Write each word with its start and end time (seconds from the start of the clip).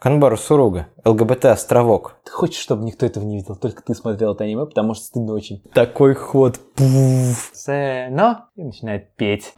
Канбару 0.00 0.36
Суруга, 0.36 0.86
ЛГБТ-островок. 1.04 2.18
Ты 2.24 2.30
хочешь, 2.30 2.60
чтобы 2.60 2.84
никто 2.84 3.04
этого 3.04 3.24
не 3.24 3.38
видел, 3.38 3.56
только 3.56 3.82
ты 3.82 3.96
смотрел 3.96 4.34
это 4.34 4.44
аниме, 4.44 4.64
потому 4.64 4.94
что 4.94 5.06
стыдно 5.06 5.32
очень. 5.32 5.60
Такой 5.74 6.14
ход. 6.14 6.60
Пуф. 6.76 7.50
Сэно 7.52 8.48
и 8.54 8.62
начинает 8.62 9.16
петь. 9.16 9.54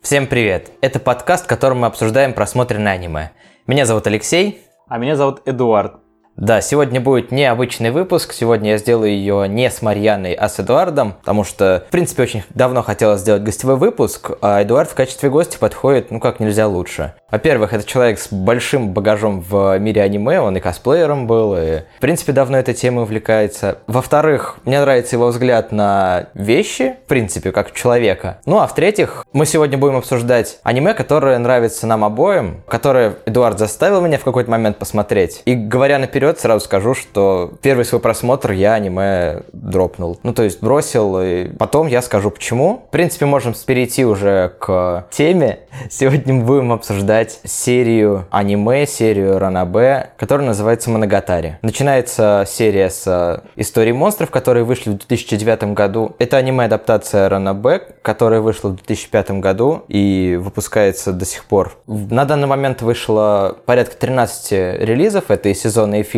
Всем 0.00 0.26
привет! 0.26 0.72
Это 0.80 0.98
подкаст, 0.98 1.44
в 1.44 1.46
котором 1.46 1.80
мы 1.80 1.88
обсуждаем 1.88 2.32
просмотренное 2.32 2.94
аниме. 2.94 3.32
Меня 3.66 3.84
зовут 3.84 4.06
Алексей. 4.06 4.62
А 4.88 4.96
меня 4.96 5.14
зовут 5.14 5.42
Эдуард. 5.44 6.05
Да, 6.36 6.60
сегодня 6.60 7.00
будет 7.00 7.32
необычный 7.32 7.90
выпуск. 7.90 8.34
Сегодня 8.34 8.72
я 8.72 8.76
сделаю 8.76 9.10
ее 9.10 9.48
не 9.48 9.70
с 9.70 9.80
Марьяной, 9.80 10.34
а 10.34 10.50
с 10.50 10.60
Эдуардом, 10.60 11.14
потому 11.14 11.44
что, 11.44 11.84
в 11.88 11.90
принципе, 11.90 12.24
очень 12.24 12.42
давно 12.50 12.82
хотела 12.82 13.16
сделать 13.16 13.42
гостевой 13.42 13.76
выпуск, 13.76 14.32
а 14.42 14.62
Эдуард 14.62 14.90
в 14.90 14.94
качестве 14.94 15.30
гостя 15.30 15.58
подходит, 15.58 16.10
ну, 16.10 16.20
как 16.20 16.38
нельзя 16.38 16.68
лучше. 16.68 17.14
Во-первых, 17.30 17.72
это 17.72 17.84
человек 17.86 18.18
с 18.18 18.30
большим 18.30 18.92
багажом 18.92 19.40
в 19.40 19.78
мире 19.78 20.02
аниме, 20.02 20.40
он 20.40 20.58
и 20.58 20.60
косплеером 20.60 21.26
был, 21.26 21.56
и, 21.56 21.80
в 21.96 22.00
принципе, 22.00 22.32
давно 22.32 22.58
этой 22.58 22.74
темой 22.74 23.04
увлекается. 23.04 23.78
Во-вторых, 23.86 24.58
мне 24.66 24.78
нравится 24.78 25.16
его 25.16 25.28
взгляд 25.28 25.72
на 25.72 26.26
вещи, 26.34 26.96
в 27.06 27.08
принципе, 27.08 27.50
как 27.50 27.72
человека. 27.72 28.40
Ну, 28.44 28.58
а 28.58 28.66
в-третьих, 28.66 29.24
мы 29.32 29.46
сегодня 29.46 29.78
будем 29.78 29.96
обсуждать 29.96 30.58
аниме, 30.62 30.92
которое 30.92 31.38
нравится 31.38 31.86
нам 31.86 32.04
обоим, 32.04 32.62
которое 32.68 33.14
Эдуард 33.24 33.58
заставил 33.58 34.02
меня 34.02 34.18
в 34.18 34.24
какой-то 34.24 34.50
момент 34.50 34.76
посмотреть. 34.76 35.40
И 35.46 35.54
говоря 35.54 35.98
наперед, 35.98 36.25
сразу 36.34 36.64
скажу, 36.64 36.94
что 36.94 37.52
первый 37.62 37.84
свой 37.84 38.00
просмотр 38.00 38.52
я 38.52 38.74
аниме 38.74 39.42
дропнул. 39.52 40.18
Ну, 40.22 40.32
то 40.32 40.42
есть 40.42 40.62
бросил, 40.62 41.20
и 41.20 41.48
потом 41.56 41.86
я 41.86 42.02
скажу 42.02 42.30
почему. 42.30 42.84
В 42.88 42.90
принципе, 42.90 43.26
можем 43.26 43.54
перейти 43.66 44.04
уже 44.04 44.52
к 44.58 45.06
теме. 45.10 45.60
Сегодня 45.90 46.34
мы 46.34 46.44
будем 46.44 46.72
обсуждать 46.72 47.40
серию 47.44 48.26
аниме, 48.30 48.86
серию 48.86 49.38
Ранабе, 49.38 50.10
которая 50.16 50.46
называется 50.46 50.90
Моногатари. 50.90 51.56
Начинается 51.62 52.44
серия 52.46 52.90
с 52.90 53.42
истории 53.56 53.92
монстров, 53.92 54.30
которые 54.30 54.64
вышли 54.64 54.90
в 54.90 54.98
2009 54.98 55.74
году. 55.74 56.16
Это 56.18 56.36
аниме-адаптация 56.36 57.28
Ранабе, 57.28 57.82
которая 58.02 58.40
вышла 58.40 58.70
в 58.70 58.76
2005 58.76 59.30
году 59.32 59.84
и 59.88 60.38
выпускается 60.40 61.12
до 61.12 61.24
сих 61.24 61.44
пор. 61.44 61.76
На 61.86 62.24
данный 62.24 62.46
момент 62.46 62.82
вышло 62.82 63.56
порядка 63.66 63.96
13 63.96 64.52
релизов, 64.80 65.30
это 65.30 65.48
и 65.48 65.54
сезонные 65.54 66.02
фильмы. 66.02 66.15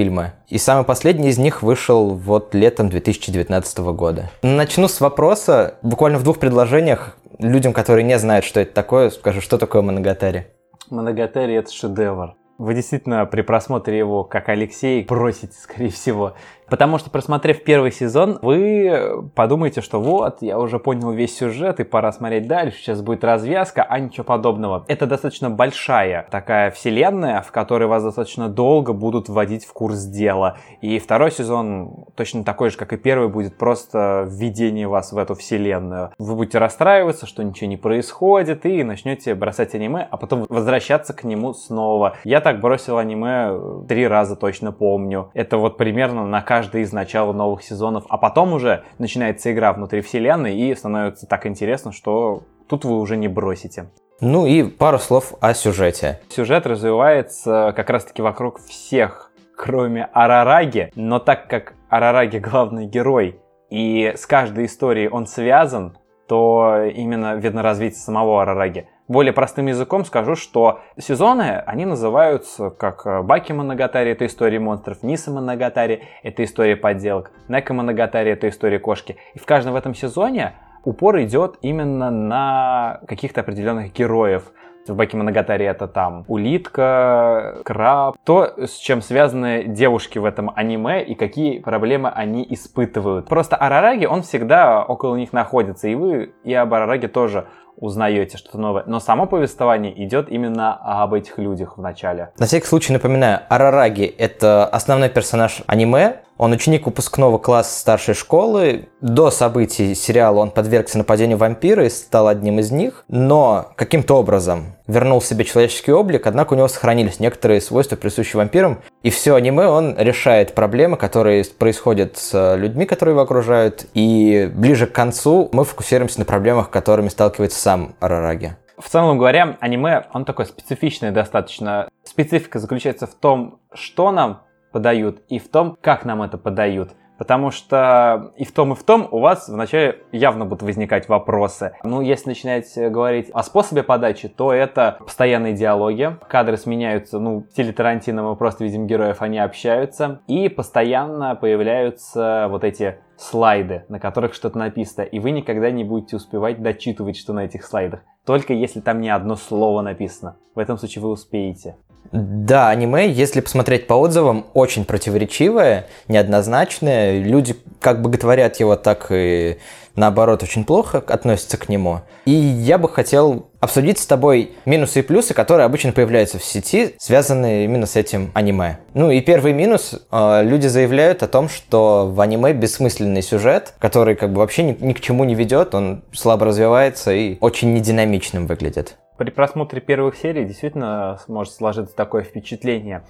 И 0.49 0.59
самый 0.59 0.85
последний 0.85 1.29
из 1.29 1.39
них 1.39 1.63
вышел 1.63 2.11
вот 2.11 2.55
летом 2.55 2.89
2019 2.89 3.79
года. 3.79 4.31
Начну 4.43 4.89
с 4.89 5.01
вопроса, 5.01 5.75
буквально 5.83 6.19
в 6.19 6.23
двух 6.23 6.39
предложениях, 6.39 7.17
людям, 7.39 7.73
которые 7.73 8.05
не 8.05 8.19
знают, 8.19 8.45
что 8.45 8.61
это 8.61 8.73
такое, 8.73 9.11
скажу, 9.11 9.41
что 9.41 9.59
такое 9.59 9.83
Моногатари. 9.83 10.47
Моногатери 10.91 11.55
это 11.55 11.73
шедевр. 11.73 12.35
Вы 12.59 12.75
действительно 12.75 13.25
при 13.27 13.43
просмотре 13.43 13.99
его, 13.99 14.25
как 14.25 14.49
Алексей, 14.49 15.05
бросите, 15.05 15.53
скорее 15.53 15.91
всего. 15.91 16.35
Потому 16.71 16.99
что, 16.99 17.11
просмотрев 17.11 17.65
первый 17.65 17.93
сезон, 17.93 18.39
вы 18.43 19.29
подумаете, 19.35 19.81
что 19.81 20.01
вот, 20.01 20.43
я 20.43 20.59
уже 20.59 20.79
понял 20.79 21.11
весь 21.13 21.37
сюжет, 21.37 21.81
и 21.81 21.85
пора 21.85 22.13
смотреть 22.13 22.47
дальше, 22.47 22.79
сейчас 22.79 23.01
будет 23.03 23.25
развязка, 23.25 23.83
а 23.83 23.99
ничего 23.99 24.25
подобного. 24.25 24.85
Это 24.89 25.07
достаточно 25.07 25.51
большая 25.51 26.27
такая 26.31 26.71
вселенная, 26.71 27.43
в 27.43 27.51
которой 27.53 27.89
вас 27.89 28.03
достаточно 28.03 28.49
долго 28.49 28.93
будут 28.93 29.29
вводить 29.29 29.65
в 29.65 29.73
курс 29.73 30.05
дела. 30.05 30.57
И 30.81 30.99
второй 30.99 31.31
сезон 31.31 32.05
точно 32.15 32.45
такой 32.45 32.71
же, 32.71 32.77
как 32.77 32.93
и 32.93 32.97
первый, 32.97 33.29
будет 33.29 33.57
просто 33.57 34.27
введение 34.29 34.89
вас 34.89 35.13
в 35.13 35.19
эту 35.19 35.35
вселенную. 35.35 36.11
Вы 36.19 36.35
будете 36.35 36.59
расстраиваться, 36.59 37.27
что 37.27 37.43
ничего 37.43 37.69
не 37.69 37.77
происходит, 37.77 38.67
и 38.67 38.85
начнете 38.85 39.35
бросать 39.35 39.75
аниме, 39.75 40.07
а 40.11 40.17
потом 40.17 40.47
возвращаться 40.49 41.13
к 41.15 41.25
нему 41.25 41.55
снова. 41.55 42.17
Я 42.25 42.41
так 42.41 42.61
бросил 42.61 42.99
аниме 42.99 43.85
три 43.89 44.07
раза 44.07 44.37
точно 44.37 44.73
помню. 44.73 45.31
Это 45.35 45.57
вот 45.59 45.77
примерно 45.77 46.27
на 46.27 46.43
каждый 46.43 46.58
каждый 46.59 46.83
из 46.83 46.93
начала 46.93 47.33
новых 47.33 47.63
сезонов, 47.63 48.05
а 48.09 48.19
потом 48.19 48.53
уже 48.53 48.83
начинается 48.99 49.53
игра 49.53 49.73
внутри 49.73 50.01
вселенной 50.01 50.57
и 50.57 50.75
становится 50.75 51.25
так 51.29 51.47
интересно, 51.47 51.93
что 51.93 52.43
тут 52.69 52.85
вы 52.85 52.99
уже 52.99 53.17
не 53.17 53.29
бросите. 53.29 53.91
Ну 54.21 54.45
и 54.45 54.65
пару 54.65 54.99
слов 54.99 55.35
о 55.41 55.55
сюжете. 55.55 56.21
Сюжет 56.31 56.67
развивается 56.67 57.73
как 57.77 57.91
раз-таки 57.91 58.23
вокруг 58.23 58.59
всех, 58.59 59.31
кроме 59.57 60.07
Арараги, 60.13 60.91
но 60.97 61.21
так 61.21 61.47
как 61.47 61.75
Арараги 61.91 62.39
главный 62.39 62.87
герой, 62.87 63.39
и 63.71 64.13
с 64.17 64.27
каждой 64.27 64.67
историей 64.67 65.09
он 65.09 65.29
связан, 65.29 65.97
то 66.27 66.83
именно 66.93 67.37
видно 67.37 67.63
развитие 67.63 68.01
самого 68.01 68.43
Арараги. 68.43 68.89
Более 69.09 69.33
простым 69.33 69.67
языком 69.67 70.05
скажу, 70.05 70.35
что 70.35 70.81
сезоны, 70.99 71.63
они 71.65 71.87
называются 71.87 72.69
как 72.69 73.07
э, 73.07 73.23
Баки 73.23 73.53
Моногатари— 73.53 74.11
это 74.13 74.27
история 74.27 74.59
монстров, 74.59 75.03
Ниса 75.03 75.31
Моногатари— 75.31 76.03
это 76.23 76.45
история 76.45 76.77
подделок, 76.77 77.31
Нека 77.49 77.73
Моногатари— 77.73 78.31
это 78.33 78.51
история 78.51 78.79
кошки. 78.79 79.17
И 79.33 79.39
в 79.39 79.47
каждом 79.47 79.73
в 79.73 79.77
этом 79.77 79.95
сезоне 79.95 80.57
упор 80.85 81.23
идет 81.23 81.57
именно 81.63 82.11
на 82.11 83.01
каких-то 83.09 83.41
определенных 83.41 83.95
героев. 83.95 84.53
В 84.87 84.95
Баки 84.95 85.17
Моногатари 85.17 85.65
это 85.65 85.87
там 85.87 86.25
улитка, 86.29 87.59
краб, 87.65 88.17
то, 88.25 88.55
с 88.57 88.77
чем 88.77 89.01
связаны 89.01 89.65
девушки 89.65 90.19
в 90.19 90.25
этом 90.27 90.51
аниме 90.55 91.03
и 91.03 91.15
какие 91.15 91.61
проблемы 91.61 92.11
они 92.11 92.47
испытывают. 92.49 93.27
Просто 93.27 93.57
Арараги, 93.57 94.05
он 94.05 94.23
всегда 94.23 94.83
около 94.85 95.17
них 95.17 95.33
находится, 95.33 95.89
и 95.89 95.95
вы 95.95 96.35
и 96.45 96.55
об 96.55 96.73
Арараге 96.73 97.09
тоже 97.09 97.47
узнаете 97.81 98.37
что-то 98.37 98.59
новое. 98.59 98.85
Но 98.87 99.01
само 99.01 99.27
повествование 99.27 100.05
идет 100.05 100.29
именно 100.29 100.75
об 100.75 101.15
этих 101.15 101.39
людях 101.39 101.79
в 101.79 101.81
начале. 101.81 102.33
На 102.39 102.47
всякий 102.47 102.67
случай 102.67 102.93
напоминаю, 102.93 103.41
Арараги— 103.49 104.05
это 104.19 104.67
основной 104.67 105.09
персонаж 105.09 105.63
аниме, 105.67 106.23
он 106.39 106.53
ученик 106.53 106.87
выпускного 106.87 107.39
класса 107.39 107.79
старшей 107.79 108.15
школы. 108.15 108.89
До 109.01 109.31
событий 109.31 109.95
сериала 109.95 110.39
он 110.39 110.51
подвергся 110.51 110.97
нападению 110.97 111.37
вампира 111.37 111.85
и 111.85 111.91
стал 111.91 112.29
одним 112.29 112.61
из 112.61 112.71
них. 112.71 113.05
Но 113.09 113.73
каким-то 113.75 114.15
образом 114.15 114.77
вернул 114.87 115.21
себе 115.21 115.45
человеческий 115.45 115.93
облик, 115.93 116.27
однако 116.27 116.55
у 116.55 116.57
него 116.57 116.69
сохранились 116.69 117.21
некоторые 117.21 117.61
свойства, 117.61 117.97
присущие 117.97 118.39
вампирам. 118.39 118.81
И 119.03 119.11
все 119.11 119.35
аниме 119.35 119.67
он 119.67 119.97
решает 119.99 120.55
проблемы, 120.55 120.97
которые 120.97 121.45
происходят 121.45 122.17
с 122.17 122.57
людьми, 122.57 122.87
которые 122.87 123.15
его 123.15 123.23
окружают. 123.23 123.87
И 123.95 124.51
ближе 124.55 124.87
к 124.87 124.93
концу 124.93 125.49
мы 125.53 125.65
фокусируемся 125.65 126.21
на 126.21 126.25
проблемах, 126.25 126.71
которыми 126.71 127.09
сталкивается 127.09 127.59
сам 127.59 127.97
Арараги. 128.01 128.57
В 128.79 128.89
целом 128.89 129.19
говоря, 129.19 129.57
аниме, 129.61 130.07
он 130.13 130.25
такой 130.25 130.47
специфичный 130.47 131.11
достаточно. 131.11 131.89
Специфика 132.05 132.61
заключается 132.61 133.09
в 133.09 133.15
том, 133.15 133.59
что 133.75 134.13
нам 134.13 134.43
подают, 134.73 135.23
и 135.29 135.39
в 135.39 135.49
том, 135.49 135.77
как 135.81 136.05
нам 136.05 136.23
это 136.23 136.39
подают. 136.39 136.91
Потому 137.19 137.51
что 137.51 138.33
и 138.37 138.45
в 138.45 138.53
том, 138.53 138.73
и 138.73 138.77
в 138.77 138.85
том 138.85 139.09
у 139.11 139.19
вас 139.19 139.49
вначале 139.49 140.05
явно 140.13 140.45
будут 140.47 140.63
возникать 140.63 141.09
вопросы. 141.09 141.73
Ну, 141.83 142.01
если 142.01 142.29
начинать 142.29 142.73
говорить 142.77 143.29
о 143.33 143.43
способе 143.43 143.83
подачи, 143.83 144.29
то 144.29 144.53
это 144.53 144.99
постоянные 145.01 145.53
диалоги. 145.53 146.17
Кадры 146.29 146.57
сменяются, 146.57 147.19
ну, 147.19 147.41
в 147.41 147.51
стиле 147.51 147.73
Тарантино 147.73 148.23
мы 148.23 148.37
просто 148.37 148.63
видим 148.63 148.87
героев, 148.87 149.21
они 149.21 149.41
общаются. 149.41 150.21
И 150.29 150.49
постоянно 150.49 151.35
появляются 151.35 152.47
вот 152.51 152.63
эти 152.63 152.99
слайды, 153.17 153.85
на 153.89 153.99
которых 153.99 154.33
что-то 154.33 154.57
написано. 154.57 155.03
И 155.03 155.19
вы 155.19 155.33
никогда 155.33 155.73
не 155.73 155.83
будете 155.83 156.15
успевать 156.15 156.63
дочитывать, 156.63 157.17
что 157.17 157.33
на 157.33 157.41
этих 157.41 157.65
слайдах. 157.65 158.03
Только 158.25 158.53
если 158.53 158.79
там 158.79 159.01
не 159.01 159.11
одно 159.11 159.35
слово 159.35 159.83
написано. 159.83 160.37
В 160.55 160.61
этом 160.61 160.79
случае 160.79 161.03
вы 161.03 161.11
успеете. 161.11 161.75
Да, 162.13 162.71
аниме, 162.71 163.11
если 163.11 163.41
посмотреть 163.41 163.87
по 163.87 163.95
отзывам, 163.95 164.47
очень 164.55 164.85
противоречивое, 164.85 165.87
неоднозначное. 166.09 167.21
Люди 167.21 167.55
как 167.81 167.99
бы 168.01 168.09
боготворят 168.09 168.59
его, 168.61 168.77
так 168.77 169.09
и 169.11 169.59
наоборот 169.95 170.43
очень 170.43 170.65
плохо 170.65 171.03
относятся 171.07 171.59
к 171.59 171.69
нему. 171.69 172.01
И 172.25 172.31
я 172.31 172.79
бы 172.79 172.89
хотел 172.89 173.49
обсудить 173.61 173.99
с 173.99 174.07
тобой 174.07 174.53
минусы 174.65 175.01
и 175.01 175.03
плюсы, 175.03 175.35
которые 175.35 175.67
обычно 175.67 175.93
появляются 175.93 176.39
в 176.39 176.45
сети, 176.45 176.95
связанные 176.99 177.65
именно 177.65 177.87
с 177.87 177.97
этим 177.97 178.31
аниме. 178.35 178.79
Ну 178.95 179.11
и 179.11 179.21
первый 179.21 179.53
минус. 179.53 180.01
Э, 180.11 180.43
люди 180.43 180.67
заявляют 180.67 181.23
о 181.23 181.29
том, 181.29 181.49
что 181.49 182.11
в 182.11 182.21
аниме 182.21 182.53
бессмысленный 182.53 183.23
сюжет, 183.23 183.75
который 183.79 184.15
как 184.15 184.33
бы 184.33 184.39
вообще 184.39 184.63
ни, 184.63 184.77
ни 184.81 184.93
к 184.93 185.01
чему 185.01 185.25
не 185.25 185.35
ведет, 185.35 185.75
он 185.75 186.05
слабо 186.13 186.47
развивается 186.47 187.13
и 187.13 187.37
очень 187.41 187.75
нединамичным 187.75 188.47
выглядит. 188.47 188.97
При 189.19 189.31
просмотре 189.31 189.81
первых 189.81 190.15
серий 190.15 190.45
действительно 190.45 191.19
может 191.27 191.53
сложиться 191.53 191.95
такое 191.95 192.23
впечатление. 192.23 193.03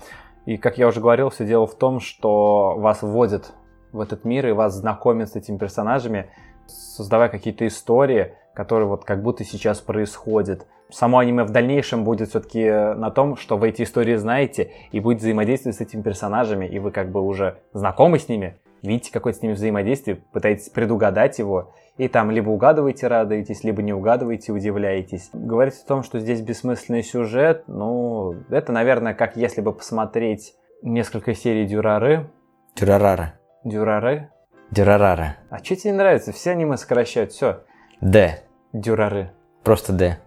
И, 0.46 0.56
как 0.56 0.78
я 0.78 0.88
уже 0.88 1.00
говорил, 1.00 1.28
все 1.28 1.44
дело 1.44 1.66
в 1.66 1.75
том, 1.75 2.00
что 2.00 2.76
вас 2.78 3.02
вводят 3.02 3.52
в 3.93 4.00
этот 4.00 4.25
мир 4.25 4.49
и 4.49 4.52
вас 4.52 4.75
знакомят 4.75 5.28
с 5.28 5.37
этими 5.37 5.58
персонажами, 5.58 6.31
создавая 6.66 7.28
какие-то 7.28 7.66
истории, 7.66 8.32
которые 8.55 8.88
вот 8.88 9.05
как 9.05 9.22
будто 9.22 9.44
сейчас 9.44 9.81
происходят. 9.81 10.66
Само 10.90 11.19
аниме 11.19 11.44
в 11.44 11.50
дальнейшем 11.50 12.05
будет 12.05 12.31
все-таки 12.31 12.66
на 12.70 13.10
том, 13.10 13.37
что 13.37 13.58
вы 13.58 13.69
эти 13.69 13.82
истории 13.82 14.16
знаете 14.16 14.72
и 14.90 15.00
будет 15.00 15.19
взаимодействовать 15.19 15.76
с 15.76 15.82
этими 15.82 16.00
персонажами, 16.00 16.64
и 16.64 16.78
вы 16.78 16.90
как 16.90 17.12
бы 17.12 17.20
уже 17.20 17.58
знакомы 17.75 18.19
с 18.19 18.31
ними, 18.31 18.56
видите 18.82 19.12
какое-то 19.12 19.38
с 19.38 19.42
ними 19.42 19.52
взаимодействие, 19.52 20.16
пытаетесь 20.32 20.69
предугадать 20.69 21.38
его, 21.38 21.72
и 21.96 22.08
там 22.08 22.30
либо 22.30 22.50
угадываете, 22.50 23.08
радуетесь, 23.08 23.64
либо 23.64 23.82
не 23.82 23.92
угадываете, 23.92 24.52
удивляетесь. 24.52 25.30
Говорить 25.32 25.75
о 25.84 25.86
том, 25.86 26.02
что 26.02 26.20
здесь 26.20 26.40
бессмысленный 26.40 27.02
сюжет, 27.02 27.64
ну, 27.66 28.34
это, 28.50 28.72
наверное, 28.72 29.14
как 29.14 29.36
если 29.36 29.60
бы 29.60 29.72
посмотреть 29.72 30.54
несколько 30.82 31.34
серий 31.34 31.66
Дюрары. 31.66 32.30
Дюрарара. 32.76 33.34
Дюрары? 33.64 34.30
Дюрарара. 34.70 35.36
А 35.50 35.58
что 35.58 35.74
тебе 35.76 35.92
не 35.92 35.98
нравится? 35.98 36.32
Все 36.32 36.52
аниме 36.52 36.76
сокращают, 36.76 37.32
все. 37.32 37.62
Д. 38.00 38.42
Дюрары. 38.72 39.32
Просто 39.64 39.92
Д. 39.92 40.19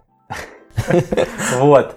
Вот. 1.58 1.96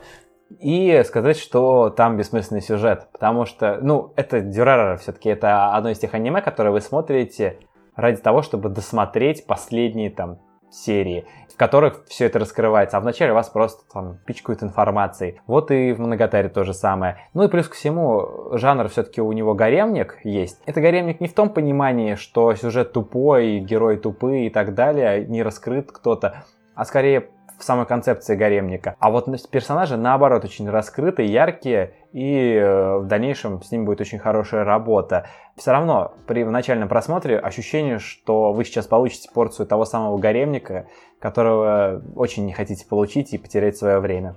И 0.66 1.04
сказать, 1.04 1.38
что 1.38 1.92
там 1.92 2.18
бессмысленный 2.18 2.64
сюжет. 2.64 3.08
Потому 3.12 3.46
что, 3.46 3.78
ну, 3.84 4.14
это 4.16 4.42
Дюрарара 4.42 4.98
все-таки. 4.98 5.30
Это 5.30 5.76
одно 5.76 5.92
из 5.92 6.00
тех 6.00 6.16
аниме, 6.16 6.42
которые 6.42 6.74
вы 6.74 6.82
смотрите 6.82 7.60
ради 7.96 8.18
того, 8.20 8.42
чтобы 8.42 8.70
досмотреть 8.70 9.46
последние 9.46 10.10
там 10.10 10.40
серии, 10.72 11.26
в 11.54 11.56
которых 11.56 12.04
все 12.08 12.26
это 12.26 12.40
раскрывается, 12.40 12.98
а 12.98 13.00
вначале 13.00 13.32
вас 13.32 13.48
просто 13.50 13.84
там 13.94 14.18
пичкают 14.26 14.64
информацией. 14.64 15.40
Вот 15.46 15.70
и 15.70 15.94
в 15.94 16.00
Моногатаре 16.00 16.50
то 16.50 16.64
же 16.64 16.74
самое. 16.74 17.18
Ну 17.36 17.44
и 17.44 17.48
плюс 17.48 17.68
ко 17.68 17.76
всему, 17.76 18.50
жанр 18.54 18.88
все-таки 18.90 19.22
у 19.22 19.32
него 19.34 19.54
гаремник 19.54 20.18
есть. 20.24 20.64
Это 20.66 20.82
гаремник 20.82 21.22
не 21.22 21.28
в 21.28 21.36
том 21.36 21.50
понимании, 21.50 22.16
что 22.16 22.56
сюжет 22.56 22.92
тупой, 22.92 23.60
герой 23.60 23.98
тупые 23.98 24.48
и 24.48 24.50
так 24.50 24.74
далее, 24.74 25.28
не 25.28 25.44
раскрыт 25.44 25.92
кто-то, 25.92 26.44
а 26.74 26.86
скорее 26.86 27.30
в 27.58 27.64
самой 27.64 27.86
концепции 27.86 28.36
гаремника. 28.36 28.96
А 29.00 29.10
вот 29.10 29.28
персонажи, 29.50 29.98
наоборот, 29.98 30.44
очень 30.44 30.70
раскрытые, 30.70 31.32
яркие, 31.32 31.94
и 32.12 32.54
э, 32.54 32.98
в 32.98 33.08
дальнейшем 33.08 33.62
с 33.62 33.72
ним 33.72 33.86
будет 33.86 34.02
очень 34.02 34.20
хорошая 34.20 34.64
работа. 34.64 35.28
Все 35.58 35.72
равно 35.72 36.14
при 36.28 36.44
начальном 36.44 36.88
просмотре 36.88 37.38
ощущение, 37.38 38.00
что 38.00 38.54
вы 38.54 38.66
сейчас 38.66 38.88
получите 38.88 39.30
порцию 39.34 39.68
того 39.68 39.86
самого 39.86 40.18
гаремника, 40.18 40.88
которого 41.20 42.02
очень 42.16 42.46
не 42.46 42.54
хотите 42.54 42.86
получить 42.88 43.34
и 43.34 43.38
потерять 43.38 43.78
свое 43.78 44.00
время. 44.00 44.36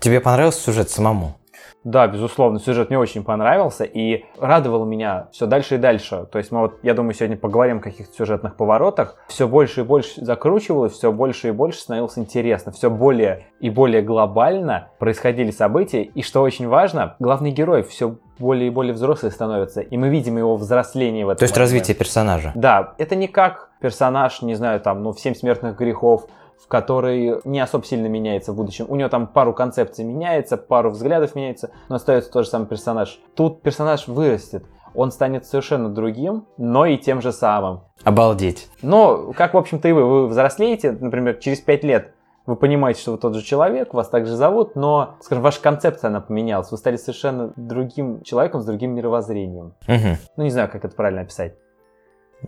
Тебе 0.00 0.20
понравился 0.20 0.60
сюжет 0.60 0.90
самому? 0.90 1.36
Да, 1.84 2.06
безусловно, 2.06 2.58
сюжет 2.58 2.90
мне 2.90 2.98
очень 2.98 3.24
понравился 3.24 3.84
и 3.84 4.24
радовал 4.38 4.84
меня 4.84 5.28
все 5.32 5.46
дальше 5.46 5.76
и 5.76 5.78
дальше. 5.78 6.26
То 6.30 6.38
есть 6.38 6.50
мы 6.50 6.60
вот, 6.60 6.78
я 6.82 6.94
думаю, 6.94 7.14
сегодня 7.14 7.36
поговорим 7.36 7.78
о 7.78 7.80
каких-то 7.80 8.14
сюжетных 8.14 8.56
поворотах. 8.56 9.16
Все 9.28 9.46
больше 9.46 9.80
и 9.80 9.84
больше 9.84 10.24
закручивалось, 10.24 10.92
все 10.92 11.12
больше 11.12 11.48
и 11.48 11.50
больше 11.50 11.80
становилось 11.80 12.18
интересно, 12.18 12.72
все 12.72 12.90
более 12.90 13.46
и 13.60 13.70
более 13.70 14.02
глобально 14.02 14.88
происходили 14.98 15.50
события. 15.50 16.02
И 16.02 16.22
что 16.22 16.42
очень 16.42 16.68
важно, 16.68 17.16
главный 17.18 17.50
герой 17.50 17.82
все 17.82 18.16
более 18.38 18.68
и 18.68 18.70
более 18.70 18.94
взрослый 18.94 19.30
становится, 19.30 19.80
и 19.80 19.96
мы 19.96 20.08
видим 20.08 20.38
его 20.38 20.56
взросление 20.56 21.24
в 21.24 21.28
этом. 21.28 21.38
То 21.38 21.44
есть 21.44 21.54
момент. 21.54 21.70
развитие 21.70 21.96
персонажа. 21.96 22.52
Да, 22.54 22.94
это 22.98 23.14
не 23.14 23.28
как 23.28 23.70
персонаж, 23.80 24.42
не 24.42 24.54
знаю, 24.54 24.80
там, 24.80 25.02
ну, 25.02 25.12
в 25.12 25.20
«Семь 25.20 25.34
смертных 25.34 25.76
грехов», 25.76 26.26
в 26.62 26.68
которой 26.68 27.40
не 27.44 27.60
особо 27.60 27.84
сильно 27.84 28.06
меняется 28.06 28.52
в 28.52 28.56
будущем. 28.56 28.86
У 28.88 28.96
него 28.96 29.08
там 29.08 29.26
пару 29.26 29.52
концепций 29.52 30.04
меняется, 30.04 30.56
пару 30.56 30.90
взглядов 30.90 31.34
меняется, 31.34 31.70
но 31.88 31.96
остается 31.96 32.30
тот 32.30 32.44
же 32.44 32.50
самый 32.50 32.66
персонаж. 32.66 33.20
Тут 33.34 33.62
персонаж 33.62 34.08
вырастет, 34.08 34.64
он 34.94 35.10
станет 35.10 35.46
совершенно 35.46 35.88
другим, 35.88 36.46
но 36.56 36.86
и 36.86 36.96
тем 36.96 37.20
же 37.20 37.32
самым. 37.32 37.82
Обалдеть. 38.04 38.68
Но, 38.82 39.32
как, 39.36 39.54
в 39.54 39.58
общем-то, 39.58 39.88
и 39.88 39.92
вы, 39.92 40.04
вы 40.04 40.26
взрослеете, 40.28 40.92
например, 40.92 41.34
через 41.34 41.60
5 41.60 41.84
лет 41.84 42.12
вы 42.46 42.56
понимаете, 42.56 43.00
что 43.00 43.12
вы 43.12 43.18
тот 43.18 43.34
же 43.34 43.42
человек, 43.42 43.94
вас 43.94 44.08
также 44.08 44.36
зовут, 44.36 44.76
но, 44.76 45.16
скажем, 45.20 45.42
ваша 45.42 45.62
концепция, 45.62 46.08
она 46.08 46.20
поменялась. 46.20 46.70
Вы 46.70 46.76
стали 46.76 46.96
совершенно 46.96 47.52
другим 47.56 48.22
человеком 48.22 48.60
с 48.60 48.66
другим 48.66 48.94
мировоззрением. 48.94 49.74
Угу. 49.88 50.18
Ну, 50.36 50.44
не 50.44 50.50
знаю, 50.50 50.68
как 50.70 50.84
это 50.84 50.94
правильно 50.94 51.22
описать. 51.22 51.54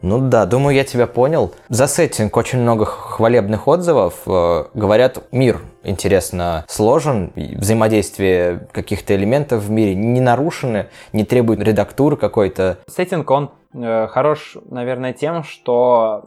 Ну 0.02 0.28
да, 0.28 0.46
думаю, 0.46 0.76
я 0.76 0.84
тебя 0.84 1.06
понял. 1.06 1.52
За 1.68 1.86
сеттинг 1.86 2.36
очень 2.36 2.60
много 2.60 2.84
хвалебных 2.84 3.66
отзывов. 3.66 4.22
Э, 4.26 4.64
говорят, 4.74 5.22
мир 5.32 5.60
интересно 5.84 6.64
сложен, 6.68 7.32
взаимодействие 7.34 8.68
каких-то 8.72 9.14
элементов 9.14 9.62
в 9.62 9.70
мире 9.70 9.94
не 9.94 10.20
нарушены, 10.20 10.88
не 11.12 11.24
требует 11.24 11.60
редактуры 11.60 12.16
какой-то. 12.16 12.78
Сеттинг, 12.88 13.30
он 13.30 13.50
э, 13.74 14.06
хорош, 14.08 14.56
наверное, 14.68 15.12
тем, 15.12 15.42
что 15.42 16.24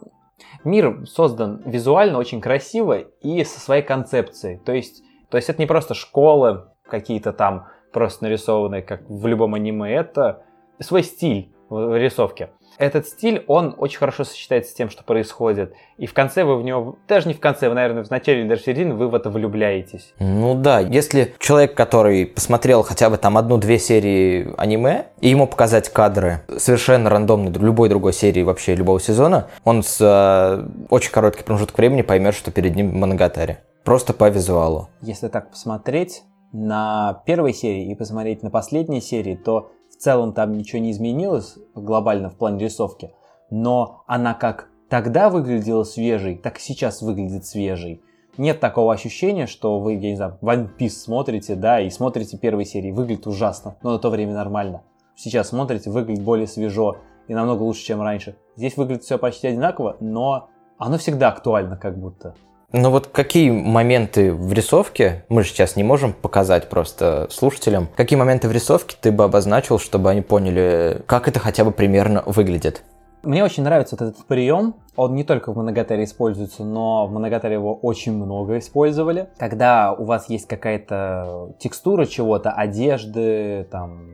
мир 0.64 1.06
создан 1.06 1.62
визуально 1.64 2.18
очень 2.18 2.40
красиво 2.40 2.98
и 2.98 3.44
со 3.44 3.60
своей 3.60 3.82
концепцией. 3.82 4.58
То 4.58 4.72
есть, 4.72 5.02
то 5.30 5.36
есть 5.36 5.48
это 5.48 5.60
не 5.60 5.66
просто 5.66 5.94
школы 5.94 6.64
какие-то 6.88 7.32
там 7.32 7.68
просто 7.92 8.24
нарисованные, 8.24 8.82
как 8.82 9.02
в 9.08 9.26
любом 9.26 9.54
аниме, 9.54 9.92
это 9.92 10.42
свой 10.80 11.02
стиль 11.02 11.52
в 11.68 11.96
рисовке 11.96 12.50
этот 12.80 13.06
стиль, 13.06 13.44
он 13.46 13.74
очень 13.76 13.98
хорошо 13.98 14.24
сочетается 14.24 14.72
с 14.72 14.74
тем, 14.74 14.88
что 14.88 15.04
происходит. 15.04 15.74
И 15.98 16.06
в 16.06 16.14
конце 16.14 16.44
вы 16.44 16.56
в 16.56 16.64
него, 16.64 16.96
даже 17.06 17.28
не 17.28 17.34
в 17.34 17.40
конце, 17.40 17.68
вы, 17.68 17.74
наверное, 17.74 18.02
в 18.02 18.10
начале 18.10 18.40
или 18.40 18.48
даже 18.48 18.62
в 18.62 18.64
середине, 18.64 18.94
вы 18.94 19.08
в 19.08 19.14
это 19.14 19.30
влюбляетесь. 19.30 20.14
Ну 20.18 20.54
да, 20.54 20.80
если 20.80 21.34
человек, 21.38 21.74
который 21.74 22.26
посмотрел 22.26 22.82
хотя 22.82 23.10
бы 23.10 23.18
там 23.18 23.36
одну-две 23.36 23.78
серии 23.78 24.52
аниме, 24.56 25.06
и 25.20 25.28
ему 25.28 25.46
показать 25.46 25.90
кадры 25.90 26.40
совершенно 26.56 27.10
рандомно 27.10 27.50
любой 27.50 27.90
другой 27.90 28.14
серии 28.14 28.42
вообще 28.42 28.74
любого 28.74 28.98
сезона, 28.98 29.48
он 29.64 29.82
с 29.82 29.98
э, 30.00 30.66
очень 30.88 31.12
короткий 31.12 31.44
промежуток 31.44 31.76
времени 31.76 32.02
поймет, 32.02 32.34
что 32.34 32.50
перед 32.50 32.74
ним 32.74 32.98
Моногатари. 32.98 33.58
Просто 33.84 34.14
по 34.14 34.28
визуалу. 34.28 34.88
Если 35.02 35.28
так 35.28 35.50
посмотреть 35.50 36.22
на 36.52 37.22
первой 37.26 37.52
серии 37.52 37.90
и 37.90 37.94
посмотреть 37.94 38.42
на 38.42 38.50
последней 38.50 39.00
серии, 39.00 39.36
то 39.36 39.70
целом 40.00 40.32
там 40.32 40.56
ничего 40.56 40.80
не 40.80 40.90
изменилось 40.92 41.56
глобально 41.74 42.30
в 42.30 42.36
плане 42.36 42.64
рисовки, 42.64 43.12
но 43.50 44.02
она 44.06 44.34
как 44.34 44.68
тогда 44.88 45.30
выглядела 45.30 45.84
свежей, 45.84 46.36
так 46.36 46.58
и 46.58 46.62
сейчас 46.62 47.02
выглядит 47.02 47.46
свежей. 47.46 48.02
Нет 48.38 48.60
такого 48.60 48.92
ощущения, 48.92 49.46
что 49.46 49.78
вы, 49.80 49.94
я 49.94 50.10
не 50.10 50.16
знаю, 50.16 50.38
One 50.40 50.70
Piece 50.78 50.90
смотрите, 50.90 51.54
да, 51.54 51.80
и 51.80 51.90
смотрите 51.90 52.38
первые 52.38 52.64
серии, 52.64 52.90
выглядит 52.90 53.26
ужасно, 53.26 53.76
но 53.82 53.92
на 53.92 53.98
то 53.98 54.08
время 54.08 54.34
нормально. 54.34 54.82
Сейчас 55.14 55.48
смотрите, 55.48 55.90
выглядит 55.90 56.24
более 56.24 56.46
свежо 56.46 56.96
и 57.28 57.34
намного 57.34 57.62
лучше, 57.62 57.84
чем 57.84 58.00
раньше. 58.00 58.36
Здесь 58.56 58.76
выглядит 58.76 59.04
все 59.04 59.18
почти 59.18 59.48
одинаково, 59.48 59.96
но 60.00 60.48
оно 60.78 60.96
всегда 60.96 61.28
актуально 61.28 61.76
как 61.76 61.98
будто. 61.98 62.34
Ну 62.72 62.90
вот 62.90 63.08
какие 63.08 63.50
моменты 63.50 64.32
в 64.32 64.52
рисовке, 64.52 65.24
мы 65.28 65.42
же 65.42 65.48
сейчас 65.48 65.74
не 65.74 65.82
можем 65.82 66.12
показать 66.12 66.68
просто 66.68 67.26
слушателям, 67.28 67.88
какие 67.96 68.16
моменты 68.16 68.48
в 68.48 68.52
рисовке 68.52 68.96
ты 69.00 69.10
бы 69.10 69.24
обозначил, 69.24 69.80
чтобы 69.80 70.08
они 70.08 70.20
поняли, 70.20 71.02
как 71.06 71.26
это 71.26 71.40
хотя 71.40 71.64
бы 71.64 71.72
примерно 71.72 72.22
выглядит? 72.26 72.84
Мне 73.24 73.44
очень 73.44 73.64
нравится 73.64 73.96
вот 73.98 74.08
этот 74.08 74.24
прием. 74.24 74.76
Он 74.94 75.14
не 75.14 75.24
только 75.24 75.52
в 75.52 75.56
Моногатаре 75.56 76.04
используется, 76.04 76.64
но 76.64 77.06
в 77.08 77.12
Моногатаре 77.12 77.54
его 77.54 77.74
очень 77.74 78.12
много 78.12 78.58
использовали. 78.58 79.28
Когда 79.36 79.92
у 79.92 80.04
вас 80.04 80.30
есть 80.30 80.46
какая-то 80.46 81.54
текстура 81.58 82.06
чего-то, 82.06 82.52
одежды, 82.52 83.66
там, 83.70 84.06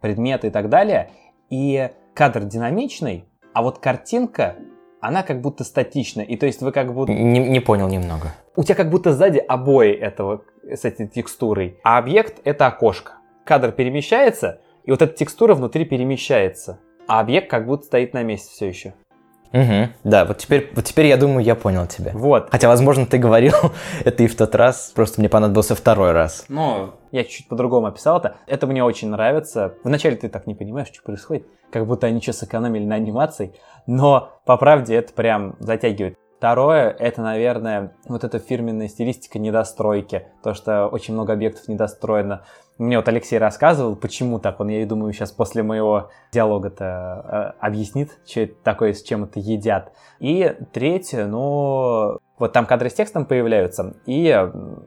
предметы 0.00 0.48
и 0.48 0.50
так 0.50 0.68
далее, 0.68 1.10
и 1.48 1.88
кадр 2.14 2.44
динамичный, 2.44 3.24
а 3.54 3.62
вот 3.62 3.78
картинка 3.78 4.56
она 5.00 5.22
как 5.22 5.40
будто 5.40 5.64
статична. 5.64 6.22
И 6.22 6.36
то 6.36 6.46
есть 6.46 6.60
вы 6.60 6.72
как 6.72 6.92
будто... 6.92 7.12
Не, 7.12 7.38
не 7.38 7.60
понял 7.60 7.88
немного. 7.88 8.34
У 8.56 8.62
тебя 8.64 8.74
как 8.74 8.90
будто 8.90 9.12
сзади 9.12 9.38
обои 9.38 9.92
этого 9.92 10.42
с 10.62 10.84
этой 10.84 11.06
текстурой, 11.06 11.78
а 11.82 11.98
объект 11.98 12.40
это 12.44 12.66
окошко. 12.66 13.12
Кадр 13.44 13.72
перемещается, 13.72 14.60
и 14.84 14.90
вот 14.90 15.00
эта 15.00 15.14
текстура 15.14 15.54
внутри 15.54 15.84
перемещается, 15.84 16.80
а 17.06 17.20
объект 17.20 17.48
как 17.50 17.66
будто 17.66 17.84
стоит 17.84 18.12
на 18.12 18.22
месте 18.22 18.50
все 18.52 18.68
еще. 18.68 18.94
Угу, 19.52 19.88
да, 20.04 20.24
вот 20.24 20.38
теперь, 20.38 20.70
вот 20.74 20.84
теперь 20.84 21.06
я 21.06 21.16
думаю, 21.16 21.44
я 21.44 21.54
понял 21.54 21.86
тебя. 21.86 22.12
Вот. 22.14 22.48
Хотя, 22.50 22.68
возможно, 22.68 23.06
ты 23.06 23.18
говорил 23.18 23.54
это 24.04 24.22
и 24.22 24.26
в 24.26 24.36
тот 24.36 24.54
раз, 24.54 24.92
просто 24.94 25.20
мне 25.20 25.28
понадобился 25.28 25.74
второй 25.74 26.12
раз. 26.12 26.44
Ну, 26.48 26.90
я 27.12 27.24
чуть-чуть 27.24 27.48
по-другому 27.48 27.86
описал 27.86 28.18
это. 28.18 28.36
Это 28.46 28.66
мне 28.66 28.84
очень 28.84 29.08
нравится. 29.08 29.74
Вначале 29.84 30.16
ты 30.16 30.28
так 30.28 30.46
не 30.46 30.54
понимаешь, 30.54 30.88
что 30.92 31.02
происходит, 31.02 31.46
как 31.70 31.86
будто 31.86 32.06
они 32.06 32.20
что 32.20 32.32
сэкономили 32.32 32.84
на 32.84 32.96
анимации, 32.96 33.54
но 33.86 34.40
по 34.44 34.56
правде 34.56 34.96
это 34.96 35.12
прям 35.12 35.56
затягивает. 35.60 36.16
Второе, 36.38 36.90
это, 36.90 37.20
наверное, 37.20 37.94
вот 38.06 38.22
эта 38.22 38.38
фирменная 38.38 38.86
стилистика 38.86 39.40
недостройки, 39.40 40.28
то, 40.44 40.54
что 40.54 40.86
очень 40.86 41.14
много 41.14 41.32
объектов 41.32 41.66
недостроено. 41.66 42.44
Мне 42.78 42.96
вот 42.96 43.08
Алексей 43.08 43.38
рассказывал, 43.38 43.96
почему 43.96 44.38
так. 44.38 44.60
Он, 44.60 44.68
я 44.68 44.86
думаю, 44.86 45.12
сейчас 45.12 45.32
после 45.32 45.64
моего 45.64 46.10
диалога-то 46.30 47.54
э, 47.60 47.66
объяснит, 47.66 48.18
что 48.24 48.42
это 48.42 48.54
такое, 48.62 48.92
с 48.92 49.02
чем 49.02 49.24
это 49.24 49.40
едят. 49.40 49.92
И 50.20 50.56
третье, 50.72 51.26
ну, 51.26 52.18
вот 52.38 52.52
там 52.52 52.66
кадры 52.66 52.88
с 52.88 52.94
текстом 52.94 53.26
появляются, 53.26 53.96
и 54.06 54.26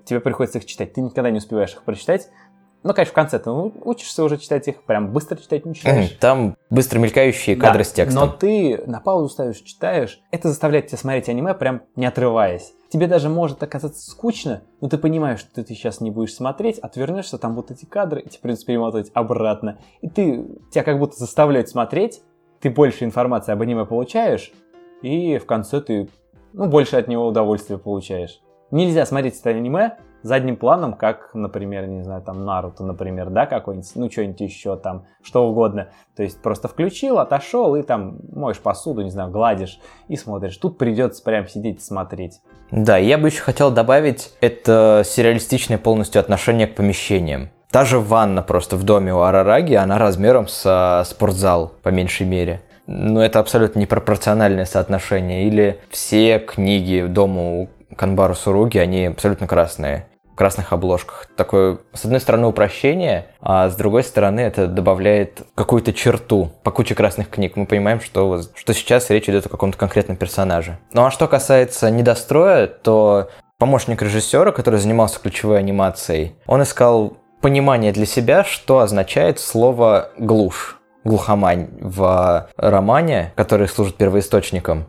тебе 0.06 0.22
приходится 0.22 0.60
их 0.60 0.66
читать. 0.66 0.94
Ты 0.94 1.02
никогда 1.02 1.30
не 1.32 1.40
успеваешь 1.40 1.74
их 1.74 1.84
прочитать, 1.84 2.30
ну, 2.84 2.94
конечно, 2.94 3.12
в 3.12 3.16
конце 3.16 3.38
ты 3.38 3.52
учишься 3.52 4.24
уже 4.24 4.38
читать 4.38 4.68
их, 4.68 4.82
прям 4.84 5.12
быстро 5.12 5.38
читать 5.38 5.66
не 5.66 5.76
читаешь. 5.76 6.10
Там 6.20 6.58
быстро 6.70 6.98
мелькающие 7.00 7.56
кадры 7.56 7.84
да, 7.84 7.90
с 7.90 7.92
текстом. 7.92 8.26
Но 8.26 8.34
ты 8.34 8.82
на 8.88 9.00
паузу 9.00 9.30
ставишь, 9.30 9.60
читаешь. 9.62 10.20
Это 10.32 10.48
заставляет 10.48 10.88
тебя 10.88 10.98
смотреть 10.98 11.30
аниме, 11.30 11.54
прям 11.54 11.84
не 11.96 12.08
отрываясь. 12.08 12.74
Тебе 12.90 13.08
даже 13.08 13.30
может 13.30 13.62
оказаться 13.62 14.10
скучно, 14.10 14.64
но 14.82 14.90
ты 14.90 14.98
понимаешь, 14.98 15.40
что 15.40 15.64
ты 15.64 15.74
сейчас 15.74 16.02
не 16.02 16.12
будешь 16.12 16.34
смотреть, 16.34 16.80
отвернешься, 16.80 17.38
там 17.38 17.56
будут 17.56 17.72
эти 17.72 17.86
кадры, 17.86 18.20
и 18.22 18.28
тебе 18.28 18.40
придется 18.42 18.66
перемотать 18.66 19.12
обратно. 19.14 19.78
И 20.02 20.10
ты, 20.10 20.46
тебя 20.72 20.84
как 20.84 21.00
будто 21.00 21.16
заставляют 21.18 21.70
смотреть, 21.70 22.22
ты 22.60 22.70
больше 22.70 23.06
информации 23.06 23.54
об 23.54 23.62
аниме 23.62 23.86
получаешь, 23.86 24.52
и 25.02 25.38
в 25.38 25.46
конце 25.46 25.82
ты 25.82 26.10
ну, 26.54 26.68
больше 26.68 26.98
от 26.98 27.08
него 27.08 27.28
удовольствия 27.28 27.78
получаешь. 27.78 28.42
Нельзя 28.72 29.06
смотреть 29.06 29.40
это 29.40 29.52
аниме 29.52 29.98
задним 30.24 30.56
планом, 30.56 30.94
как, 30.94 31.32
например, 31.34 31.88
не 31.88 32.04
знаю, 32.04 32.22
там 32.22 32.46
Наруто, 32.46 32.84
например, 32.84 33.30
да, 33.30 33.46
какой-нибудь, 33.46 33.92
ну, 33.96 34.12
что-нибудь 34.12 34.42
еще 34.42 34.76
там, 34.76 35.06
что 35.24 35.48
угодно. 35.48 35.90
То 36.16 36.24
есть 36.24 36.42
просто 36.42 36.68
включил, 36.68 37.20
отошел 37.20 37.76
и 37.76 37.82
там 37.82 38.20
моешь 38.32 38.60
посуду, 38.60 39.02
не 39.02 39.10
знаю, 39.10 39.32
гладишь 39.32 39.80
и 40.08 40.16
смотришь. 40.16 40.58
Тут 40.58 40.78
придется 40.78 41.24
прям 41.24 41.48
сидеть 41.48 41.80
и 41.80 41.84
смотреть. 41.84 42.42
Да, 42.72 42.98
я 42.98 43.18
бы 43.18 43.28
еще 43.28 43.42
хотел 43.42 43.72
добавить, 43.72 44.34
это 44.42 45.04
сюрреалистичное 45.06 45.78
полностью 45.78 46.20
отношение 46.20 46.68
к 46.68 46.76
помещениям. 46.76 47.50
Та 47.72 47.86
же 47.86 48.00
ванна 48.00 48.42
просто 48.42 48.76
в 48.76 48.84
доме 48.84 49.14
у 49.14 49.22
Арараги, 49.22 49.76
она 49.76 49.98
размером 49.98 50.48
со 50.48 51.04
спортзал, 51.06 51.72
по 51.82 51.90
меньшей 51.90 52.28
мере. 52.28 52.62
Но 52.86 53.24
это 53.24 53.40
абсолютно 53.40 53.80
непропорциональное 53.80 54.66
соотношение. 54.66 55.48
Или 55.48 55.80
все 55.90 56.40
книги 56.40 57.06
дома 57.08 57.62
у 57.62 57.70
Канбару 57.96 58.36
Суруги, 58.36 58.78
они 58.78 59.06
абсолютно 59.06 59.48
красные 59.48 60.08
красных 60.42 60.74
обложках. 60.74 61.28
Такое, 61.38 61.78
с 61.94 62.04
одной 62.04 62.20
стороны, 62.20 62.48
упрощение, 62.48 63.28
а 63.42 63.70
с 63.70 63.76
другой 63.76 64.04
стороны, 64.04 64.40
это 64.40 64.66
добавляет 64.66 65.44
какую-то 65.54 65.94
черту 65.94 66.50
по 66.64 66.72
куче 66.72 66.96
красных 66.96 67.30
книг. 67.30 67.56
Мы 67.56 67.68
понимаем, 67.68 68.02
что, 68.02 68.42
что 68.56 68.74
сейчас 68.74 69.12
речь 69.12 69.30
идет 69.30 69.46
о 69.46 69.50
каком-то 69.50 69.78
конкретном 69.78 70.18
персонаже. 70.18 70.80
Ну 70.94 71.06
а 71.06 71.12
что 71.12 71.28
касается 71.28 71.92
недостроя, 71.92 72.66
то 72.66 73.30
помощник 73.60 74.02
режиссера, 74.02 74.52
который 74.52 74.80
занимался 74.80 75.20
ключевой 75.20 75.60
анимацией, 75.60 76.36
он 76.48 76.64
искал 76.64 77.18
понимание 77.40 77.92
для 77.92 78.08
себя, 78.08 78.44
что 78.44 78.80
означает 78.80 79.40
слово 79.40 80.10
«глушь» 80.18 80.80
глухомань 81.04 81.68
в 81.80 82.50
романе, 82.58 83.32
который 83.36 83.68
служит 83.68 83.96
первоисточником. 83.96 84.88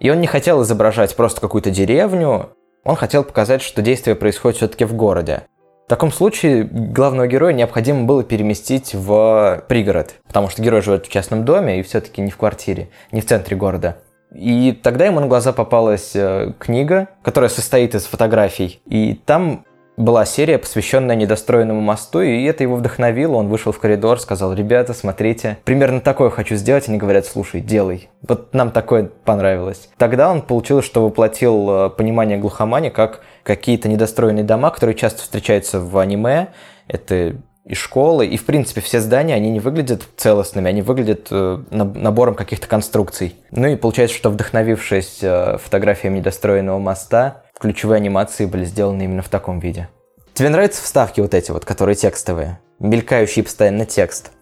И 0.00 0.10
он 0.10 0.20
не 0.20 0.26
хотел 0.26 0.62
изображать 0.62 1.16
просто 1.16 1.40
какую-то 1.40 1.70
деревню, 1.70 2.50
он 2.84 2.96
хотел 2.96 3.24
показать, 3.24 3.62
что 3.62 3.82
действие 3.82 4.16
происходит 4.16 4.56
все-таки 4.56 4.84
в 4.84 4.94
городе. 4.94 5.44
В 5.86 5.88
таком 5.88 6.10
случае 6.10 6.64
главного 6.64 7.26
героя 7.26 7.52
необходимо 7.52 8.04
было 8.04 8.24
переместить 8.24 8.94
в 8.94 9.64
пригород, 9.68 10.14
потому 10.26 10.48
что 10.48 10.62
герой 10.62 10.80
живет 10.80 11.06
в 11.06 11.10
частном 11.10 11.44
доме 11.44 11.80
и 11.80 11.82
все-таки 11.82 12.22
не 12.22 12.30
в 12.30 12.36
квартире, 12.36 12.88
не 13.10 13.20
в 13.20 13.26
центре 13.26 13.56
города. 13.56 13.98
И 14.34 14.72
тогда 14.72 15.04
ему 15.04 15.20
на 15.20 15.26
глаза 15.26 15.52
попалась 15.52 16.12
э, 16.14 16.54
книга, 16.58 17.08
которая 17.22 17.50
состоит 17.50 17.94
из 17.94 18.04
фотографий. 18.04 18.80
И 18.86 19.20
там 19.26 19.66
была 19.96 20.24
серия, 20.24 20.58
посвященная 20.58 21.16
недостроенному 21.16 21.80
мосту, 21.80 22.20
и 22.20 22.44
это 22.44 22.62
его 22.62 22.76
вдохновило. 22.76 23.36
Он 23.36 23.48
вышел 23.48 23.72
в 23.72 23.78
коридор, 23.78 24.18
сказал, 24.20 24.54
ребята, 24.54 24.94
смотрите, 24.94 25.58
примерно 25.64 26.00
такое 26.00 26.30
хочу 26.30 26.56
сделать. 26.56 26.88
Они 26.88 26.98
говорят, 26.98 27.26
слушай, 27.26 27.60
делай. 27.60 28.08
Вот 28.26 28.54
нам 28.54 28.70
такое 28.70 29.10
понравилось. 29.24 29.88
Тогда 29.98 30.30
он 30.30 30.42
получилось, 30.42 30.84
что 30.84 31.04
воплотил 31.04 31.70
э, 31.70 31.90
понимание 31.90 32.38
глухомани 32.38 32.88
как 32.88 33.20
какие-то 33.42 33.88
недостроенные 33.88 34.44
дома, 34.44 34.70
которые 34.70 34.96
часто 34.96 35.22
встречаются 35.22 35.80
в 35.80 35.96
аниме. 35.98 36.48
Это 36.88 37.36
и 37.64 37.74
школы, 37.74 38.26
и 38.26 38.36
в 38.36 38.44
принципе 38.44 38.80
все 38.80 39.00
здания, 39.00 39.34
они 39.34 39.50
не 39.50 39.60
выглядят 39.60 40.02
целостными, 40.16 40.68
они 40.68 40.82
выглядят 40.82 41.28
э, 41.30 41.62
набором 41.70 42.34
каких-то 42.34 42.66
конструкций. 42.66 43.36
Ну 43.52 43.68
и 43.68 43.76
получается, 43.76 44.16
что 44.16 44.30
вдохновившись 44.30 45.18
э, 45.22 45.58
фотографиями 45.62 46.18
недостроенного 46.18 46.78
моста, 46.78 47.42
ключевые 47.62 47.98
анимации 47.98 48.44
были 48.44 48.64
сделаны 48.64 49.04
именно 49.04 49.22
в 49.22 49.28
таком 49.28 49.60
виде. 49.60 49.88
Тебе 50.34 50.48
нравятся 50.48 50.82
вставки 50.82 51.20
вот 51.20 51.32
эти 51.32 51.52
вот, 51.52 51.64
которые 51.64 51.94
текстовые? 51.94 52.58
Мелькающий 52.80 53.44
постоянно 53.44 53.86
текст. 53.86 54.32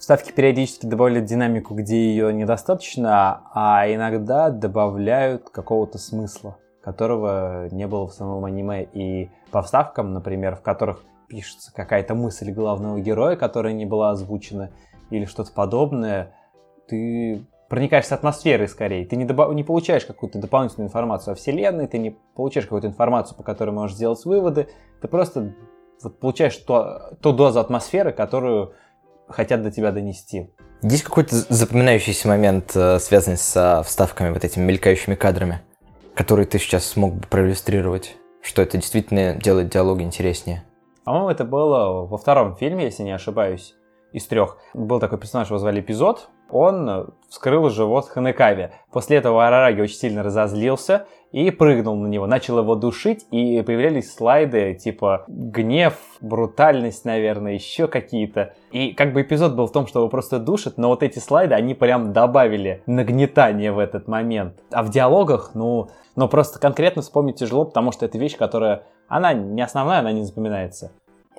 Вставки 0.00 0.32
периодически 0.32 0.84
добавляют 0.84 1.26
динамику, 1.26 1.74
где 1.74 1.96
ее 1.96 2.34
недостаточно, 2.34 3.42
а 3.54 3.84
иногда 3.86 4.50
добавляют 4.50 5.50
какого-то 5.50 5.98
смысла, 5.98 6.58
которого 6.82 7.68
не 7.70 7.86
было 7.86 8.08
в 8.08 8.12
самом 8.12 8.44
аниме. 8.44 8.82
И 8.92 9.30
по 9.52 9.62
вставкам, 9.62 10.12
например, 10.12 10.56
в 10.56 10.62
которых 10.62 11.04
пишется 11.28 11.72
какая-то 11.72 12.16
мысль 12.16 12.50
главного 12.50 12.98
героя, 12.98 13.36
которая 13.36 13.72
не 13.72 13.86
была 13.86 14.10
озвучена, 14.10 14.70
или 15.10 15.26
что-то 15.26 15.52
подобное, 15.52 16.34
ты 16.88 17.46
проникаешься 17.74 18.14
атмосферой 18.14 18.68
скорее. 18.68 19.04
Ты 19.04 19.16
не, 19.16 19.24
добав... 19.24 19.52
не 19.52 19.64
получаешь 19.64 20.04
какую-то 20.04 20.38
дополнительную 20.38 20.86
информацию 20.86 21.32
о 21.32 21.34
Вселенной, 21.34 21.88
ты 21.88 21.98
не 21.98 22.16
получаешь 22.36 22.66
какую-то 22.66 22.86
информацию, 22.86 23.36
по 23.36 23.42
которой 23.42 23.70
можешь 23.70 23.96
сделать 23.96 24.24
выводы. 24.24 24.68
Ты 25.02 25.08
просто 25.08 25.54
вот, 26.00 26.20
получаешь 26.20 26.56
то, 26.58 27.16
ту 27.20 27.32
дозу 27.32 27.58
атмосферы, 27.58 28.12
которую 28.12 28.74
хотят 29.26 29.62
до 29.62 29.72
тебя 29.72 29.90
донести. 29.90 30.54
Есть 30.82 31.02
какой-то 31.02 31.34
запоминающийся 31.34 32.28
момент, 32.28 32.76
э, 32.76 33.00
связанный 33.00 33.38
с 33.38 33.82
вставками, 33.84 34.32
вот 34.32 34.44
этими 34.44 34.62
мелькающими 34.62 35.16
кадрами, 35.16 35.60
который 36.14 36.44
ты 36.44 36.60
сейчас 36.60 36.86
смог 36.86 37.14
бы 37.14 37.26
проиллюстрировать? 37.26 38.14
Что 38.40 38.62
это 38.62 38.78
действительно 38.78 39.34
делает 39.34 39.70
диалоги 39.70 40.04
интереснее? 40.04 40.62
По-моему, 41.02 41.28
это 41.28 41.44
было 41.44 42.06
во 42.06 42.18
втором 42.18 42.54
фильме, 42.54 42.84
если 42.84 43.02
не 43.02 43.10
ошибаюсь, 43.10 43.74
из 44.12 44.24
трех. 44.26 44.58
Был 44.74 45.00
такой 45.00 45.18
персонаж, 45.18 45.48
его 45.48 45.58
звали 45.58 45.80
Эпизод, 45.80 46.28
он 46.54 47.08
вскрыл 47.28 47.68
живот 47.68 48.08
Ханекаве. 48.08 48.70
После 48.92 49.16
этого 49.16 49.44
Арараги 49.44 49.80
очень 49.80 49.96
сильно 49.96 50.22
разозлился 50.22 51.06
и 51.32 51.50
прыгнул 51.50 51.96
на 51.96 52.06
него, 52.06 52.28
начал 52.28 52.60
его 52.60 52.76
душить, 52.76 53.26
и 53.32 53.60
появлялись 53.62 54.14
слайды 54.14 54.74
типа 54.74 55.24
гнев, 55.26 55.94
брутальность, 56.20 57.04
наверное, 57.04 57.54
еще 57.54 57.88
какие-то. 57.88 58.54
И 58.70 58.92
как 58.92 59.12
бы 59.12 59.22
эпизод 59.22 59.56
был 59.56 59.66
в 59.66 59.72
том, 59.72 59.88
что 59.88 59.98
его 59.98 60.08
просто 60.08 60.38
душат, 60.38 60.78
но 60.78 60.90
вот 60.90 61.02
эти 61.02 61.18
слайды, 61.18 61.56
они 61.56 61.74
прям 61.74 62.12
добавили 62.12 62.84
нагнетание 62.86 63.72
в 63.72 63.80
этот 63.80 64.06
момент. 64.06 64.60
А 64.70 64.84
в 64.84 64.90
диалогах, 64.90 65.50
ну, 65.54 65.88
ну 66.14 66.28
просто 66.28 66.60
конкретно 66.60 67.02
вспомнить 67.02 67.34
тяжело, 67.34 67.64
потому 67.64 67.90
что 67.90 68.06
это 68.06 68.16
вещь, 68.16 68.36
которая, 68.36 68.84
она 69.08 69.32
не 69.32 69.60
основная, 69.60 69.98
она 69.98 70.12
не 70.12 70.22
запоминается 70.22 70.92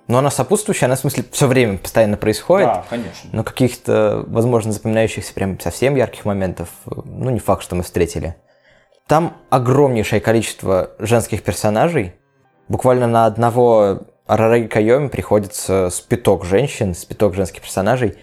но 0.08 0.20
она 0.20 0.30
сопутствующая, 0.30 0.88
она 0.88 0.96
в 0.96 1.00
смысле 1.00 1.26
все 1.32 1.48
время 1.48 1.78
постоянно 1.78 2.18
происходит. 2.18 2.68
Да, 2.68 2.86
конечно. 2.90 3.30
Но 3.32 3.44
каких-то, 3.44 4.24
возможно, 4.28 4.72
запоминающихся 4.72 5.34
прям 5.34 5.60
совсем 5.60 5.96
ярких 5.96 6.26
моментов, 6.26 6.70
ну, 6.86 7.32
не 7.32 7.40
факт, 7.40 7.64
что 7.64 7.76
мы 7.76 7.84
встретили. 7.84 8.36
Там 9.08 9.38
огромнейшее 9.50 10.20
количество 10.20 10.92
женских 11.00 11.44
персонажей. 11.44 12.14
Буквально 12.68 13.08
на 13.08 13.26
одного 13.26 14.02
Арараги 14.28 14.68
Кайоми 14.68 15.08
приходится 15.08 15.90
спиток 15.92 16.46
женщин, 16.46 16.94
спиток 16.96 17.36
женских 17.36 17.62
персонажей. 17.62 18.16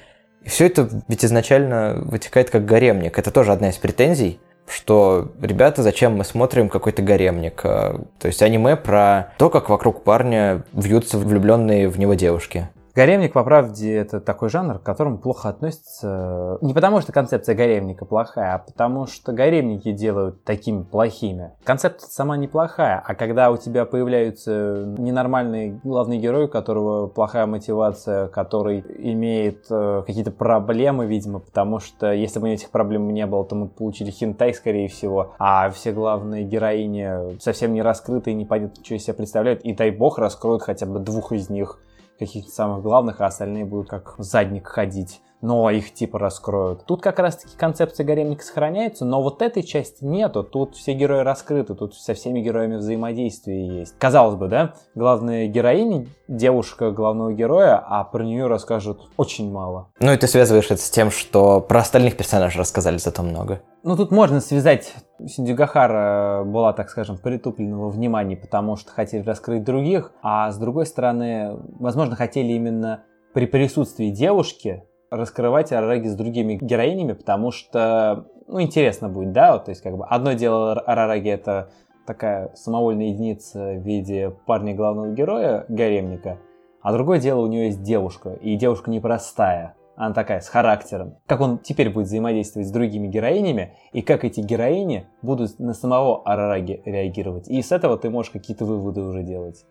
И 0.43 0.49
все 0.49 0.67
это 0.67 0.89
ведь 1.09 1.25
изначально 1.25 2.01
вытекает 2.05 2.51
как 2.51 2.65
гаремник. 2.65 3.19
Это 3.19 3.31
тоже 3.31 3.53
одна 3.53 3.71
из 3.71 3.77
претензий– 3.77 4.41
что, 4.69 5.33
ребята, 5.41 5.83
зачем 5.83 6.17
мы 6.17 6.25
смотрим 6.25 6.69
какой-то 6.69 7.03
гаремник? 7.03 7.61
А, 7.65 8.01
то 8.19 8.27
есть 8.27 8.43
аниме 8.43 8.77
про 8.77 9.33
то, 9.39 9.51
как 9.51 9.69
вокруг 9.69 10.05
парня 10.05 10.65
вьются 10.73 11.19
влюбленные 11.19 11.89
в 11.89 11.99
него 11.99 12.15
девушки. 12.15 12.69
Гаремник, 12.95 13.33
по 13.33 13.43
правде, 13.43 13.95
это 13.95 14.21
такой 14.21 14.51
жанр, 14.51 14.79
к 14.79 14.83
которому 14.83 15.17
плохо 15.17 15.49
относится 15.49 16.59
не 16.61 16.75
потому, 16.75 17.01
что 17.01 17.11
концепция 17.11 17.55
гаремника 17.55 18.05
плохая, 18.05 18.55
а 18.55 18.59
потому 18.59 19.07
что 19.07 19.33
гаремники 19.33 19.93
делают 19.93 20.45
такими 20.45 20.83
плохими. 20.83 21.53
Концепция 21.65 22.11
сама 22.11 22.37
неплохая, 22.37 23.03
а 23.05 23.15
когда 23.15 23.51
у 23.51 23.57
тебя 23.57 23.87
появляются 23.87 24.85
ненормальные 24.99 25.81
главные 25.83 26.21
герои, 26.21 26.45
у 26.45 26.49
которого 26.49 27.07
плохая 27.07 27.47
мотивация, 27.47 28.29
который 28.29 28.85
имеет 28.99 29.65
э, 29.71 30.03
какие-то 30.07 30.31
проблемы, 30.31 31.07
видимо, 31.07 31.39
потому 31.39 31.79
что 31.81 32.13
если 32.13 32.41
бы 32.41 32.51
этих 32.51 32.71
проблем 32.71 33.09
не 33.15 33.25
было, 33.25 33.47
то 33.47 33.55
мы 33.55 33.69
получили 33.69 34.11
хинтай, 34.11 34.53
скорее 34.53 34.89
всего, 34.89 35.33
а 35.39 35.71
все 35.71 35.93
главные 35.93 36.45
героини 36.45 37.39
совсем 37.41 37.73
не 37.73 37.81
раскрыты 37.81 38.33
и 38.33 38.35
непонятно, 38.35 38.85
что 38.85 38.97
из 38.97 39.05
себя 39.05 39.15
представляют, 39.15 39.63
и 39.63 39.73
дай 39.73 39.91
бог 39.91 40.19
раскроют 40.19 40.63
хотя 40.63 40.85
бы 40.85 40.99
двух 40.99 41.33
из 41.33 41.49
них 41.49 41.79
каких-то 42.27 42.51
самых 42.51 42.83
главных, 42.83 43.21
а 43.21 43.27
остальные 43.27 43.65
будут 43.65 43.89
как 43.89 44.15
задник 44.19 44.67
ходить 44.67 45.21
но 45.43 45.69
их 45.71 45.93
типа 45.93 46.19
раскроют. 46.19 46.87
Тут 46.87 47.03
как 47.03 47.19
раз-таки 47.19 47.57
концепция 47.57 48.07
гаремника 48.07 48.45
сохраняется, 48.45 49.05
но 49.05 49.23
вот 49.23 49.43
этой 49.43 49.63
части 49.63 50.05
нету. 50.05 50.45
Тут 50.45 50.77
все 50.77 50.95
герои 50.95 51.21
раскрыты, 51.21 51.75
тут 51.75 51.95
со 51.95 52.15
всеми 52.15 52.41
героями 52.41 52.77
взаимодействие 52.77 53.81
есть. 53.81 53.99
Казалось 53.99 54.37
бы, 54.37 54.49
да, 54.49 54.75
главная 54.95 55.49
героиня, 55.49 56.07
девушка 56.29 56.93
главного 56.93 57.33
героя, 57.33 57.85
а 57.87 58.05
про 58.05 58.23
нее 58.23 58.47
расскажут 58.47 59.11
очень 59.17 59.51
мало. 59.53 59.91
Ну 60.01 60.13
и 60.13 60.17
ты 60.17 60.27
связываешь 60.29 60.71
это 60.71 60.81
с 60.81 60.91
тем, 60.91 61.11
что 61.11 61.61
про 61.61 61.81
остальных 61.81 62.17
персонажей 62.17 62.61
рассказали 62.61 62.99
зато 62.99 63.23
много. 63.23 63.61
Ну 63.83 63.97
тут 63.97 64.13
можно 64.13 64.41
связать 64.41 64.95
Синдзюгахара 65.27 66.45
была, 66.45 66.73
так 66.73 66.89
скажем, 66.89 67.19
притупленного 67.19 67.91
внимания, 67.91 68.37
потому 68.37 68.77
что 68.77 68.93
хотели 68.93 69.23
раскрыть 69.23 69.65
других, 69.65 70.13
а 70.23 70.51
с 70.53 70.59
другой 70.59 70.87
стороны, 70.87 71.57
возможно, 71.79 72.15
хотели 72.15 72.53
именно 72.53 73.05
при 73.35 73.47
присутствии 73.47 74.11
девушки 74.11 74.85
раскрывать 75.13 75.73
Арараги 75.73 76.09
с 76.09 76.17
другими 76.17 76.55
героинями, 76.55 77.13
потому 77.13 77.51
что, 77.51 78.27
ну, 78.49 78.63
интересно 78.63 79.09
будет, 79.09 79.33
да, 79.33 79.53
вот, 79.53 79.67
то 79.67 79.71
есть, 79.71 79.83
как 79.83 79.97
бы, 79.97 80.07
одно 80.07 80.33
дело 80.33 80.73
Арараги 80.73 81.29
это 81.29 81.71
такая 82.07 82.51
самовольная 82.55 83.09
единица 83.09 83.75
в 83.75 83.83
виде 83.83 84.35
парня 84.47 84.75
главного 84.75 85.13
героя, 85.13 85.67
гаремника, 85.69 86.39
а 86.81 86.93
другое 86.93 87.21
дело 87.21 87.41
у 87.43 87.47
нее 87.47 87.67
есть 87.67 87.83
девушка, 87.83 88.31
и 88.31 88.57
девушка 88.57 88.91
непростая. 88.91 89.77
она 89.97 90.15
такая, 90.15 90.41
с 90.41 90.49
характером. 90.49 91.17
Как 91.27 91.41
он 91.41 91.59
теперь 91.59 91.91
будет 91.91 92.07
взаимодействовать 92.07 92.67
с 92.67 92.73
другими 92.73 93.07
героинями, 93.07 93.77
и 93.93 94.03
как 94.03 94.25
эти 94.25 94.41
героини 94.41 95.07
будут 95.21 95.59
на 95.59 95.75
самого 95.75 96.23
Арараги 96.25 96.83
реагировать. 96.85 97.49
И 97.49 97.61
с 97.61 97.71
этого 97.71 97.99
ты 97.99 98.11
можешь 98.11 98.33
какие-то 98.33 98.65
выводы 98.65 99.03
уже 99.03 99.23
делать. 99.23 99.65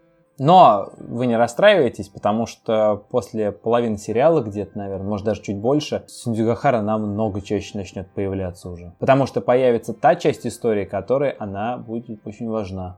Но 0.44 0.90
вы 0.98 1.28
не 1.28 1.38
расстраивайтесь, 1.38 2.10
потому 2.10 2.48
что 2.48 3.06
после 3.12 3.52
половины 3.52 4.00
сериала, 4.00 4.42
где-то, 4.42 4.76
наверное, 4.76 5.06
может 5.06 5.24
даже 5.24 5.44
чуть 5.44 5.58
больше, 5.58 6.04
Синдзюгахара 6.08 6.82
намного 6.82 7.42
чаще 7.42 7.78
начнет 7.78 8.10
появляться 8.10 8.72
уже. 8.72 8.92
Потому 8.98 9.28
что 9.28 9.40
появится 9.40 9.94
та 9.94 10.16
часть 10.16 10.48
истории, 10.48 10.86
которой 10.86 11.30
она 11.30 11.78
будет 11.78 12.26
очень 12.26 12.50
важна. 12.50 12.98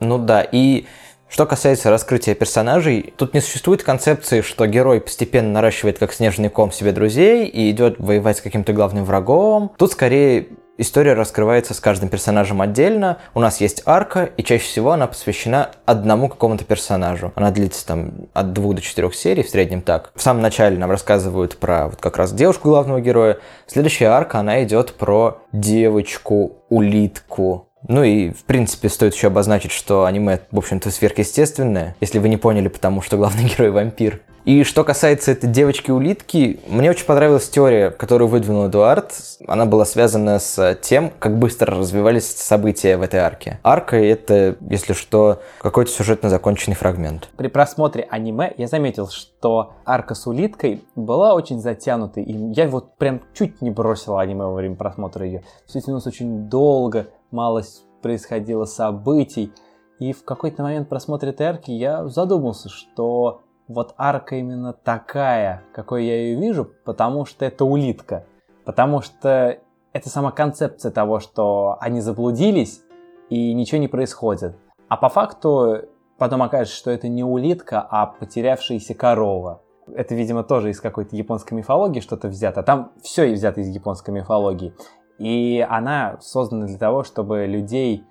Ну 0.00 0.18
да, 0.18 0.42
и 0.42 0.84
что 1.30 1.46
касается 1.46 1.88
раскрытия 1.88 2.34
персонажей, 2.34 3.14
тут 3.16 3.32
не 3.32 3.40
существует 3.40 3.82
концепции, 3.82 4.42
что 4.42 4.66
герой 4.66 5.00
постепенно 5.00 5.52
наращивает 5.52 5.98
как 5.98 6.12
снежный 6.12 6.50
ком 6.50 6.72
себе 6.72 6.92
друзей 6.92 7.46
и 7.46 7.70
идет 7.70 7.98
воевать 7.98 8.36
с 8.36 8.42
каким-то 8.42 8.74
главным 8.74 9.06
врагом. 9.06 9.72
Тут 9.78 9.92
скорее 9.92 10.48
история 10.78 11.14
раскрывается 11.14 11.74
с 11.74 11.80
каждым 11.80 12.08
персонажем 12.08 12.60
отдельно. 12.60 13.18
У 13.34 13.40
нас 13.40 13.60
есть 13.60 13.82
арка, 13.86 14.30
и 14.36 14.42
чаще 14.42 14.64
всего 14.64 14.92
она 14.92 15.06
посвящена 15.06 15.70
одному 15.84 16.28
какому-то 16.28 16.64
персонажу. 16.64 17.32
Она 17.34 17.50
длится 17.50 17.86
там 17.86 18.12
от 18.32 18.52
двух 18.52 18.74
до 18.74 18.82
четырех 18.82 19.14
серий, 19.14 19.42
в 19.42 19.48
среднем 19.48 19.82
так. 19.82 20.10
В 20.14 20.22
самом 20.22 20.42
начале 20.42 20.78
нам 20.78 20.90
рассказывают 20.90 21.58
про 21.58 21.88
вот 21.88 22.00
как 22.00 22.16
раз 22.16 22.32
девушку 22.32 22.68
главного 22.68 23.00
героя. 23.00 23.38
Следующая 23.66 24.06
арка, 24.06 24.38
она 24.38 24.62
идет 24.64 24.94
про 24.94 25.38
девочку-улитку. 25.52 27.68
Ну 27.88 28.02
и, 28.02 28.30
в 28.30 28.44
принципе, 28.44 28.88
стоит 28.88 29.14
еще 29.14 29.28
обозначить, 29.28 29.70
что 29.70 30.06
аниме, 30.06 30.40
в 30.50 30.58
общем-то, 30.58 30.90
сверхъестественное, 30.90 31.94
если 32.00 32.18
вы 32.18 32.28
не 32.28 32.36
поняли, 32.36 32.68
потому 32.68 33.00
что 33.00 33.16
главный 33.16 33.44
герой 33.56 33.70
вампир. 33.70 34.22
И 34.46 34.62
что 34.62 34.84
касается 34.84 35.32
этой 35.32 35.50
девочки-улитки, 35.50 36.60
мне 36.68 36.88
очень 36.88 37.04
понравилась 37.04 37.48
теория, 37.48 37.90
которую 37.90 38.28
выдвинул 38.28 38.68
Эдуард. 38.68 39.12
Она 39.48 39.66
была 39.66 39.84
связана 39.84 40.38
с 40.38 40.78
тем, 40.82 41.10
как 41.18 41.36
быстро 41.36 41.76
развивались 41.76 42.30
события 42.30 42.96
в 42.96 43.02
этой 43.02 43.18
арке. 43.18 43.58
Арка— 43.64 43.96
это, 43.96 44.56
если 44.70 44.92
что, 44.92 45.40
какой-то 45.58 45.90
сюжетно 45.90 46.28
законченный 46.28 46.76
фрагмент. 46.76 47.28
При 47.36 47.48
просмотре 47.48 48.06
аниме 48.08 48.54
я 48.56 48.68
заметил, 48.68 49.08
что 49.08 49.72
арка 49.84 50.14
с 50.14 50.28
улиткой 50.28 50.84
была 50.94 51.34
очень 51.34 51.60
затянутой. 51.60 52.22
И 52.22 52.52
я 52.52 52.68
вот 52.68 52.96
прям 52.98 53.22
чуть 53.34 53.60
не 53.60 53.72
бросил 53.72 54.16
аниме 54.16 54.44
во 54.44 54.54
время 54.54 54.76
просмотра 54.76 55.26
ее. 55.26 55.42
Все 55.66 55.80
тянулось 55.80 56.06
очень 56.06 56.48
долго, 56.48 57.08
мало 57.32 57.64
происходило 58.00 58.64
событий. 58.64 59.50
И 59.98 60.12
в 60.12 60.24
какой-то 60.24 60.62
момент 60.62 60.88
просмотра 60.88 61.30
этой 61.30 61.46
арки 61.48 61.72
я 61.72 62.06
задумался, 62.06 62.68
что 62.68 63.40
вот 63.68 63.94
арка 63.96 64.36
именно 64.36 64.72
такая, 64.72 65.62
какой 65.72 66.04
я 66.04 66.16
ее 66.16 66.40
вижу, 66.40 66.70
потому 66.84 67.24
что 67.24 67.44
это 67.44 67.64
улитка. 67.64 68.24
Потому 68.64 69.00
что 69.00 69.58
это 69.92 70.08
сама 70.08 70.30
концепция 70.30 70.90
того, 70.90 71.20
что 71.20 71.76
они 71.80 72.00
заблудились 72.00 72.82
и 73.28 73.52
ничего 73.54 73.80
не 73.80 73.88
происходит. 73.88 74.56
А 74.88 74.96
по 74.96 75.08
факту 75.08 75.82
потом 76.18 76.42
окажется, 76.42 76.76
что 76.76 76.90
это 76.90 77.08
не 77.08 77.24
улитка, 77.24 77.80
а 77.80 78.06
потерявшаяся 78.06 78.94
корова. 78.94 79.62
Это, 79.94 80.14
видимо, 80.14 80.42
тоже 80.42 80.70
из 80.70 80.80
какой-то 80.80 81.14
японской 81.16 81.54
мифологии 81.54 82.00
что-то 82.00 82.28
взято. 82.28 82.62
Там 82.62 82.92
все 83.02 83.32
взято 83.32 83.60
из 83.60 83.68
японской 83.68 84.10
мифологии. 84.10 84.74
И 85.18 85.64
она 85.68 86.18
создана 86.20 86.66
для 86.66 86.78
того, 86.78 87.04
чтобы 87.04 87.46
людей 87.46 88.04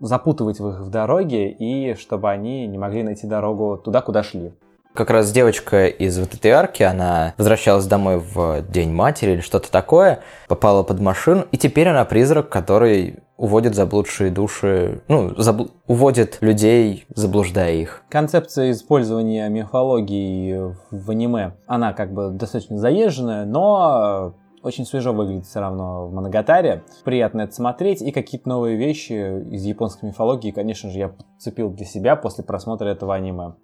запутывать 0.00 0.60
в 0.60 0.68
их 0.68 0.80
в 0.80 0.90
дороге 0.90 1.50
и 1.50 1.94
чтобы 1.94 2.30
они 2.30 2.66
не 2.66 2.76
могли 2.78 3.02
найти 3.02 3.26
дорогу 3.26 3.80
туда, 3.82 4.02
куда 4.02 4.22
шли. 4.22 4.52
Как 4.94 5.08
раз 5.10 5.32
девочка 5.32 5.86
из 5.86 6.18
вот 6.18 6.34
этой 6.34 6.50
арки, 6.50 6.82
она 6.82 7.34
возвращалась 7.38 7.86
домой 7.86 8.18
в 8.18 8.62
День 8.68 8.92
матери 8.92 9.32
или 9.32 9.40
что-то 9.40 9.70
такое, 9.70 10.20
попала 10.48 10.82
под 10.82 11.00
машину, 11.00 11.44
и 11.50 11.56
теперь 11.56 11.88
она 11.88 12.04
призрак, 12.04 12.50
который 12.50 13.20
уводит 13.38 13.74
заблудшие 13.74 14.30
души, 14.30 15.02
ну, 15.08 15.34
забл... 15.36 15.70
уводит 15.86 16.38
людей, 16.42 17.06
заблуждая 17.14 17.74
их. 17.74 18.02
Концепция 18.10 18.70
использования 18.70 19.48
мифологии 19.48 20.74
в 20.90 21.10
аниме, 21.10 21.54
она 21.66 21.94
как 21.94 22.12
бы 22.12 22.30
достаточно 22.30 22.76
заезженная, 22.78 23.46
но 23.46 24.34
очень 24.62 24.84
свежо 24.84 25.12
выглядит 25.12 25.46
все 25.46 25.60
равно 25.60 26.06
в 26.06 26.12
Моногатаре. 26.12 26.84
Приятно 27.04 27.42
это 27.42 27.52
смотреть. 27.52 28.00
И 28.00 28.12
какие-то 28.12 28.48
новые 28.48 28.76
вещи 28.76 29.12
из 29.50 29.64
японской 29.64 30.06
мифологии, 30.06 30.52
конечно 30.52 30.88
же, 30.88 30.98
я 30.98 31.08
подцепил 31.08 31.70
для 31.70 31.84
себя 31.84 32.14
после 32.14 32.44
просмотра 32.44 32.86
этого 32.86 33.14
аниме. 33.14 33.54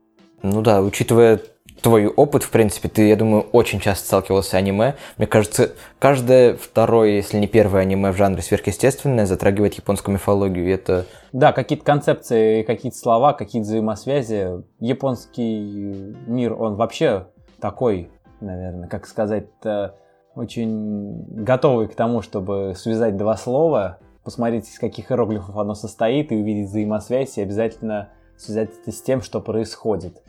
Ну 0.42 0.62
да, 0.62 0.82
учитывая 0.82 1.40
твой 1.82 2.06
опыт, 2.06 2.42
в 2.42 2.50
принципе, 2.50 2.88
ты, 2.88 3.08
я 3.08 3.16
думаю, 3.16 3.46
очень 3.52 3.80
часто 3.80 4.06
сталкивался 4.06 4.50
с 4.50 4.54
аниме. 4.54 4.96
Мне 5.16 5.26
кажется, 5.26 5.72
каждое 5.98 6.56
второе, 6.56 7.10
если 7.10 7.38
не 7.38 7.46
первое 7.46 7.82
аниме 7.82 8.10
в 8.10 8.16
жанре 8.16 8.42
сверхъестественное 8.42 9.26
затрагивает 9.26 9.74
японскую 9.74 10.14
мифологию, 10.14 10.66
и 10.66 10.70
это... 10.70 11.06
Да, 11.32 11.52
какие-то 11.52 11.84
концепции, 11.84 12.62
какие-то 12.62 12.98
слова, 12.98 13.32
какие-то 13.32 13.68
взаимосвязи. 13.68 14.64
Японский 14.80 16.14
мир, 16.26 16.60
он 16.60 16.74
вообще 16.74 17.26
такой, 17.60 18.10
наверное, 18.40 18.88
как 18.88 19.06
сказать 19.06 19.46
очень 20.34 21.24
готовый 21.28 21.88
к 21.88 21.94
тому, 21.94 22.22
чтобы 22.22 22.74
связать 22.76 23.16
два 23.16 23.36
слова, 23.36 23.98
посмотреть, 24.24 24.68
из 24.68 24.78
каких 24.78 25.10
иероглифов 25.10 25.56
оно 25.56 25.74
состоит, 25.74 26.32
и 26.32 26.36
увидеть 26.36 26.68
взаимосвязь, 26.68 27.38
и 27.38 27.42
обязательно 27.42 28.10
связать 28.38 28.70
это 28.80 28.92
с 28.92 29.02
тем, 29.02 29.22
что 29.22 29.40
происходит. 29.40 30.22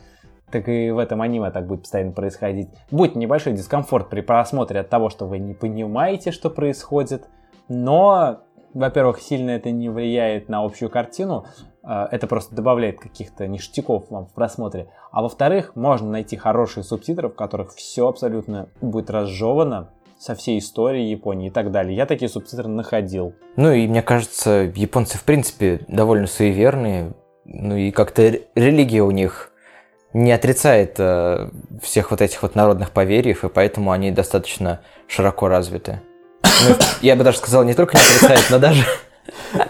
Так 0.52 0.68
и 0.68 0.90
в 0.90 0.98
этом 0.98 1.22
аниме 1.22 1.52
так 1.52 1.68
будет 1.68 1.82
постоянно 1.82 2.12
происходить. 2.12 2.70
Будет 2.90 3.16
небольшой 3.16 3.54
дискомфорт 3.54 4.10
при 4.10 4.22
просмотре 4.22 4.80
от 4.80 4.90
того, 4.90 5.10
что 5.10 5.26
вы 5.26 5.38
не 5.38 5.54
понимаете, 5.54 6.32
что 6.32 6.50
происходит, 6.50 7.28
но, 7.68 8.40
во-первых, 8.74 9.20
сильно 9.22 9.52
это 9.52 9.70
не 9.70 9.90
влияет 9.90 10.50
на 10.50 10.64
общую 10.64 10.90
картину, 10.90 11.46
а, 11.84 12.08
это 12.12 12.26
просто 12.26 12.56
добавляет 12.56 13.00
каких-то 13.00 13.48
ништяков 13.48 14.10
вам 14.10 14.26
в 14.26 14.34
просмотре. 14.34 14.90
А 15.12 15.22
во-вторых, 15.22 15.76
можно 15.76 16.10
найти 16.10 16.36
хорошие 16.36 16.84
субтитры, 16.84 17.30
в 17.30 17.36
которых 17.36 17.74
все 17.74 18.08
абсолютно 18.08 18.70
будет 18.82 19.12
разжевано, 19.12 19.90
со 20.20 20.36
всей 20.36 20.60
историей 20.60 21.10
Японии 21.10 21.48
и 21.48 21.50
так 21.50 21.72
далее. 21.72 21.96
Я 21.96 22.06
такие 22.06 22.28
субтитры 22.28 22.68
находил. 22.68 23.34
Ну 23.56 23.72
и 23.72 23.88
мне 23.88 24.04
кажется, 24.04 24.72
японцы 24.76 25.18
в 25.18 25.24
принципе 25.24 25.80
довольно 25.88 26.28
суеверные. 26.28 27.14
Ну 27.52 27.76
и 27.76 27.90
как-то 27.90 28.40
религия 28.54 29.02
у 29.02 29.10
них 29.10 29.50
не 30.14 30.32
отрицает 30.32 30.96
э, 31.00 31.50
всех 31.82 32.12
вот 32.12 32.22
этих 32.22 32.44
вот 32.44 32.54
народных 32.54 32.92
поверьев, 32.92 33.44
и 33.44 33.50
поэтому 33.50 33.92
они 33.92 34.12
достаточно 34.12 34.82
широко 35.08 35.48
развиты. 35.48 36.00
Ну, 36.44 36.76
я 37.02 37.16
бы 37.16 37.24
даже 37.24 37.40
сказал, 37.40 37.64
не 37.64 37.74
только 37.74 37.98
не 37.98 38.04
отрицает, 38.04 38.46
но 38.52 38.60
даже... 38.60 38.86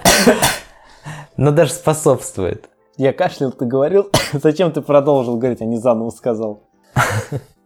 но 1.38 1.52
даже 1.52 1.72
способствует. 1.72 2.70
Я 2.98 3.14
кашлял, 3.14 3.54
ты 3.54 3.64
говорил. 3.64 4.10
Зачем 4.34 4.74
ты 4.74 4.82
продолжил 4.82 5.38
говорить, 5.38 5.62
а 5.62 5.66
не 5.66 5.78
заново 5.78 6.10
сказал? 6.10 6.64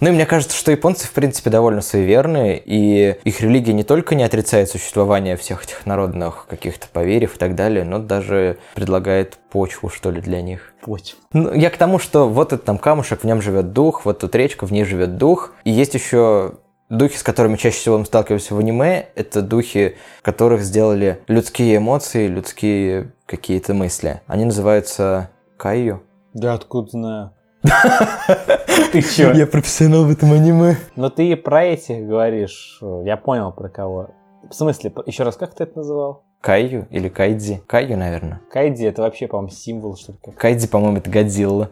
Ну 0.00 0.08
и 0.08 0.12
мне 0.12 0.26
кажется, 0.26 0.56
что 0.56 0.70
японцы, 0.70 1.06
в 1.06 1.12
принципе, 1.12 1.50
довольно 1.50 1.80
суеверные, 1.80 2.62
и 2.64 3.16
их 3.24 3.40
религия 3.40 3.72
не 3.72 3.82
только 3.82 4.14
не 4.14 4.22
отрицает 4.22 4.68
существование 4.68 5.36
всех 5.36 5.64
этих 5.64 5.86
народных 5.86 6.46
каких-то 6.48 6.86
поверьев 6.92 7.34
и 7.34 7.38
так 7.38 7.56
далее, 7.56 7.84
но 7.84 7.98
даже 7.98 8.58
предлагает 8.74 9.38
почву, 9.50 9.88
что 9.88 10.10
ли, 10.10 10.20
для 10.20 10.40
них. 10.40 10.72
Почву. 10.82 11.18
Ну, 11.32 11.52
я 11.52 11.70
к 11.70 11.76
тому, 11.76 11.98
что 11.98 12.28
вот 12.28 12.52
этот 12.52 12.64
там 12.64 12.78
камушек, 12.78 13.22
в 13.22 13.24
нем 13.24 13.42
живет 13.42 13.72
дух, 13.72 14.04
вот 14.04 14.20
тут 14.20 14.34
речка, 14.36 14.66
в 14.66 14.72
ней 14.72 14.84
живет 14.84 15.16
дух, 15.16 15.52
и 15.64 15.70
есть 15.70 15.94
еще 15.94 16.54
Духи, 16.88 17.18
с 17.18 17.22
которыми 17.22 17.56
чаще 17.56 17.76
всего 17.76 17.98
мы 17.98 18.06
сталкиваемся 18.06 18.54
в 18.54 18.58
аниме, 18.58 19.08
это 19.14 19.42
духи, 19.42 19.96
которых 20.22 20.62
сделали 20.62 21.20
людские 21.28 21.76
эмоции, 21.76 22.26
людские 22.26 23.12
какие-то 23.26 23.74
мысли. 23.74 24.22
Они 24.26 24.46
называются 24.46 25.28
Кайю. 25.58 26.02
Да 26.32 26.54
откуда 26.54 26.90
знаю? 26.90 27.32
Ты 28.92 29.02
чё? 29.02 29.32
Я 29.32 29.46
профессионал 29.46 30.04
в 30.04 30.10
этом 30.10 30.32
аниме. 30.32 30.76
Но 30.96 31.10
ты 31.10 31.36
про 31.36 31.64
этих 31.64 32.06
говоришь. 32.06 32.80
Я 33.04 33.16
понял 33.16 33.52
про 33.52 33.68
кого. 33.68 34.10
В 34.48 34.54
смысле, 34.54 34.92
еще 35.06 35.24
раз, 35.24 35.36
как 35.36 35.54
ты 35.54 35.64
это 35.64 35.78
называл? 35.78 36.24
Кайю 36.40 36.86
или 36.90 37.08
Кайдзи? 37.08 37.62
Кайю, 37.66 37.96
наверное. 37.96 38.40
Кайдзи 38.50 38.86
это 38.86 39.02
вообще, 39.02 39.26
по-моему, 39.26 39.50
символ, 39.50 39.96
что 39.96 40.12
ли? 40.12 40.32
Кайдзи, 40.32 40.68
по-моему, 40.68 40.98
это 40.98 41.10
Годзилла. 41.10 41.70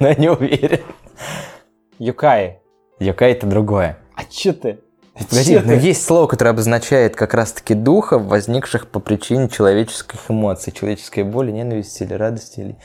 Но 0.00 0.08
я 0.08 0.14
не 0.16 0.28
уверен. 0.28 0.80
Юкай. 1.98 2.60
Юкай 2.98 3.32
это 3.32 3.46
другое. 3.46 3.98
А 4.16 4.24
чё 4.24 4.52
ты? 4.52 4.80
Погоди, 5.28 5.58
но 5.58 5.72
есть 5.72 6.04
слово, 6.04 6.26
которое 6.26 6.50
обозначает 6.50 7.14
как 7.14 7.34
раз-таки 7.34 7.74
духов, 7.74 8.22
возникших 8.22 8.88
по 8.88 9.00
причине 9.00 9.48
человеческих 9.48 10.18
эмоций, 10.28 10.72
человеческой 10.72 11.24
боли, 11.24 11.50
ненависти 11.50 12.04
или 12.04 12.14
радости, 12.14 12.60
или 12.60 12.76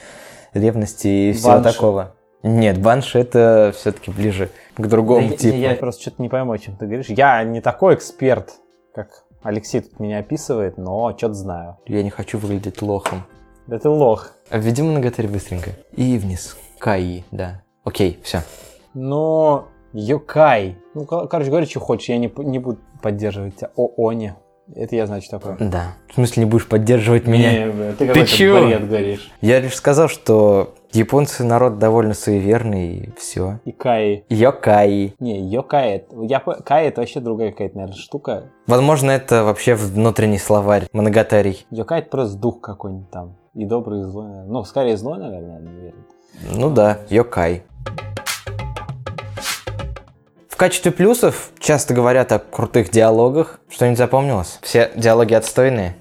ревности 0.54 1.08
и 1.08 1.34
всего 1.34 1.62
такого. 1.62 2.15
Нет, 2.48 2.80
банши 2.80 3.18
это 3.18 3.74
все-таки 3.76 4.12
ближе 4.12 4.52
к 4.78 4.86
другому 4.86 5.30
да 5.30 5.36
типу. 5.36 5.58
Я, 5.58 5.72
я 5.72 5.76
просто 5.76 6.04
что-то 6.04 6.22
не 6.22 6.30
пойму, 6.30 6.52
о 6.52 6.60
чем 6.60 6.76
ты 6.76 6.86
говоришь. 6.86 7.08
Я 7.08 7.44
не 7.44 7.60
такой 7.60 7.96
эксперт, 7.96 8.52
как 8.94 9.24
Алексей 9.42 9.82
тут 9.82 10.00
меня 10.00 10.20
описывает, 10.20 10.78
но 10.78 11.18
что-то 11.18 11.34
знаю. 11.34 11.78
Я 11.88 12.04
не 12.04 12.12
хочу 12.12 12.38
выглядеть 12.38 12.84
лохом. 12.84 13.24
Да 13.66 13.80
ты 13.80 13.90
лох. 13.90 14.34
Введи 14.52 14.84
многотарь 14.84 15.28
быстренько. 15.28 15.72
И 15.94 16.20
вниз. 16.20 16.56
Каи, 16.78 17.26
да. 17.32 17.64
Окей, 17.84 18.20
все. 18.22 18.44
Но 18.94 19.68
Йокай. 19.94 20.78
Ну, 20.94 21.06
кор- 21.06 21.28
короче, 21.28 21.50
говори, 21.50 21.66
что 21.66 21.80
хочешь, 21.80 22.10
я 22.10 22.20
не, 22.20 22.32
не 22.38 22.60
буду 22.60 22.78
поддерживать 23.02 23.56
тебя. 23.56 23.72
О, 23.76 24.08
Они. 24.08 24.34
Это 24.76 24.96
я 24.96 25.06
знаю, 25.06 25.22
что 25.22 25.40
такое. 25.40 25.58
Да. 25.60 25.96
В 26.10 26.16
смысле, 26.16 26.44
не 26.44 26.50
будешь 26.50 26.68
поддерживать 26.68 27.28
меня? 27.28 27.68
Не, 27.68 27.94
ты 27.94 28.08
какой-то 28.08 28.28
чё? 28.28 28.80
говоришь. 28.80 29.32
Я 29.42 29.60
лишь 29.60 29.76
сказал, 29.76 30.10
что 30.10 30.74
японцы 30.96 31.44
народ 31.44 31.78
довольно 31.78 32.14
суеверный, 32.14 32.96
и 32.96 33.14
все. 33.18 33.60
И 33.66 33.72
Каи. 33.72 34.26
Йокаи. 34.30 35.14
Не, 35.20 35.42
Йокай, 35.50 35.98
это- 35.98 36.16
я, 36.24 36.40
Кай 36.40 36.88
это 36.88 37.02
вообще 37.02 37.20
другая 37.20 37.52
какая-то, 37.52 37.76
наверное, 37.78 37.98
штука. 38.00 38.44
Возможно, 38.68 39.12
это 39.12 39.44
вообще 39.44 39.76
внутренний 39.76 40.40
словарь 40.40 40.88
моногатарий. 40.94 41.66
Йокай 41.70 42.00
это 42.00 42.10
просто 42.10 42.38
дух 42.38 42.62
какой-нибудь 42.62 43.12
там. 43.12 43.36
И 43.54 43.66
добрый, 43.66 44.02
и 44.02 44.04
злой, 44.04 44.28
наверное. 44.28 44.52
Ну, 44.52 44.64
скорее 44.64 44.98
злой, 44.98 45.18
наверное, 45.20 45.60
уверен. 45.60 46.06
Ну 46.52 46.70
да, 46.70 47.00
йокай. 47.10 47.64
В 50.50 50.58
качестве 50.58 50.92
плюсов 50.92 51.52
часто 51.60 51.94
говорят 51.94 52.32
о 52.32 52.40
крутых 52.40 52.90
диалогах. 52.90 53.60
Что-нибудь 53.70 53.98
запомнилось? 53.98 54.60
Все 54.62 54.90
диалоги 54.96 55.34
отстойные. 55.34 55.96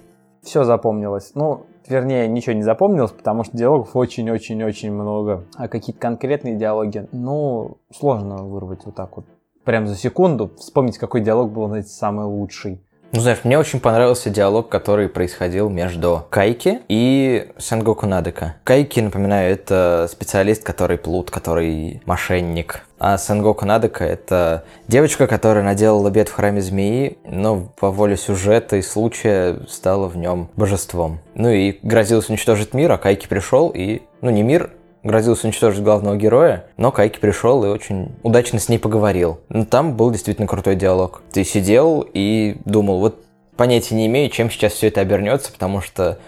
Все 0.44 0.62
запомнилось. 0.64 1.32
Ну, 1.34 1.66
вернее, 1.88 2.28
ничего 2.28 2.54
не 2.54 2.62
запомнилось, 2.62 3.12
потому 3.12 3.44
что 3.44 3.56
диалогов 3.56 3.94
очень-очень-очень 3.94 4.92
много. 4.92 5.44
А 5.56 5.68
какие-то 5.68 6.00
конкретные 6.00 6.56
диалоги, 6.56 7.08
ну, 7.12 7.78
сложно 7.92 8.44
вырвать 8.44 8.84
вот 8.84 8.94
так 8.94 9.16
вот. 9.16 9.26
Прям 9.64 9.86
за 9.86 9.96
секунду 9.96 10.50
вспомнить, 10.58 10.98
какой 10.98 11.20
диалог 11.22 11.50
был, 11.52 11.66
знаете, 11.68 11.88
самый 11.88 12.26
лучший. 12.26 12.82
Ну, 13.14 13.20
знаешь, 13.20 13.44
мне 13.44 13.56
очень 13.56 13.78
понравился 13.78 14.28
диалог, 14.28 14.68
который 14.68 15.08
происходил 15.08 15.68
между 15.68 16.26
Кайки 16.30 16.80
и 16.88 17.48
Сенгоку 17.58 18.08
Надека. 18.08 18.56
Кайки, 18.64 18.98
напоминаю, 18.98 19.52
это 19.52 20.08
специалист, 20.10 20.64
который 20.64 20.98
плут, 20.98 21.30
который 21.30 22.02
мошенник. 22.06 22.80
А 22.98 23.16
Сенгоку 23.16 23.66
Надека— 23.66 24.02
это 24.04 24.64
девочка, 24.88 25.28
которая 25.28 25.62
наделала 25.62 26.10
бед 26.10 26.28
в 26.28 26.32
храме 26.32 26.60
змеи, 26.60 27.18
но 27.24 27.68
по 27.78 27.92
воле 27.92 28.16
сюжета 28.16 28.78
и 28.78 28.82
случая 28.82 29.60
стала 29.68 30.08
в 30.08 30.16
нем 30.16 30.48
божеством. 30.56 31.20
Ну 31.36 31.50
и 31.50 31.78
грозилась 31.84 32.28
уничтожить 32.28 32.74
мир, 32.74 32.90
а 32.90 32.98
Кайки 32.98 33.28
пришел 33.28 33.68
и... 33.72 34.02
Ну, 34.22 34.30
не 34.30 34.42
мир, 34.42 34.70
грозился 35.04 35.46
уничтожить 35.46 35.84
главного 35.84 36.16
героя, 36.16 36.64
но 36.76 36.90
Кайки 36.90 37.18
пришел 37.18 37.64
и 37.64 37.68
очень 37.68 38.14
удачно 38.22 38.58
с 38.58 38.68
ней 38.68 38.78
поговорил. 38.78 39.40
Ну, 39.50 39.64
там 39.64 39.96
был 39.96 40.10
действительно 40.10 40.48
крутой 40.48 40.74
диалог. 40.74 41.22
Ты 41.30 41.44
сидел 41.44 42.04
и 42.12 42.56
думал, 42.64 42.98
вот 42.98 43.22
понятия 43.56 43.94
не 43.94 44.06
имею, 44.06 44.30
чем 44.30 44.50
сейчас 44.50 44.72
все 44.72 44.88
это 44.88 45.00
обернется, 45.00 45.52
потому 45.52 45.80
что 45.80 46.18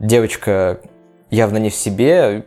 девочка 0.00 0.80
явно 1.30 1.58
не 1.58 1.70
в 1.70 1.74
себе, 1.74 2.46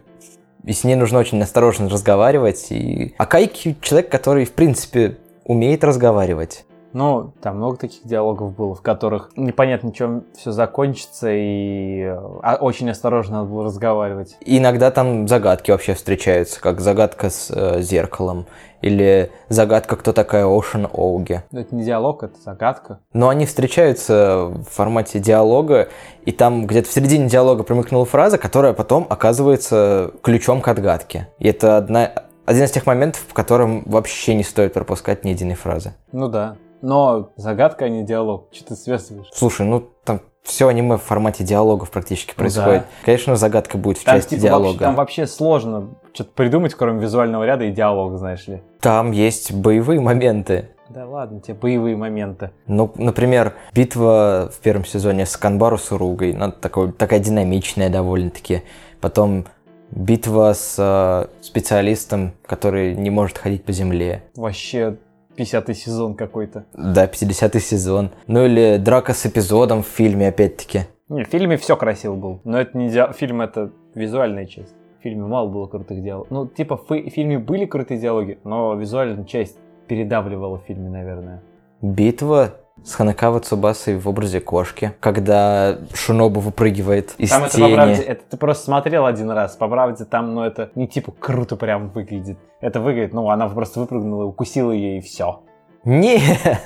и 0.64 0.74
с 0.74 0.84
ней 0.84 0.96
нужно 0.96 1.20
очень 1.20 1.42
осторожно 1.42 1.90
разговаривать. 1.90 2.68
И... 2.72 3.14
А 3.18 3.26
Кайки 3.26 3.78
человек, 3.82 4.10
который, 4.10 4.46
в 4.46 4.54
принципе, 4.54 5.18
умеет 5.46 5.84
разговаривать. 5.84 6.66
Ну, 6.94 7.34
там 7.42 7.58
много 7.58 7.78
таких 7.78 8.06
диалогов 8.06 8.56
было, 8.56 8.76
в 8.76 8.82
которых 8.82 9.32
непонятно, 9.36 9.94
чем 9.94 10.26
все 10.38 10.52
закончится, 10.52 11.30
и 11.32 12.02
э, 12.02 12.18
а, 12.44 12.58
очень 12.60 12.90
осторожно 12.90 13.40
надо 13.40 13.50
было 13.50 13.66
разговаривать. 13.66 14.38
Иногда 14.42 14.92
там 14.92 15.28
загадки 15.28 15.72
вообще 15.72 15.94
встречаются, 15.94 16.60
как 16.60 16.82
загадка 16.82 17.30
с 17.30 17.50
э, 17.50 17.82
зеркалом, 17.82 18.46
или 18.82 19.32
загадка, 19.48 19.96
кто 19.96 20.12
такая 20.12 20.46
Оушен 20.46 20.88
Оуги. 20.92 21.44
Но 21.52 21.62
это 21.62 21.76
не 21.76 21.84
диалог, 21.84 22.24
это 22.24 22.36
загадка. 22.42 23.00
Но 23.14 23.30
они 23.30 23.46
встречаются 23.46 24.48
в 24.48 24.64
формате 24.64 25.20
диалога, 25.20 25.90
и 26.26 26.32
там 26.32 26.66
где-то 26.66 26.90
в 26.90 26.92
середине 26.92 27.30
диалога 27.30 27.64
промелькнула 27.64 28.06
фраза, 28.06 28.38
которая 28.38 28.74
потом 28.74 29.06
оказывается 29.10 30.12
ключом 30.22 30.62
к 30.62 30.68
отгадке. 30.68 31.28
И 31.40 31.48
это 31.48 31.78
одна, 31.78 32.12
один 32.46 32.64
из 32.64 32.72
тех 32.72 32.86
моментов, 32.86 33.24
в 33.28 33.34
котором 33.34 33.84
вообще 33.86 34.34
не 34.34 34.44
стоит 34.44 34.74
пропускать 34.74 35.24
ни 35.24 35.30
единой 35.30 35.56
фразы. 35.56 35.94
Ну 36.12 36.28
да. 36.28 36.56
Но 36.82 37.30
загадка, 37.36 37.86
а 37.86 37.90
не 37.90 38.04
диалог. 38.04 38.48
Что 38.52 38.66
ты 38.70 38.76
связываешь? 38.76 39.28
Слушай, 39.34 39.66
ну 39.68 39.88
там 40.04 40.22
все 40.44 40.68
аниме 40.68 40.98
в 40.98 41.04
формате 41.04 41.44
диалогов 41.44 41.92
практически 41.92 42.32
Ну 42.32 42.36
происходит. 42.40 42.82
да. 42.82 42.86
Конечно, 43.06 43.36
загадка 43.36 43.78
будет 43.78 44.00
в 44.00 44.04
Там, 44.04 44.16
части 44.18 44.32
типа, 44.32 44.42
диалога. 44.42 44.66
вообще, 44.68 44.80
там 44.80 44.96
вообще 44.96 45.28
сложно 45.28 45.90
что-то 46.14 46.32
придумать, 46.32 46.74
кроме 46.74 47.00
визуального 47.02 47.44
ряда 47.44 47.66
и 47.66 47.72
диалога, 47.72 48.18
знаешь 48.18 48.48
ли. 48.48 48.62
Там 48.80 49.12
есть 49.12 49.54
боевые 49.54 50.00
моменты. 50.00 50.70
Да 50.90 51.06
ладно, 51.08 51.40
те 51.40 51.54
боевые 51.54 51.96
моменты. 51.96 52.52
Ну, 52.68 52.92
например, 52.96 53.54
битва 53.74 54.52
в 54.54 54.60
первом 54.60 54.84
сезоне 54.84 55.26
с 55.26 55.38
Канбару 55.38 55.78
Суругой, 55.78 56.34
ну, 56.34 56.52
такой, 56.52 56.92
такая 56.92 57.20
динамичная 57.20 57.90
довольно-таки. 57.90 58.64
Потом 59.00 59.46
битва 59.92 60.54
с 60.54 60.76
э, 60.78 61.28
специалистом, 61.42 62.34
который 62.46 62.96
не 62.96 63.10
может 63.10 63.38
ходить 63.38 63.64
по 63.64 63.72
земле. 63.72 64.24
Вообще 64.36 64.98
50 65.42 65.76
сезон 65.76 66.14
какой-то. 66.16 66.66
Да, 66.74 67.06
50-й 67.08 67.60
сезон. 67.60 68.12
Ну 68.28 68.46
или 68.46 68.78
драка 68.78 69.14
с 69.14 69.26
эпизодом 69.26 69.82
в 69.82 69.88
фильме, 69.88 70.28
опять-таки. 70.28 70.82
Не, 71.10 71.24
в 71.24 71.28
фильме 71.28 71.58
все 71.58 71.76
красиво 71.76 72.16
было. 72.16 72.40
Но 72.44 72.60
это 72.62 72.78
не 72.78 72.90
диа- 72.90 73.12
фильм, 73.14 73.42
это 73.42 73.72
визуальная 73.96 74.46
часть. 74.46 74.74
В 75.00 75.04
фильме 75.04 75.26
мало 75.26 75.50
было 75.50 75.66
крутых 75.68 76.04
диалогов. 76.04 76.30
Ну, 76.30 76.48
типа, 76.48 76.78
в 76.78 77.10
фильме 77.10 77.40
были 77.40 77.66
крутые 77.66 78.00
диалоги, 78.00 78.38
но 78.44 78.76
визуальная 78.76 79.26
часть 79.26 79.58
передавливала 79.88 80.60
в 80.60 80.64
фильме, 80.68 80.90
наверное. 80.90 81.42
Битва 81.82 82.54
с 82.84 82.96
Ханекава 82.96 83.40
Цубасой 83.40 83.98
в 83.98 84.08
образе 84.08 84.40
кошки, 84.40 84.94
когда 85.00 85.78
Шинобу 85.94 86.40
выпрыгивает 86.40 87.14
из 87.18 87.30
Там 87.30 87.44
это, 87.44 87.58
тени. 87.58 87.70
по 87.70 87.74
правде, 87.76 88.02
это 88.02 88.22
ты 88.30 88.38
просто 88.38 88.66
смотрел 88.66 89.06
один 89.06 89.30
раз. 89.30 89.56
По 89.56 89.68
правде, 89.68 90.06
там, 90.06 90.34
ну, 90.34 90.44
это 90.44 90.72
не 90.76 90.88
типа 90.88 91.12
круто 91.12 91.56
прям 91.56 91.90
выглядит. 91.90 92.38
Это 92.60 92.80
выглядит, 92.80 93.14
ну, 93.14 93.30
она 93.30 93.48
просто 93.50 93.80
выпрыгнула, 93.80 94.26
укусила 94.26 94.72
ее 94.72 94.98
и 94.98 95.02
все. 95.02 95.42
Нет! 95.84 96.62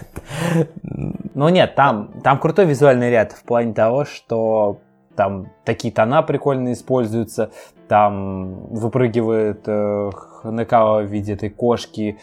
Ну 1.33 1.49
нет, 1.49 1.75
там, 1.75 2.11
там 2.23 2.39
крутой 2.39 2.65
визуальный 2.65 3.09
ряд 3.09 3.33
в 3.33 3.43
плане 3.43 3.73
того, 3.73 4.05
что 4.05 4.79
там 5.15 5.51
такие 5.63 5.93
тона 5.93 6.21
прикольно 6.21 6.73
используются, 6.73 7.51
там 7.87 8.67
выпрыгивает 8.67 9.63
э, 9.65 10.11
Ханекава 10.13 11.01
в 11.01 11.05
виде 11.05 11.33
этой 11.33 11.49
кошки, 11.49 12.19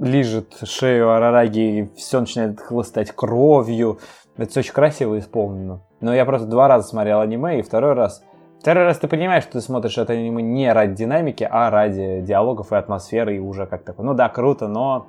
лижет 0.00 0.56
шею 0.64 1.12
Арараги, 1.12 1.78
и 1.78 1.90
все 1.96 2.20
начинает 2.20 2.60
хлыстать 2.60 3.12
кровью. 3.12 3.98
Это 4.36 4.50
все 4.50 4.60
очень 4.60 4.72
красиво 4.72 5.18
исполнено. 5.18 5.82
Но 6.00 6.14
я 6.14 6.24
просто 6.24 6.46
два 6.46 6.66
раза 6.66 6.88
смотрел 6.88 7.20
аниме, 7.20 7.58
и 7.58 7.62
второй 7.62 7.92
раз... 7.92 8.22
Второй 8.60 8.84
раз 8.84 8.98
ты 8.98 9.08
понимаешь, 9.08 9.44
что 9.44 9.52
ты 9.54 9.60
смотришь 9.62 9.96
это 9.96 10.12
аниме 10.12 10.42
не 10.42 10.70
ради 10.72 10.94
динамики, 10.94 11.48
а 11.50 11.70
ради 11.70 12.20
диалогов 12.20 12.72
и 12.72 12.76
атмосферы, 12.76 13.36
и 13.36 13.38
уже 13.38 13.66
как 13.66 13.84
такое. 13.84 14.04
Ну 14.04 14.14
да, 14.14 14.28
круто, 14.28 14.68
но 14.68 15.06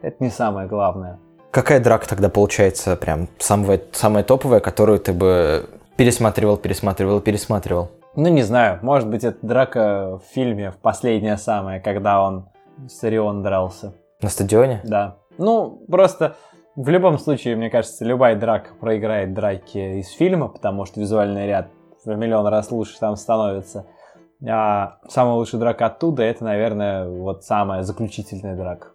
это 0.00 0.16
не 0.20 0.30
самое 0.30 0.68
главное. 0.68 1.18
Какая 1.50 1.80
драка 1.80 2.08
тогда 2.08 2.28
получается 2.28 2.96
прям 2.96 3.28
самая, 3.38 3.80
самая 3.92 4.24
топовая, 4.24 4.60
которую 4.60 4.98
ты 4.98 5.12
бы 5.12 5.68
пересматривал, 5.96 6.56
пересматривал, 6.56 7.20
пересматривал? 7.20 7.90
Ну, 8.16 8.28
не 8.28 8.42
знаю, 8.42 8.78
может 8.82 9.08
быть, 9.08 9.24
это 9.24 9.38
драка 9.42 10.18
в 10.18 10.34
фильме, 10.34 10.70
в 10.70 10.76
последняя 10.76 11.36
самая, 11.36 11.80
когда 11.80 12.22
он 12.22 12.48
с 12.88 13.04
Орион 13.04 13.42
дрался. 13.42 13.94
На 14.24 14.30
стадионе? 14.30 14.80
Да. 14.84 15.18
Ну, 15.36 15.84
просто 15.86 16.36
в 16.76 16.88
любом 16.88 17.18
случае, 17.18 17.56
мне 17.56 17.68
кажется, 17.68 18.06
любая 18.06 18.36
драка 18.36 18.70
проиграет 18.80 19.34
драке 19.34 20.00
из 20.00 20.08
фильма, 20.12 20.48
потому 20.48 20.86
что 20.86 20.98
визуальный 20.98 21.46
ряд 21.46 21.68
в 22.06 22.08
миллион 22.08 22.46
раз 22.46 22.70
лучше 22.70 22.98
там 22.98 23.16
становится. 23.16 23.86
А 24.48 24.96
самая 25.08 25.34
лучшая 25.34 25.60
драка 25.60 25.86
оттуда, 25.86 26.22
это, 26.22 26.42
наверное, 26.42 27.06
вот 27.06 27.44
самая 27.44 27.82
заключительная 27.82 28.56
драка. 28.56 28.88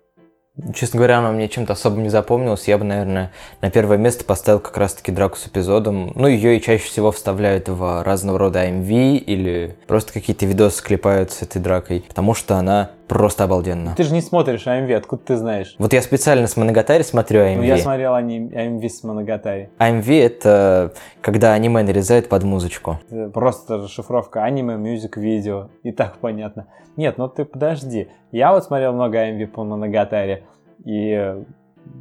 Честно 0.74 0.98
говоря, 0.98 1.20
она 1.20 1.32
мне 1.32 1.48
чем-то 1.48 1.74
особо 1.74 2.02
не 2.02 2.10
запомнилась. 2.10 2.68
Я 2.68 2.80
бы, 2.80 2.86
наверное, 2.86 3.32
на 3.62 3.70
первое 3.70 3.98
место 3.98 4.26
поставил 4.26 4.60
как 4.60 4.76
раз-таки 4.78 5.12
драку 5.12 5.38
с 5.38 5.46
эпизодом. 5.46 6.12
Ну, 6.16 6.28
ее 6.28 6.58
и 6.58 6.62
чаще 6.62 6.86
всего 6.86 7.12
вставляют 7.12 7.70
в 7.70 8.04
разного 8.04 8.40
рода 8.40 8.66
AMV 8.66 9.18
или 9.18 9.78
просто 9.86 10.12
какие-то 10.12 10.48
видосы 10.48 10.84
клепают 10.84 11.32
с 11.32 11.44
этой 11.44 11.62
дракой, 11.62 12.04
потому 12.08 12.34
что 12.34 12.56
она 12.56 12.90
просто 13.10 13.44
обалденна. 13.44 13.96
Ты 13.98 14.04
же 14.04 14.14
не 14.14 14.22
смотришь 14.22 14.66
AMV, 14.68 14.94
откуда 14.94 15.24
ты 15.26 15.36
знаешь? 15.36 15.76
Вот 15.80 15.92
я 15.92 16.02
специально 16.02 16.48
с 16.48 16.56
Моногатари 16.56 17.04
смотрю 17.04 17.42
AMV. 17.42 17.56
Ну, 17.58 17.64
я 17.64 17.78
смотрел 17.78 18.14
ани- 18.14 18.50
AMV 18.54 18.88
с 18.88 19.04
Моногатари. 19.04 19.70
AMV— 19.80 20.22
это 20.26 20.94
когда 21.22 21.54
аниме 21.54 21.84
нарезают 21.84 22.30
под 22.30 22.44
музычку. 22.44 23.00
Это 23.10 23.30
Просто 23.30 23.78
расшифровка 23.78 24.44
аниме, 24.44 24.78
мюзик, 24.78 25.18
видео. 25.18 25.70
И 25.84 25.92
так 25.92 26.20
понятно. 26.20 26.68
Нет, 26.96 27.18
ну 27.18 27.28
ты 27.28 27.44
подожди. 27.44 28.08
Я 28.32 28.54
вот 28.54 28.64
смотрел 28.64 28.94
много 28.94 29.18
AMV 29.18 29.48
по 29.48 29.64
Моногатаре. 29.64 30.44
И 30.86 31.36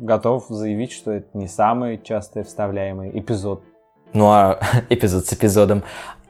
готов 0.01 0.47
заявить, 0.49 0.93
что 0.93 1.13
это 1.13 1.27
не 1.33 1.49
самый 1.49 1.99
часто 2.03 2.45
вставляемый 2.45 3.19
эпизод. 3.19 3.63
Ну 4.13 4.27
а 4.31 4.59
эпизод 4.91 5.27
с 5.27 5.33
эпизодом. 5.33 5.83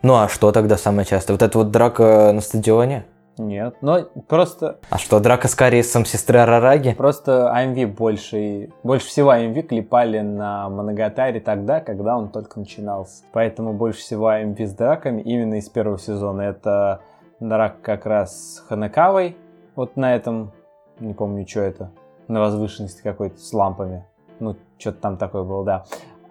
Ну 0.03 0.15
а 0.15 0.29
что 0.29 0.53
тогда 0.53 0.77
самое 0.77 1.05
частое? 1.07 1.35
Вот 1.35 1.43
эта 1.43 1.59
вот 1.59 1.71
драка 1.71 2.31
на 2.33 2.41
стадионе? 2.41 3.05
Нет, 3.39 3.77
но 3.81 4.01
просто, 4.27 4.79
А 4.91 4.99
что, 4.99 5.21
драка 5.21 5.49
с 5.49 5.55
Кариесом 5.55 6.05
сестры 6.05 6.39
Арараги? 6.39 6.93
просто 6.93 7.53
AMV 7.57 7.87
больше, 7.87 8.71
больше 8.83 9.07
всего 9.07 9.33
AMV 9.33 9.63
клепали 9.63 10.21
на 10.21 10.69
Моногатаре 10.69 11.41
тогда, 11.41 11.81
когда 11.81 12.17
он 12.17 12.31
только 12.31 12.59
начинался. 12.59 13.25
Поэтому 13.33 13.73
больше 13.73 14.01
всего 14.01 14.31
AMV 14.31 14.67
с 14.67 14.75
драками 14.75 15.23
именно 15.23 15.55
из 15.55 15.69
первого 15.69 15.99
сезона. 15.99 16.43
Это 16.43 17.01
драк 17.41 17.81
как 17.83 18.07
раз 18.07 18.57
с 18.57 18.59
Ханекавой, 18.69 19.37
вот 19.77 19.97
на 19.97 20.15
этом 20.15 20.53
не 21.01 21.15
помню, 21.15 21.47
что 21.47 21.61
это, 21.61 21.91
на 22.27 22.41
возвышенности 22.41 23.03
какой-то 23.03 23.39
с 23.39 23.53
лампами. 23.53 24.05
Ну, 24.41 24.57
что-то 24.79 25.01
там 25.01 25.17
такое 25.17 25.45
было, 25.45 25.65
да. 25.65 25.85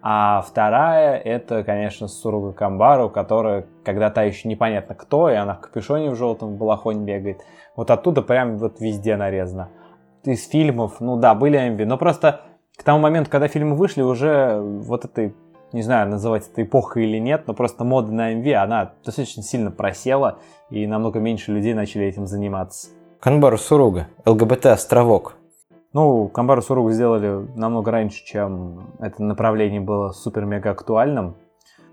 А 0.09 0.41
вторая, 0.41 1.17
это, 1.17 1.65
конечно, 1.65 2.07
Суруга 2.07 2.53
Камбару, 2.53 3.09
которая, 3.09 3.65
когда 3.83 4.09
та 4.09 4.23
еще 4.23 4.47
непонятно 4.47 4.95
кто, 4.95 5.29
и 5.29 5.33
она 5.33 5.55
в 5.55 5.59
капюшоне 5.59 6.11
в 6.11 6.15
желтом 6.15 6.55
балахоне 6.55 7.03
бегает. 7.03 7.41
Вот 7.75 7.91
оттуда 7.91 8.21
прям 8.21 8.57
вот 8.57 8.79
везде 8.79 9.17
нарезано. 9.17 9.67
Из 10.23 10.47
фильмов, 10.47 11.01
ну 11.01 11.17
да, 11.17 11.35
были 11.35 11.59
MV, 11.59 11.83
но 11.83 11.97
просто 11.97 12.39
к 12.77 12.83
тому 12.83 12.99
моменту, 12.99 13.29
когда 13.29 13.49
фильмы 13.49 13.75
вышли, 13.75 14.01
уже 14.01 14.61
вот 14.61 15.03
этой, 15.03 15.35
не 15.73 15.81
знаю, 15.81 16.07
называть 16.07 16.49
это 16.49 16.63
эпохой 16.63 17.03
или 17.03 17.17
нет, 17.17 17.43
но 17.45 17.53
просто 17.53 17.83
мода 17.83 18.13
на 18.13 18.33
MV, 18.33 18.53
она 18.53 18.93
достаточно 19.03 19.43
сильно 19.43 19.71
просела, 19.71 20.39
и 20.69 20.87
намного 20.87 21.19
меньше 21.19 21.51
людей 21.51 21.73
начали 21.73 22.05
этим 22.05 22.27
заниматься. 22.27 22.87
Канбару 23.19 23.57
Суруга, 23.57 24.07
ЛГБТ-островок. 24.25 25.35
Ну, 25.93 26.27
Камбару 26.27 26.61
Суругу 26.61 26.91
сделали 26.91 27.47
намного 27.55 27.91
раньше, 27.91 28.23
чем 28.25 28.91
это 28.99 29.23
направление 29.23 29.81
было 29.81 30.11
супер-мега 30.11 30.71
актуальным. 30.71 31.35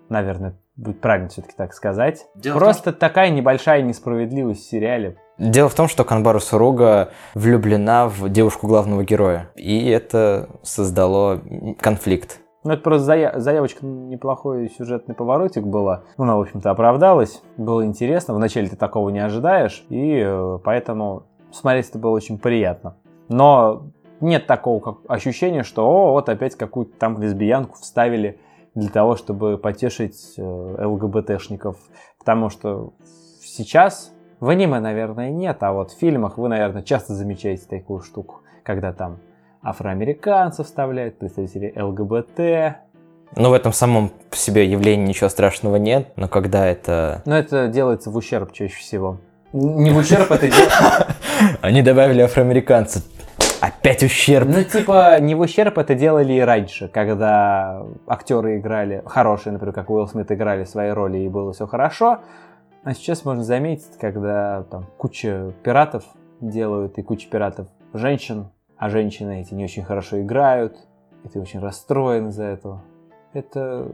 Наверное, 0.09 0.55
будет 0.77 1.01
правильно 1.01 1.29
все-таки 1.29 1.55
так 1.57 1.73
сказать. 1.73 2.27
Дело 2.35 2.59
Просто 2.59 2.93
том, 2.93 2.99
такая 2.99 3.31
небольшая 3.31 3.83
несправедливость 3.83 4.63
в 4.67 4.69
сериале. 4.69 5.17
Дело 5.39 5.69
в 5.69 5.75
том, 5.75 5.89
что 5.89 6.05
Канбару 6.05 6.41
Суруга 6.41 7.11
влюблена 7.35 8.09
в 8.09 8.29
девушку 8.29 8.67
главного 8.67 9.05
героя. 9.05 9.51
И 9.57 9.89
это 9.89 10.49
создало 10.63 11.41
конфликт. 11.81 12.41
Ну, 12.63 12.73
это 12.73 12.83
просто 12.83 13.05
зая- 13.13 13.39
заявочка 13.39 13.85
неплохой 13.85 14.71
сюжетный 14.71 15.15
поворотик 15.15 15.65
была. 15.65 16.05
Ну, 16.17 16.25
она, 16.25 16.37
в 16.37 16.41
общем-то, 16.41 16.71
оправдалась. 16.71 17.43
Было 17.57 17.85
интересно. 17.85 18.33
Вначале 18.35 18.69
ты 18.69 18.77
такого 18.77 19.11
не 19.11 19.19
ожидаешь. 19.19 19.85
И 19.91 20.23
э, 20.25 20.59
поэтому 20.65 21.25
смотреть 21.53 21.91
это 21.91 21.99
было 21.99 22.13
очень 22.13 22.39
приятно. 22.39 22.97
Но 23.29 23.87
нет 24.21 24.47
такого 24.47 24.81
как 24.81 24.97
ощущения, 25.09 25.63
что 25.63 25.87
о, 25.87 26.13
вот 26.13 26.29
опять 26.29 26.57
какую-то 26.57 26.97
там 26.99 27.21
лесбиянку 27.21 27.77
вставили 27.77 28.39
для 28.75 28.89
того, 28.89 29.17
чтобы 29.17 29.59
потешить 29.59 30.35
э, 30.37 30.43
ЛГБТшников. 30.87 31.77
Потому 32.19 32.51
что 32.51 32.95
сейчас 33.43 34.13
в 34.41 34.49
аниме, 34.49 34.81
наверное, 34.81 35.31
нет, 35.31 35.63
а 35.63 35.73
вот 35.73 35.93
в 35.93 35.99
фильмах 35.99 36.39
вы, 36.39 36.49
наверное, 36.49 36.83
часто 36.83 37.15
замечаете 37.15 37.67
такую 37.69 38.01
штуку, 38.01 38.43
когда 38.63 38.93
там 38.93 39.19
афроамериканцев 39.63 40.67
вставляют, 40.67 41.19
представители 41.19 41.73
ЛГБТ. 41.77 42.79
Ну, 43.37 43.51
в 43.51 43.53
этом 43.53 43.73
самом 43.73 44.11
по 44.31 44.37
себе 44.37 44.67
явлении 44.67 45.07
ничего 45.07 45.29
страшного 45.29 45.77
нет, 45.77 46.13
но 46.17 46.29
когда 46.29 46.67
это... 46.67 47.23
Но 47.25 47.37
это 47.37 47.69
делается 47.69 48.11
в 48.11 48.17
ущерб 48.17 48.53
чаще 48.53 48.77
всего. 48.77 49.19
Не 49.53 49.91
в 49.91 49.97
ущерб 49.97 50.31
это 50.31 50.49
делается... 50.49 51.17
Они 51.63 51.83
добавили 51.83 52.21
афроамериканцев. 52.21 53.03
Опять 53.65 54.03
ущерб. 54.03 54.47
Ну, 54.47 54.63
типа, 54.63 55.19
не 55.21 55.35
в 55.35 55.41
ущерб 55.41 55.79
это 55.79 55.95
делали 55.95 56.35
и 56.35 56.41
раньше, 56.41 56.89
когда 56.89 57.83
актеры 58.07 58.59
играли, 58.59 59.03
хорошие, 59.07 59.55
например, 59.55 59.75
как 59.75 59.89
Уилл 59.89 60.07
Смит 60.07 60.31
играли 60.31 60.65
свои 60.65 60.91
роли 60.91 61.19
и 61.19 61.31
было 61.31 61.55
все 61.55 61.67
хорошо. 61.67 62.19
А 62.83 62.93
сейчас 62.93 63.25
можно 63.25 63.43
заметить, 63.43 63.97
когда 63.99 64.65
там 64.65 64.85
куча 64.99 65.55
пиратов 65.63 66.05
делают 66.43 66.99
и 66.99 67.03
куча 67.03 67.27
пиратов 67.31 67.69
женщин, 67.95 68.51
а 68.77 68.91
женщины 68.91 69.41
эти 69.41 69.55
не 69.55 69.65
очень 69.65 69.83
хорошо 69.83 70.21
играют, 70.21 70.77
и 71.25 71.29
ты 71.29 71.41
очень 71.41 71.61
расстроен 71.61 72.29
из-за 72.29 72.45
этого. 72.45 72.83
Это... 73.33 73.89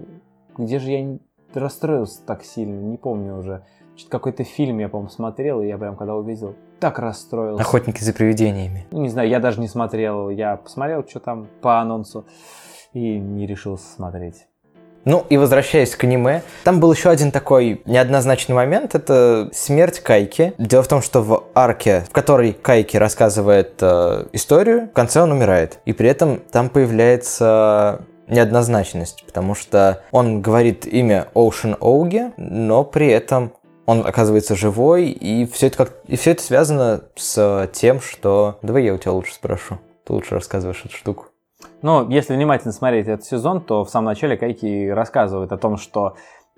Где 0.58 0.80
же 0.80 0.90
я 0.90 1.18
расстроился 1.54 2.26
так 2.26 2.42
сильно, 2.42 2.80
не 2.80 2.96
помню 2.96 3.38
уже. 3.38 3.62
Какой-то 4.08 4.44
фильм 4.44 4.78
я, 4.78 4.88
по-моему, 4.88 5.10
смотрел, 5.10 5.60
и 5.60 5.66
я 5.66 5.78
прям 5.78 5.96
когда 5.96 6.14
увидел, 6.14 6.54
так 6.78 6.98
расстроился. 6.98 7.62
Охотники 7.62 8.02
за 8.02 8.12
привидениями. 8.12 8.86
Ну, 8.90 9.02
не 9.02 9.08
знаю, 9.08 9.28
я 9.28 9.40
даже 9.40 9.60
не 9.60 9.68
смотрел. 9.68 10.30
Я 10.30 10.56
посмотрел, 10.56 11.06
что 11.06 11.20
там 11.20 11.46
по 11.60 11.80
анонсу, 11.80 12.24
и 12.92 13.18
не 13.18 13.46
решился 13.46 13.84
смотреть. 13.84 14.46
Ну 15.04 15.24
и 15.30 15.38
возвращаясь 15.38 15.96
к 15.96 16.04
аниме, 16.04 16.42
там 16.62 16.78
был 16.78 16.92
еще 16.92 17.08
один 17.08 17.32
такой 17.32 17.80
неоднозначный 17.86 18.54
момент, 18.54 18.94
это 18.94 19.48
смерть 19.52 20.00
Кайки. 20.00 20.52
Дело 20.58 20.82
в 20.82 20.88
том, 20.88 21.00
что 21.00 21.22
в 21.22 21.44
арке, 21.54 22.04
в 22.08 22.12
которой 22.12 22.52
Кайки 22.52 22.98
рассказывает 22.98 23.76
э, 23.80 24.26
историю, 24.32 24.88
в 24.88 24.92
конце 24.92 25.22
он 25.22 25.32
умирает. 25.32 25.78
И 25.86 25.94
при 25.94 26.08
этом 26.08 26.40
там 26.52 26.68
появляется 26.68 28.02
неоднозначность, 28.28 29.24
потому 29.24 29.54
что 29.54 30.02
он 30.10 30.42
говорит 30.42 30.86
имя 30.86 31.28
Оушен 31.34 31.76
Оуги, 31.80 32.32
но 32.36 32.84
при 32.84 33.08
этом 33.08 33.52
он 33.90 34.06
оказывается 34.06 34.54
живой, 34.54 35.06
и 35.08 35.44
все 35.46 35.66
это, 35.66 35.78
как... 35.78 35.92
и 36.06 36.14
все 36.14 36.30
это 36.30 36.42
связано 36.42 37.02
с 37.16 37.68
тем, 37.72 38.00
что... 38.00 38.60
Давай 38.62 38.84
я 38.84 38.94
у 38.94 38.98
тебя 38.98 39.10
лучше 39.10 39.34
спрошу. 39.34 39.78
Ты 40.04 40.12
лучше 40.12 40.36
рассказываешь 40.36 40.84
эту 40.84 40.94
штуку. 40.94 41.26
Ну, 41.82 42.08
если 42.08 42.34
внимательно 42.34 42.72
смотреть 42.72 43.08
этот 43.08 43.24
сезон, 43.24 43.60
то 43.60 43.84
в 43.84 43.90
самом 43.90 44.06
начале 44.06 44.36
Кайки 44.36 44.88
рассказывает 44.90 45.50
о 45.50 45.58
том, 45.58 45.76
что 45.76 46.14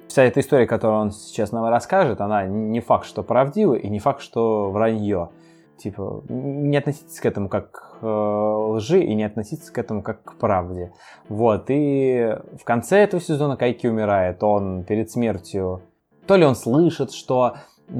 вся 0.08 0.24
эта 0.24 0.40
история, 0.40 0.66
которую 0.66 1.00
он 1.00 1.10
сейчас 1.10 1.52
нам 1.52 1.64
расскажет, 1.64 2.20
она 2.20 2.44
не 2.44 2.80
факт, 2.80 3.06
что 3.06 3.22
правдива, 3.22 3.76
и 3.76 3.88
не 3.88 3.98
факт, 3.98 4.20
что 4.20 4.70
вранье. 4.70 5.30
Типа, 5.78 6.22
не 6.28 6.76
относитесь 6.76 7.18
к 7.18 7.24
этому 7.24 7.48
как 7.48 7.96
э, 8.02 8.06
лжи 8.06 9.02
и 9.02 9.14
не 9.14 9.24
относитесь 9.24 9.70
к 9.70 9.78
этому 9.78 10.02
как 10.02 10.22
к 10.22 10.34
правде. 10.34 10.92
Вот, 11.30 11.64
и 11.68 12.36
в 12.60 12.64
конце 12.64 12.98
этого 12.98 13.22
сезона 13.22 13.56
Кайки 13.56 13.86
умирает. 13.86 14.42
Он 14.42 14.84
перед 14.84 15.10
смертью 15.10 15.80
то 16.26 16.36
ли 16.36 16.44
он 16.44 16.54
слышит, 16.54 17.12
что 17.12 17.56
э, 17.88 17.92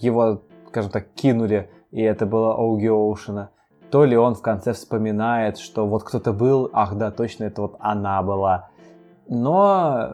его, 0.00 0.42
скажем 0.68 0.90
так, 0.90 1.08
кинули, 1.14 1.70
и 1.90 2.02
это 2.02 2.26
было 2.26 2.54
Оуги 2.54 2.88
Оушена, 2.88 3.50
то 3.90 4.04
ли 4.04 4.16
он 4.16 4.34
в 4.34 4.42
конце 4.42 4.72
вспоминает, 4.72 5.58
что 5.58 5.86
вот 5.86 6.04
кто-то 6.04 6.32
был, 6.32 6.70
ах 6.72 6.96
да, 6.96 7.10
точно, 7.10 7.44
это 7.44 7.62
вот 7.62 7.76
она 7.80 8.22
была. 8.22 8.68
Но 9.30 10.10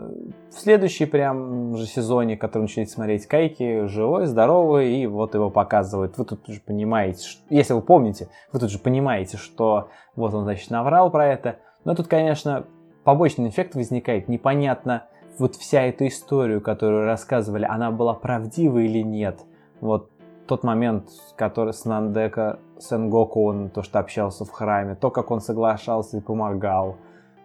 в 0.50 0.58
следующий 0.58 1.06
прям 1.06 1.76
же 1.76 1.86
сезоне, 1.86 2.36
который 2.36 2.62
начали 2.62 2.84
смотреть 2.84 3.26
Кайки, 3.26 3.86
живой, 3.86 4.26
здоровый, 4.26 4.96
и 4.96 5.06
вот 5.06 5.34
его 5.34 5.50
показывают. 5.50 6.18
Вы 6.18 6.24
тут 6.24 6.46
же 6.48 6.60
понимаете, 6.60 7.24
что, 7.28 7.42
если 7.48 7.74
вы 7.74 7.82
помните, 7.82 8.28
вы 8.50 8.58
тут 8.58 8.70
же 8.70 8.80
понимаете, 8.80 9.36
что 9.36 9.88
вот 10.16 10.34
он, 10.34 10.42
значит, 10.42 10.68
наврал 10.70 11.12
про 11.12 11.28
это. 11.28 11.58
Но 11.84 11.94
тут, 11.94 12.08
конечно, 12.08 12.64
побочный 13.04 13.50
эффект 13.50 13.76
возникает. 13.76 14.26
Непонятно, 14.26 15.04
вот 15.38 15.56
вся 15.56 15.82
эта 15.82 16.06
история, 16.06 16.60
которую 16.60 17.06
рассказывали, 17.06 17.64
она 17.64 17.90
была 17.90 18.14
правдива 18.14 18.78
или 18.78 19.00
нет. 19.00 19.40
Вот 19.80 20.10
тот 20.46 20.62
момент, 20.62 21.08
который 21.36 21.72
с 21.72 21.84
Нандека 21.84 22.58
Сенгоку, 22.78 23.44
он 23.44 23.70
то, 23.70 23.82
что 23.82 23.98
общался 23.98 24.44
в 24.44 24.50
храме, 24.50 24.94
то, 24.94 25.10
как 25.10 25.30
он 25.30 25.40
соглашался 25.40 26.18
и 26.18 26.20
помогал, 26.20 26.96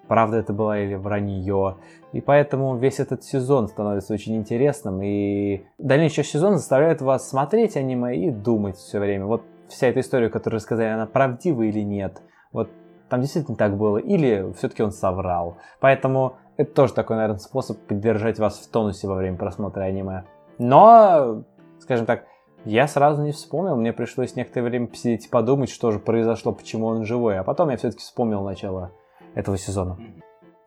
правда 0.07 0.37
это 0.37 0.53
было 0.53 0.79
или 0.79 0.95
вранье. 0.95 1.77
И 2.11 2.21
поэтому 2.21 2.75
весь 2.77 2.99
этот 2.99 3.23
сезон 3.23 3.67
становится 3.67 4.13
очень 4.13 4.35
интересным, 4.35 5.01
и 5.01 5.63
дальнейший 5.77 6.23
сезон 6.23 6.57
заставляет 6.57 7.01
вас 7.01 7.29
смотреть 7.29 7.77
аниме 7.77 8.17
и 8.17 8.31
думать 8.31 8.75
все 8.77 8.99
время. 8.99 9.25
Вот 9.25 9.43
вся 9.69 9.87
эта 9.87 10.01
история, 10.01 10.29
которую 10.29 10.57
рассказали, 10.57 10.89
она 10.89 11.05
правдива 11.05 11.61
или 11.63 11.81
нет. 11.81 12.21
Вот 12.51 12.69
там 13.07 13.21
действительно 13.21 13.57
так 13.57 13.77
было, 13.77 13.97
или 13.97 14.51
все-таки 14.57 14.83
он 14.83 14.91
соврал. 14.91 15.57
Поэтому 15.79 16.35
это 16.59 16.73
тоже 16.73 16.93
такой, 16.93 17.15
наверное, 17.15 17.39
способ 17.39 17.77
поддержать 17.87 18.37
вас 18.37 18.59
в 18.59 18.67
тонусе 18.69 19.07
во 19.07 19.15
время 19.15 19.37
просмотра 19.37 19.83
аниме. 19.83 20.25
Но, 20.57 21.45
скажем 21.79 22.05
так, 22.05 22.25
я 22.65 22.85
сразу 22.89 23.23
не 23.23 23.31
вспомнил, 23.31 23.77
мне 23.77 23.93
пришлось 23.93 24.35
некоторое 24.35 24.63
время 24.63 24.87
посидеть 24.87 25.27
и 25.27 25.29
подумать, 25.29 25.69
что 25.69 25.91
же 25.91 25.99
произошло, 25.99 26.51
почему 26.51 26.87
он 26.87 27.05
живой. 27.05 27.39
А 27.39 27.45
потом 27.45 27.69
я 27.69 27.77
все-таки 27.77 28.01
вспомнил 28.01 28.43
начало 28.43 28.91
этого 29.35 29.57
сезона. 29.57 29.97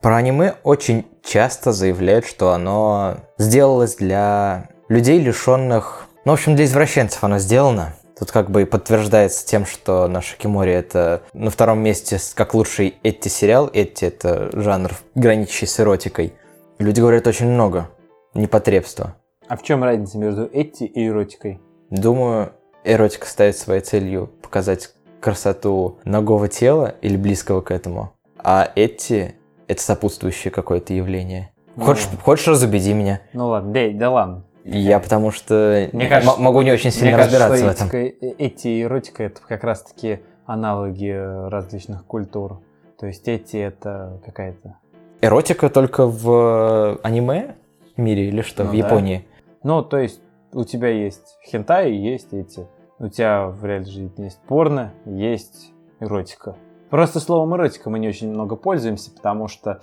Про 0.00 0.16
аниме 0.16 0.54
очень 0.64 1.04
часто 1.22 1.72
заявляют, 1.72 2.24
что 2.24 2.52
оно 2.52 3.16
сделалось 3.36 3.96
для 3.96 4.70
людей, 4.88 5.20
лишенных... 5.20 6.06
Ну, 6.24 6.32
в 6.32 6.34
общем, 6.36 6.56
для 6.56 6.64
извращенцев 6.64 7.22
оно 7.22 7.36
сделано. 7.36 7.92
Тут 8.22 8.30
как 8.30 8.52
бы 8.52 8.62
и 8.62 8.64
подтверждается 8.64 9.44
тем, 9.44 9.66
что 9.66 10.06
наш 10.06 10.36
Кимори 10.36 10.72
это 10.72 11.22
на 11.32 11.50
втором 11.50 11.80
месте 11.80 12.18
как 12.36 12.54
лучший 12.54 12.94
Этти 13.02 13.26
сериал. 13.26 13.68
Этти 13.72 14.04
это 14.04 14.48
жанр, 14.52 14.92
граничащий 15.16 15.66
с 15.66 15.80
эротикой. 15.80 16.32
Люди 16.78 17.00
говорят 17.00 17.26
очень 17.26 17.48
много. 17.48 17.88
Непотребства. 18.32 19.16
А 19.48 19.56
в 19.56 19.64
чем 19.64 19.82
разница 19.82 20.18
между 20.18 20.44
Этти 20.44 20.84
и 20.84 21.08
эротикой? 21.08 21.60
Думаю, 21.90 22.52
эротика 22.84 23.26
ставит 23.26 23.56
своей 23.56 23.80
целью 23.80 24.30
показать 24.40 24.94
красоту 25.20 25.98
ногого 26.04 26.46
тела 26.46 26.94
или 27.02 27.16
близкого 27.16 27.60
к 27.60 27.72
этому. 27.72 28.12
А 28.38 28.70
Этти— 28.76 29.34
это 29.66 29.82
сопутствующее 29.82 30.52
какое-то 30.52 30.94
явление. 30.94 31.50
Ну, 31.74 31.86
хочешь, 31.86 32.06
хочешь 32.22 32.46
разубеди 32.46 32.92
меня? 32.92 33.20
Ну 33.32 33.48
ладно, 33.48 33.72
да, 33.72 33.90
да 33.92 34.10
ладно. 34.12 34.44
Я 34.64 35.00
потому 35.00 35.30
что 35.30 35.88
мне 35.92 36.08
кажется, 36.08 36.40
могу 36.40 36.62
не 36.62 36.70
очень 36.70 36.90
сильно 36.90 37.18
разбираться 37.18 37.64
кажется, 37.64 37.84
в 37.84 37.88
этом. 37.88 38.00
Этика, 38.00 38.34
эти 38.38 38.68
и 38.68 38.82
эротика 38.82 39.24
это 39.24 39.40
как 39.46 39.64
раз-таки 39.64 40.20
аналоги 40.46 41.10
различных 41.48 42.04
культур. 42.06 42.60
То 42.98 43.06
есть 43.06 43.26
эти 43.26 43.56
это 43.56 44.20
какая-то... 44.24 44.76
Эротика 45.20 45.68
только 45.68 46.06
в 46.06 46.98
аниме 47.02 47.56
мире 47.96 48.28
или 48.28 48.42
что? 48.42 48.64
Ну, 48.64 48.70
в 48.70 48.72
да. 48.72 48.78
Японии? 48.78 49.26
Ну, 49.62 49.82
то 49.82 49.98
есть 49.98 50.20
у 50.52 50.64
тебя 50.64 50.88
есть 50.88 51.38
хентай 51.44 51.92
и 51.92 51.96
есть 51.96 52.32
эти. 52.32 52.66
у 53.02 53.08
тебя 53.08 53.48
в 53.48 53.64
реальной 53.64 53.90
жизни 53.90 54.24
есть 54.24 54.38
порно, 54.46 54.92
есть 55.04 55.72
эротика. 55.98 56.54
Просто 56.88 57.18
словом 57.18 57.54
эротика 57.56 57.90
мы 57.90 57.98
не 57.98 58.08
очень 58.08 58.30
много 58.30 58.54
пользуемся, 58.54 59.10
потому 59.10 59.48
что, 59.48 59.82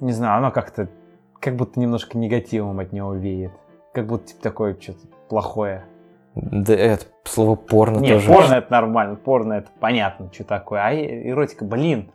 не 0.00 0.12
знаю, 0.12 0.38
оно 0.38 0.50
как-то, 0.50 0.88
как 1.40 1.56
будто 1.56 1.78
немножко 1.78 2.16
негативом 2.16 2.78
от 2.80 2.92
него 2.92 3.12
веет. 3.12 3.52
Как 3.92 4.06
будто 4.06 4.28
типа, 4.28 4.42
такое 4.42 4.76
что-то 4.80 5.06
плохое. 5.28 5.84
Да 6.34 6.74
это 6.74 7.04
слово 7.24 7.56
порно 7.56 7.98
Нет, 7.98 8.14
тоже. 8.14 8.28
порно 8.28 8.54
это 8.54 8.72
нормально, 8.72 9.16
порно 9.16 9.52
это 9.54 9.68
понятно, 9.80 10.30
что 10.32 10.44
такое. 10.44 10.80
А 10.80 10.94
эротика, 10.94 11.64
блин, 11.64 12.10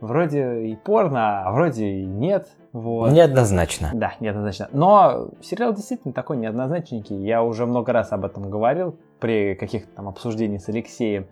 вроде 0.00 0.62
и 0.62 0.76
порно, 0.76 1.46
а 1.46 1.52
вроде 1.52 1.86
и 1.86 2.04
нет. 2.04 2.48
Вот. 2.72 3.12
Неоднозначно. 3.12 3.90
Да, 3.94 4.14
неоднозначно. 4.18 4.68
Но 4.72 5.30
сериал 5.42 5.74
действительно 5.74 6.12
такой 6.12 6.38
неоднозначненький. 6.38 7.16
Я 7.16 7.42
уже 7.42 7.66
много 7.66 7.92
раз 7.92 8.12
об 8.12 8.24
этом 8.24 8.50
говорил 8.50 8.98
при 9.20 9.54
каких-то 9.54 9.94
там 9.94 10.08
обсуждениях 10.08 10.62
с 10.62 10.68
Алексеем. 10.68 11.26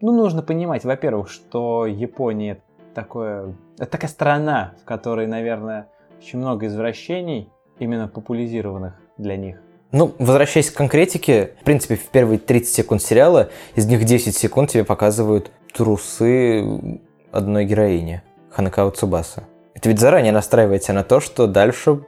Ну, 0.00 0.12
нужно 0.12 0.42
понимать, 0.42 0.84
во-первых, 0.84 1.28
что 1.28 1.86
Япония 1.86 2.52
это 2.52 2.62
такое, 2.94 3.54
это 3.78 3.90
такая 3.90 4.10
страна, 4.10 4.74
в 4.82 4.84
которой, 4.84 5.26
наверное, 5.26 5.88
очень 6.18 6.38
много 6.38 6.66
извращений, 6.66 7.50
именно 7.78 8.08
популяризированных 8.08 8.94
для 9.18 9.36
них. 9.36 9.56
Ну, 9.90 10.14
возвращаясь 10.18 10.70
к 10.70 10.76
конкретике, 10.76 11.52
в 11.60 11.64
принципе, 11.64 11.96
в 11.96 12.04
первые 12.08 12.38
30 12.38 12.74
секунд 12.74 13.02
сериала, 13.02 13.48
из 13.74 13.86
них 13.86 14.04
10 14.04 14.36
секунд 14.36 14.70
тебе 14.70 14.84
показывают 14.84 15.50
трусы 15.72 17.00
одной 17.32 17.64
героини, 17.64 18.22
Ханекао 18.50 18.90
Цубаса. 18.90 19.44
Это 19.74 19.88
ведь 19.88 19.98
заранее 19.98 20.32
настраивает 20.32 20.82
тебя 20.82 20.94
на 20.94 21.04
то, 21.04 21.20
что 21.20 21.46
дальше 21.46 22.04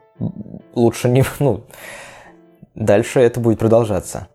лучше 0.75 1.09
не... 1.09 1.25
Ну, 1.38 1.62
дальше 2.75 3.20
это 3.20 3.40
будет 3.40 3.59
продолжаться. 3.59 4.29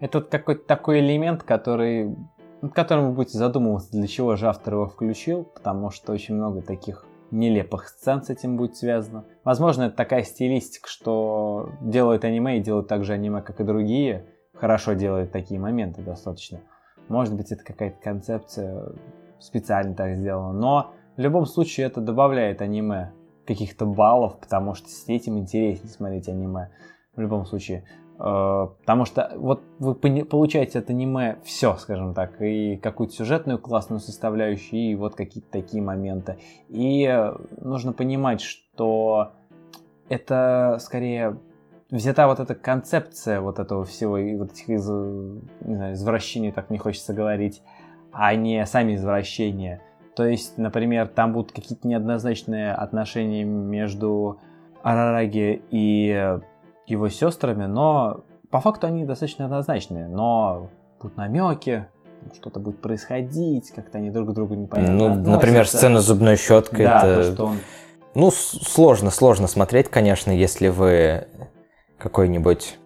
Это 0.00 0.18
вот 0.18 0.28
какой-то 0.28 0.66
такой 0.66 1.00
элемент, 1.00 1.42
который, 1.42 2.16
над 2.62 2.72
которым 2.72 3.08
вы 3.08 3.12
будете 3.12 3.38
задумываться, 3.38 3.90
для 3.92 4.06
чего 4.06 4.36
же 4.36 4.46
автор 4.46 4.74
его 4.74 4.86
включил, 4.86 5.44
потому 5.44 5.90
что 5.90 6.12
очень 6.12 6.34
много 6.34 6.62
таких 6.62 7.04
нелепых 7.30 7.88
сцен 7.88 8.22
с 8.22 8.30
этим 8.30 8.56
будет 8.56 8.76
связано. 8.76 9.24
Возможно, 9.44 9.84
это 9.84 9.96
такая 9.96 10.22
стилистика, 10.22 10.88
что 10.88 11.70
делают 11.80 12.24
аниме 12.24 12.58
и 12.58 12.62
делают 12.62 12.88
так 12.88 13.04
же 13.04 13.12
аниме, 13.12 13.42
как 13.42 13.60
и 13.60 13.64
другие, 13.64 14.26
хорошо 14.54 14.94
делают 14.94 15.32
такие 15.32 15.60
моменты 15.60 16.02
достаточно. 16.02 16.60
Может 17.08 17.36
быть, 17.36 17.52
это 17.52 17.64
какая-то 17.64 17.98
концепция 18.02 18.92
специально 19.38 19.94
так 19.94 20.14
сделана, 20.14 20.52
но 20.52 20.92
в 21.16 21.20
любом 21.20 21.46
случае 21.46 21.86
это 21.86 22.00
добавляет 22.00 22.62
аниме 22.62 23.12
каких-то 23.46 23.86
баллов, 23.86 24.38
потому 24.40 24.74
что 24.74 24.88
с 24.88 25.08
этим 25.08 25.38
интереснее 25.38 25.88
смотреть 25.88 26.28
аниме. 26.28 26.70
В 27.14 27.20
любом 27.20 27.46
случае. 27.46 27.84
Э, 28.18 28.68
Потому 28.80 29.04
что 29.04 29.32
вот 29.36 29.62
вы 29.78 29.94
получаете 29.94 30.78
от 30.78 30.90
аниме 30.90 31.38
все, 31.44 31.76
скажем 31.76 32.14
так, 32.14 32.40
и 32.40 32.76
какую-то 32.76 33.14
сюжетную 33.14 33.58
классную 33.58 34.00
составляющую, 34.00 34.92
и 34.92 34.94
вот 34.94 35.14
какие-то 35.14 35.50
такие 35.50 35.82
моменты. 35.82 36.38
И 36.68 37.04
э, 37.04 37.34
нужно 37.60 37.92
понимать, 37.92 38.40
что 38.40 39.32
это 40.08 40.78
скорее 40.80 41.38
взята 41.90 42.26
вот 42.26 42.40
эта 42.40 42.54
концепция 42.54 43.40
вот 43.40 43.58
этого 43.58 43.84
всего, 43.84 44.18
и 44.18 44.36
вот 44.36 44.52
этих 44.52 44.68
из, 44.68 44.88
не 44.88 45.74
знаю, 45.74 45.94
извращений, 45.94 46.52
так 46.52 46.70
не 46.70 46.78
хочется 46.78 47.12
говорить, 47.12 47.62
а 48.12 48.34
не 48.34 48.64
сами 48.66 48.96
извращения. 48.96 49.82
То 50.14 50.24
есть, 50.24 50.56
например, 50.56 51.08
там 51.08 51.32
будут 51.34 51.52
какие-то 51.52 51.86
неоднозначные 51.86 52.72
отношения 52.72 53.44
между 53.44 54.40
Арараги 54.82 55.62
и 55.70 56.38
его 56.86 57.08
сестрами, 57.08 57.66
но 57.66 58.24
по 58.50 58.60
факту 58.60 58.86
они 58.86 59.04
достаточно 59.04 59.44
однозначные, 59.44 60.08
но 60.08 60.70
будут 61.00 61.16
намеки, 61.16 61.86
что-то 62.34 62.60
будет 62.60 62.80
происходить, 62.80 63.70
как-то 63.70 63.98
они 63.98 64.10
друг 64.10 64.30
к 64.30 64.32
другу 64.32 64.54
непонятно 64.54 64.94
Ну, 64.94 65.14
например, 65.14 65.66
сцена 65.66 66.00
с 66.00 66.06
зубной 66.06 66.36
щеткой. 66.36 66.84
Да, 66.86 67.06
это... 67.06 67.16
то, 67.16 67.32
что 67.32 67.44
он 67.46 67.58
Ну, 68.14 68.30
сложно, 68.30 69.10
сложно 69.10 69.46
смотреть, 69.46 69.88
конечно, 69.88 70.30
если 70.30 70.68
вы 70.68 71.28
какой-нибудь... 71.98 72.78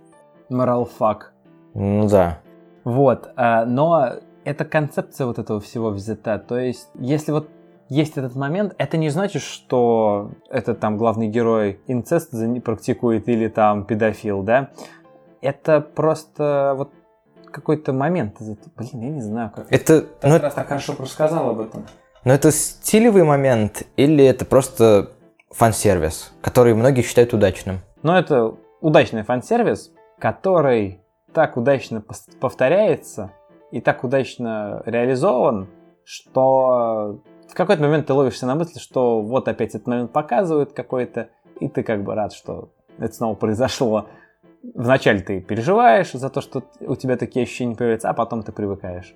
морал 0.49 0.85
фак. 0.85 1.33
Ну 1.75 2.09
да. 2.09 2.41
Вот, 2.85 3.31
а, 3.37 3.65
но 3.65 4.15
эта 4.45 4.65
концепция 4.65 5.27
вот 5.27 5.39
этого 5.39 5.61
всего 5.61 5.91
взята. 5.91 6.39
То 6.39 6.59
есть, 6.59 6.89
если 6.95 7.33
вот 7.33 7.49
есть 7.91 8.17
этот 8.17 8.37
момент, 8.37 8.75
это 8.79 8.97
не 8.97 9.11
значит, 9.11 9.43
что 9.43 10.31
этот 10.49 10.79
там 10.79 10.97
главный 10.97 11.27
герой 11.27 11.81
инцест 11.89 12.33
практикует 12.65 13.29
или 13.29 13.49
там 13.49 13.85
педофил, 13.85 14.43
да? 14.43 14.71
Это 15.43 15.81
просто 15.81 16.75
вот 16.77 16.93
какой-то 17.51 17.93
момент. 17.93 18.37
Блин, 18.77 19.03
я 19.03 19.09
не 19.11 19.21
знаю, 19.21 19.51
как. 19.55 19.67
Это, 19.73 20.07
ну, 20.23 20.37
это, 20.37 20.45
раз 20.45 20.55
так 20.55 20.69
хорошо 20.69 20.93
просто 20.93 21.15
сказал 21.15 21.51
об 21.51 21.61
этом. 21.61 21.85
ну, 22.25 22.33
это 22.33 22.53
стилевый 22.53 23.25
момент 23.25 23.83
или 23.97 24.25
это 24.25 24.45
просто 24.45 25.11
фан-сервис, 25.51 26.33
который 26.43 26.75
многие 26.75 27.03
считают 27.03 27.35
удачным? 27.35 27.81
Но 28.05 28.17
это 28.17 28.55
удачный 28.81 29.25
фан-сервис, 29.25 29.91
который 30.21 31.01
так 31.33 31.57
удачно 31.57 32.05
повторяется 32.41 33.33
и 33.73 33.81
так 33.81 34.05
удачно 34.05 34.83
реализован, 34.87 35.69
что 36.05 37.21
в 37.51 37.55
какой-то 37.55 37.83
момент 37.83 38.07
ты 38.07 38.13
ловишься 38.15 38.47
на 38.47 38.55
мысли, 38.55 38.79
что 38.79 39.21
вот 39.23 39.49
опять 39.49 39.75
этот 39.75 39.87
момент 39.87 40.13
показывают 40.13 40.73
какой-то, 40.73 41.29
и 41.59 41.69
ты 41.69 41.83
как 41.83 42.03
бы 42.05 42.15
рад, 42.15 42.33
что 42.33 42.71
это 42.99 43.13
снова 43.13 43.35
произошло. 43.35 44.07
Вначале 44.75 45.21
ты 45.21 45.41
переживаешь 45.41 46.13
за 46.13 46.29
то, 46.31 46.41
что 46.41 46.63
у 46.81 46.95
тебя 46.97 47.17
такие 47.17 47.45
ощущения 47.45 47.75
появляются, 47.75 48.11
а 48.11 48.15
потом 48.15 48.43
ты 48.43 48.53
привыкаешь. 48.53 49.15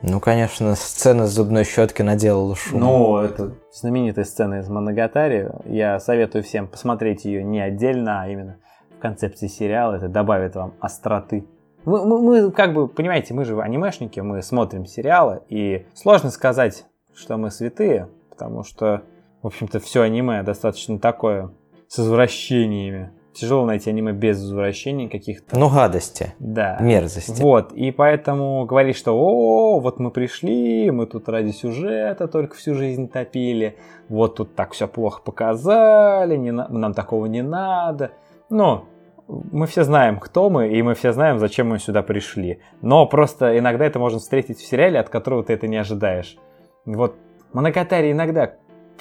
Ну, 0.00 0.18
конечно, 0.18 0.74
сцена 0.74 1.26
с 1.26 1.30
зубной 1.32 1.64
щеткой 1.64 2.04
наделала 2.04 2.56
шум. 2.56 2.80
Ну, 2.80 3.18
это 3.18 3.54
знаменитая 3.72 4.24
сцена 4.24 4.58
из 4.60 4.68
Моногатари. 4.68 5.48
Я 5.66 6.00
советую 6.00 6.42
всем 6.42 6.66
посмотреть 6.66 7.24
ее 7.24 7.44
не 7.44 7.60
отдельно, 7.60 8.22
а 8.22 8.28
именно 8.28 8.56
в 8.96 8.98
концепции 9.00 9.46
сериала. 9.46 9.94
Это 9.94 10.08
добавит 10.08 10.56
вам 10.56 10.74
остроты. 10.80 11.44
Мы, 11.84 12.04
мы- 12.04 12.20
мы, 12.20 12.50
как 12.50 12.74
бы, 12.74 12.88
понимаете, 12.88 13.34
мы 13.34 13.44
же 13.44 13.60
анимешники, 13.60 14.18
мы 14.20 14.42
смотрим 14.42 14.86
сериалы, 14.86 15.42
и 15.48 15.86
сложно 15.94 16.30
сказать, 16.30 16.84
что 17.14 17.36
мы 17.36 17.50
святые, 17.50 18.08
потому 18.30 18.62
что, 18.64 19.02
в 19.42 19.46
общем-то, 19.46 19.80
все 19.80 20.02
аниме 20.02 20.42
достаточно 20.42 20.98
такое, 20.98 21.50
с 21.88 21.98
извращениями. 21.98 23.10
Тяжело 23.34 23.64
найти 23.64 23.88
аниме 23.88 24.12
без 24.12 24.38
извращений 24.38 25.08
каких-то. 25.08 25.58
Ну, 25.58 25.70
гадости, 25.70 26.34
Да. 26.38 26.76
мерзости. 26.80 27.40
Вот, 27.40 27.72
и 27.72 27.90
поэтому 27.90 28.66
говорить, 28.66 28.94
что 28.96 29.12
о, 29.18 29.80
вот 29.80 29.98
мы 29.98 30.10
пришли, 30.10 30.90
мы 30.90 31.06
тут 31.06 31.30
ради 31.30 31.50
сюжета 31.50 32.28
только 32.28 32.54
всю 32.56 32.74
жизнь 32.74 33.08
топили, 33.08 33.78
вот 34.10 34.36
тут 34.36 34.54
так 34.54 34.72
все 34.72 34.86
плохо 34.86 35.22
показали, 35.22 36.36
не 36.36 36.50
на- 36.50 36.68
нам 36.68 36.92
такого 36.92 37.24
не 37.24 37.42
надо. 37.42 38.10
Но 38.50 38.84
мы 39.28 39.66
все 39.66 39.84
знаем, 39.84 40.18
кто 40.18 40.50
мы, 40.50 40.68
и 40.68 40.82
мы 40.82 40.94
все 40.94 41.12
знаем, 41.12 41.38
зачем 41.38 41.68
мы 41.70 41.78
сюда 41.78 42.02
пришли. 42.02 42.60
Но 42.82 43.06
просто 43.06 43.58
иногда 43.58 43.86
это 43.86 43.98
можно 43.98 44.18
встретить 44.18 44.58
в 44.58 44.66
сериале, 44.66 45.00
от 45.00 45.08
которого 45.08 45.42
ты 45.42 45.54
это 45.54 45.68
не 45.68 45.78
ожидаешь. 45.78 46.36
Вот 46.84 47.16
Моногатари 47.52 48.12
иногда 48.12 48.54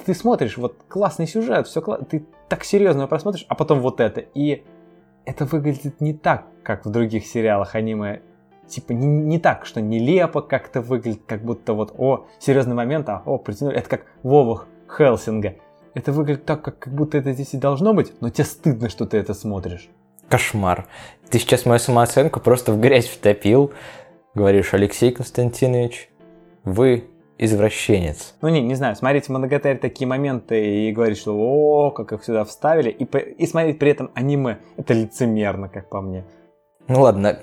ты 0.05 0.13
смотришь, 0.13 0.57
вот 0.57 0.77
классный 0.87 1.27
сюжет, 1.27 1.67
все 1.67 1.81
ты 1.81 2.25
так 2.49 2.63
серьезно 2.63 3.01
его 3.01 3.07
просмотришь, 3.07 3.45
а 3.47 3.55
потом 3.55 3.79
вот 3.79 3.99
это. 3.99 4.21
И 4.33 4.63
это 5.25 5.45
выглядит 5.45 6.01
не 6.01 6.13
так, 6.13 6.45
как 6.63 6.85
в 6.85 6.89
других 6.89 7.25
сериалах 7.25 7.75
аниме. 7.75 8.21
Типа 8.67 8.93
не, 8.93 9.05
не 9.05 9.39
так, 9.39 9.65
что 9.65 9.81
нелепо 9.81 10.41
как-то 10.41 10.81
выглядит, 10.81 11.21
как 11.27 11.43
будто 11.43 11.73
вот, 11.73 11.93
о, 11.97 12.25
серьезный 12.39 12.75
момент, 12.75 13.09
а, 13.09 13.21
о, 13.25 13.37
притянули. 13.37 13.77
Это 13.77 13.89
как 13.89 14.05
в 14.23 14.65
Хелсинга. 14.87 15.55
Это 15.93 16.11
выглядит 16.11 16.45
так, 16.45 16.61
как, 16.61 16.79
как 16.79 16.93
будто 16.93 17.17
это 17.17 17.33
здесь 17.33 17.53
и 17.53 17.57
должно 17.57 17.93
быть, 17.93 18.13
но 18.21 18.29
тебе 18.29 18.45
стыдно, 18.45 18.89
что 18.89 19.05
ты 19.05 19.17
это 19.17 19.33
смотришь. 19.33 19.89
Кошмар. 20.29 20.87
Ты 21.29 21.39
сейчас 21.39 21.65
мою 21.65 21.79
самооценку 21.79 22.39
просто 22.39 22.71
в 22.71 22.79
грязь 22.79 23.07
втопил. 23.07 23.73
Говоришь, 24.33 24.73
Алексей 24.73 25.11
Константинович, 25.11 26.09
вы 26.63 27.11
извращенец. 27.41 28.36
Ну 28.41 28.49
не, 28.49 28.62
не 28.62 28.75
знаю, 28.75 28.95
смотреть 28.95 29.25
в 29.25 29.30
Моногатаре 29.30 29.77
такие 29.77 30.08
моменты 30.08 30.88
и 30.88 30.91
говорить, 30.91 31.17
что 31.17 31.36
о, 31.36 31.91
как 31.91 32.13
их 32.13 32.23
сюда 32.23 32.45
вставили, 32.45 32.89
и, 32.91 33.03
и 33.03 33.47
смотреть 33.47 33.80
при 33.80 33.91
этом 33.91 34.11
аниме, 34.13 34.59
это 34.78 34.93
лицемерно, 34.93 35.68
как 35.68 35.89
по 35.89 36.01
мне. 36.01 36.24
Ну 36.88 37.01
ладно, 37.01 37.39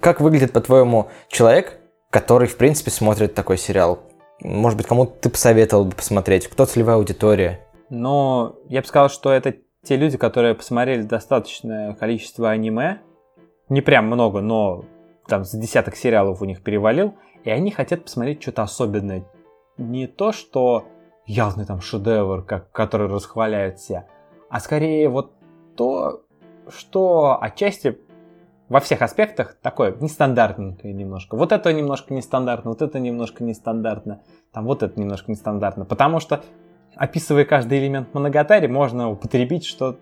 как 0.00 0.20
выглядит, 0.20 0.52
по-твоему, 0.52 1.08
человек, 1.28 1.80
который, 2.10 2.46
в 2.46 2.56
принципе, 2.56 2.92
смотрит 2.92 3.34
такой 3.34 3.58
сериал? 3.58 3.98
Может 4.40 4.78
быть, 4.78 4.86
кому 4.86 5.04
ты 5.04 5.28
посоветовал 5.28 5.84
бы 5.84 5.96
посмотреть? 5.96 6.46
Кто 6.46 6.64
целевая 6.64 6.96
аудитория? 6.96 7.60
Но 7.90 8.56
я 8.68 8.80
бы 8.80 8.86
сказал, 8.86 9.10
что 9.10 9.32
это 9.32 9.56
те 9.82 9.96
люди, 9.96 10.16
которые 10.16 10.54
посмотрели 10.54 11.02
достаточное 11.02 11.94
количество 11.94 12.50
аниме, 12.50 13.00
не 13.68 13.80
прям 13.80 14.06
много, 14.06 14.40
но 14.40 14.84
там 15.26 15.44
с 15.44 15.52
десяток 15.52 15.96
сериалов 15.96 16.40
у 16.40 16.44
них 16.44 16.62
перевалил, 16.62 17.14
и 17.44 17.50
они 17.50 17.70
хотят 17.70 18.04
посмотреть 18.04 18.42
что-то 18.42 18.62
особенное. 18.62 19.24
Не 19.80 20.06
то, 20.06 20.32
что 20.32 20.84
явный 21.24 21.64
там 21.64 21.80
шедевр, 21.80 22.42
как, 22.42 22.70
который 22.70 23.08
расхваляют 23.08 23.78
все, 23.78 24.06
а 24.50 24.60
скорее 24.60 25.08
вот 25.08 25.32
то, 25.74 26.22
что 26.68 27.38
отчасти 27.40 27.98
во 28.68 28.80
всех 28.80 29.02
аспектах 29.02 29.56
такое 29.62 29.96
нестандартненькое 29.98 30.92
немножко. 30.92 31.36
Вот 31.36 31.50
это 31.52 31.72
немножко 31.72 32.12
нестандартно, 32.12 32.70
вот 32.70 32.82
это 32.82 33.00
немножко 33.00 33.42
нестандартно, 33.42 34.20
там 34.52 34.64
вот 34.64 34.82
это 34.82 35.00
немножко 35.00 35.30
нестандартно. 35.30 35.84
Потому 35.84 36.20
что, 36.20 36.42
описывая 36.94 37.44
каждый 37.44 37.78
элемент 37.78 38.12
Моногатари, 38.12 38.68
можно 38.68 39.10
употребить, 39.10 39.64
что 39.64 39.96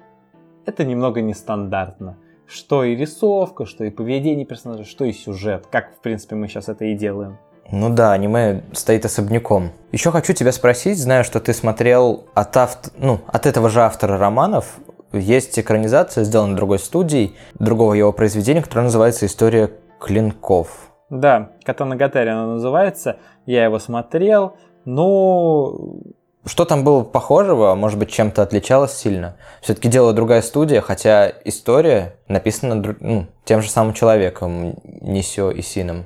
это 0.67 0.85
немного 0.85 1.23
нестандартно. 1.23 2.19
Что 2.47 2.83
и 2.83 2.97
рисовка, 2.97 3.65
что 3.65 3.85
и 3.85 3.91
поведение 3.91 4.45
персонажа, 4.45 4.85
что 4.85 5.05
и 5.05 5.13
сюжет. 5.13 5.67
Как, 5.71 5.95
в 5.95 6.01
принципе, 6.01 6.35
мы 6.35 6.49
сейчас 6.49 6.69
это 6.69 6.85
и 6.87 6.95
делаем. 6.95 7.39
Ну 7.71 7.91
да, 7.91 8.13
аниме 8.13 8.63
стоит 8.73 9.05
особняком. 9.05 9.73
Еще 9.93 10.11
хочу 10.11 10.33
тебя 10.33 10.53
спросить, 10.53 10.99
знаю, 10.99 11.25
что 11.25 11.39
ты 11.41 11.53
смотрел 11.53 12.25
от, 12.35 12.57
авт... 12.57 12.93
ну, 12.97 13.21
от 13.27 13.47
этого 13.47 13.69
же 13.69 13.83
автора 13.83 14.17
романов, 14.17 14.79
есть 15.13 15.59
экранизация, 15.59 16.25
сделана 16.25 16.57
другой 16.57 16.79
студией, 16.79 17.37
другого 17.59 17.95
его 17.95 18.13
произведения, 18.13 18.63
которое 18.63 18.83
называется 18.83 19.27
«История 19.27 19.71
клинков». 20.01 20.91
Да, 21.11 21.51
Катана 21.65 21.97
Гатари 21.97 22.29
она 22.29 22.47
называется, 22.47 23.17
я 23.47 23.65
его 23.65 23.79
смотрел, 23.79 24.57
но... 24.85 25.75
Что 26.45 26.65
там 26.65 26.85
было 26.85 27.03
похожего, 27.03 27.75
может 27.75 27.99
быть, 27.99 28.11
чем-то 28.11 28.43
отличалось 28.43 28.93
сильно? 28.93 29.37
Все-таки 29.61 29.89
делала 29.89 30.13
другая 30.13 30.41
студия, 30.41 30.81
хотя 30.81 31.31
история 31.45 32.17
написана 32.29 32.97
ну, 33.01 33.27
тем 33.45 33.61
же 33.61 33.71
самым 33.71 33.93
человеком, 33.93 34.77
Нисё 34.85 35.51
и 35.51 35.61
Сином. 35.61 36.05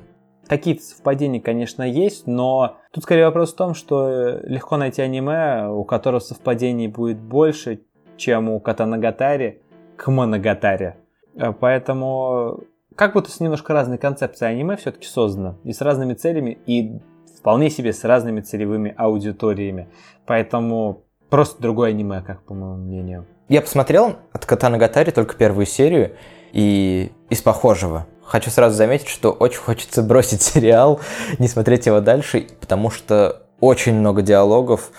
Какие-то 0.53 0.83
совпадения, 0.83 1.41
конечно, 1.41 1.81
есть, 1.81 2.27
но 2.27 2.77
тут 2.91 3.05
скорее 3.05 3.25
вопрос 3.25 3.53
в 3.53 3.55
том, 3.55 3.73
что 3.73 4.37
легко 4.43 4.77
найти 4.77 5.01
аниме, 5.01 5.67
у 5.67 5.83
которого 5.83 6.19
совпадений 6.19 6.85
будет 6.85 7.17
больше, 7.17 7.81
чем 8.17 8.49
у 8.49 8.59
Катанагатари 8.59 9.63
к 9.95 10.11
Моногатари. 10.11 10.93
Э, 11.33 11.53
поэтому 11.59 12.59
как 12.95 13.13
будто 13.13 13.31
с 13.31 13.39
немножко 13.39 13.73
разной 13.73 13.97
концепцией 13.97 14.51
аниме 14.51 14.77
все-таки 14.77 15.07
создано. 15.07 15.57
И 15.63 15.73
с 15.73 15.81
разными 15.81 16.13
целями, 16.13 16.59
и 16.67 16.99
вполне 17.35 17.71
себе 17.71 17.91
с 17.91 18.03
разными 18.03 18.41
целевыми 18.41 18.93
аудиториями. 18.95 19.89
Поэтому 20.27 21.01
просто 21.31 21.63
другое 21.63 21.89
аниме, 21.89 22.21
как 22.21 22.43
по 22.43 22.53
моему 22.53 22.75
мнению. 22.75 23.25
Я 23.49 23.61
посмотрел 23.61 24.17
от 24.31 24.45
Катанагатари 24.45 25.09
только 25.09 25.35
первую 25.35 25.65
серию, 25.65 26.15
и 26.51 27.11
из 27.31 27.41
похожего. 27.41 28.05
Хочу 28.25 28.49
сразу 28.49 28.75
заметить, 28.75 29.07
что 29.07 29.31
очень 29.31 29.59
хочется 29.59 30.01
бросить 30.01 30.41
сериал, 30.43 30.99
не 31.39 31.47
смотреть 31.47 31.85
его 31.85 31.99
дальше, 31.99 32.47
потому 32.59 32.89
что 32.89 33.43
очень 33.59 33.93
много 33.93 34.21
диалогов, 34.21 34.91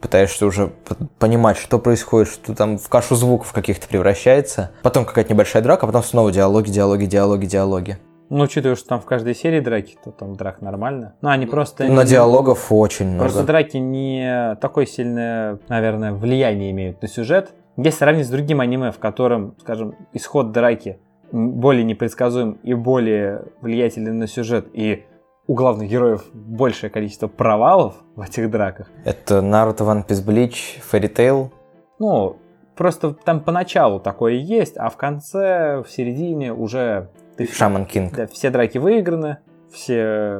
пытаешься 0.00 0.46
уже 0.46 0.70
понимать, 1.18 1.56
что 1.56 1.78
происходит, 1.78 2.28
что 2.28 2.54
там 2.54 2.78
в 2.78 2.88
кашу 2.88 3.14
звуков 3.14 3.52
каких-то 3.52 3.88
превращается. 3.88 4.70
Потом 4.82 5.04
какая-то 5.04 5.32
небольшая 5.32 5.62
драка, 5.62 5.84
а 5.84 5.86
потом 5.88 6.02
снова 6.02 6.30
диалоги, 6.32 6.70
диалоги, 6.70 7.06
диалоги, 7.06 7.46
диалоги. 7.46 7.98
Ну, 8.30 8.44
учитывая, 8.44 8.76
что 8.76 8.88
там 8.88 9.00
в 9.00 9.06
каждой 9.06 9.34
серии 9.34 9.60
драки, 9.60 9.96
то 10.04 10.10
там 10.10 10.36
драк 10.36 10.60
нормально. 10.60 11.14
Ну, 11.22 11.30
они 11.30 11.46
просто... 11.46 11.84
Но 11.84 12.02
не... 12.02 12.08
диалогов 12.08 12.70
очень 12.70 13.06
много. 13.06 13.24
Просто 13.24 13.42
драки 13.44 13.78
не 13.78 14.56
такое 14.60 14.84
сильное, 14.84 15.58
наверное, 15.68 16.12
влияние 16.12 16.70
имеют 16.72 17.00
на 17.00 17.08
сюжет. 17.08 17.52
Если 17.78 17.98
сравнить 17.98 18.26
с 18.26 18.30
другим 18.30 18.60
аниме, 18.60 18.92
в 18.92 18.98
котором, 18.98 19.54
скажем, 19.60 19.94
исход 20.12 20.52
драки 20.52 20.98
более 21.32 21.84
непредсказуем 21.84 22.52
и 22.62 22.74
более 22.74 23.44
влиятелен 23.60 24.18
на 24.18 24.26
сюжет, 24.26 24.68
и 24.72 25.04
у 25.46 25.54
главных 25.54 25.88
героев 25.88 26.26
большее 26.32 26.90
количество 26.90 27.26
провалов 27.26 27.94
в 28.14 28.20
этих 28.20 28.50
драках. 28.50 28.90
Это 29.04 29.40
Наруто, 29.40 29.84
One 29.84 30.06
Piece 30.06 30.24
Bleach, 30.24 30.80
Fairy 30.90 31.12
Tail? 31.12 31.50
Ну, 31.98 32.36
просто 32.76 33.14
там 33.14 33.40
поначалу 33.40 33.98
такое 33.98 34.34
есть, 34.34 34.76
а 34.76 34.90
в 34.90 34.96
конце, 34.96 35.82
в 35.82 35.90
середине 35.90 36.52
уже... 36.52 37.10
Шаман 37.52 37.86
Кинг. 37.86 38.14
Да, 38.14 38.26
все 38.26 38.50
драки 38.50 38.78
выиграны, 38.78 39.38
все 39.72 40.38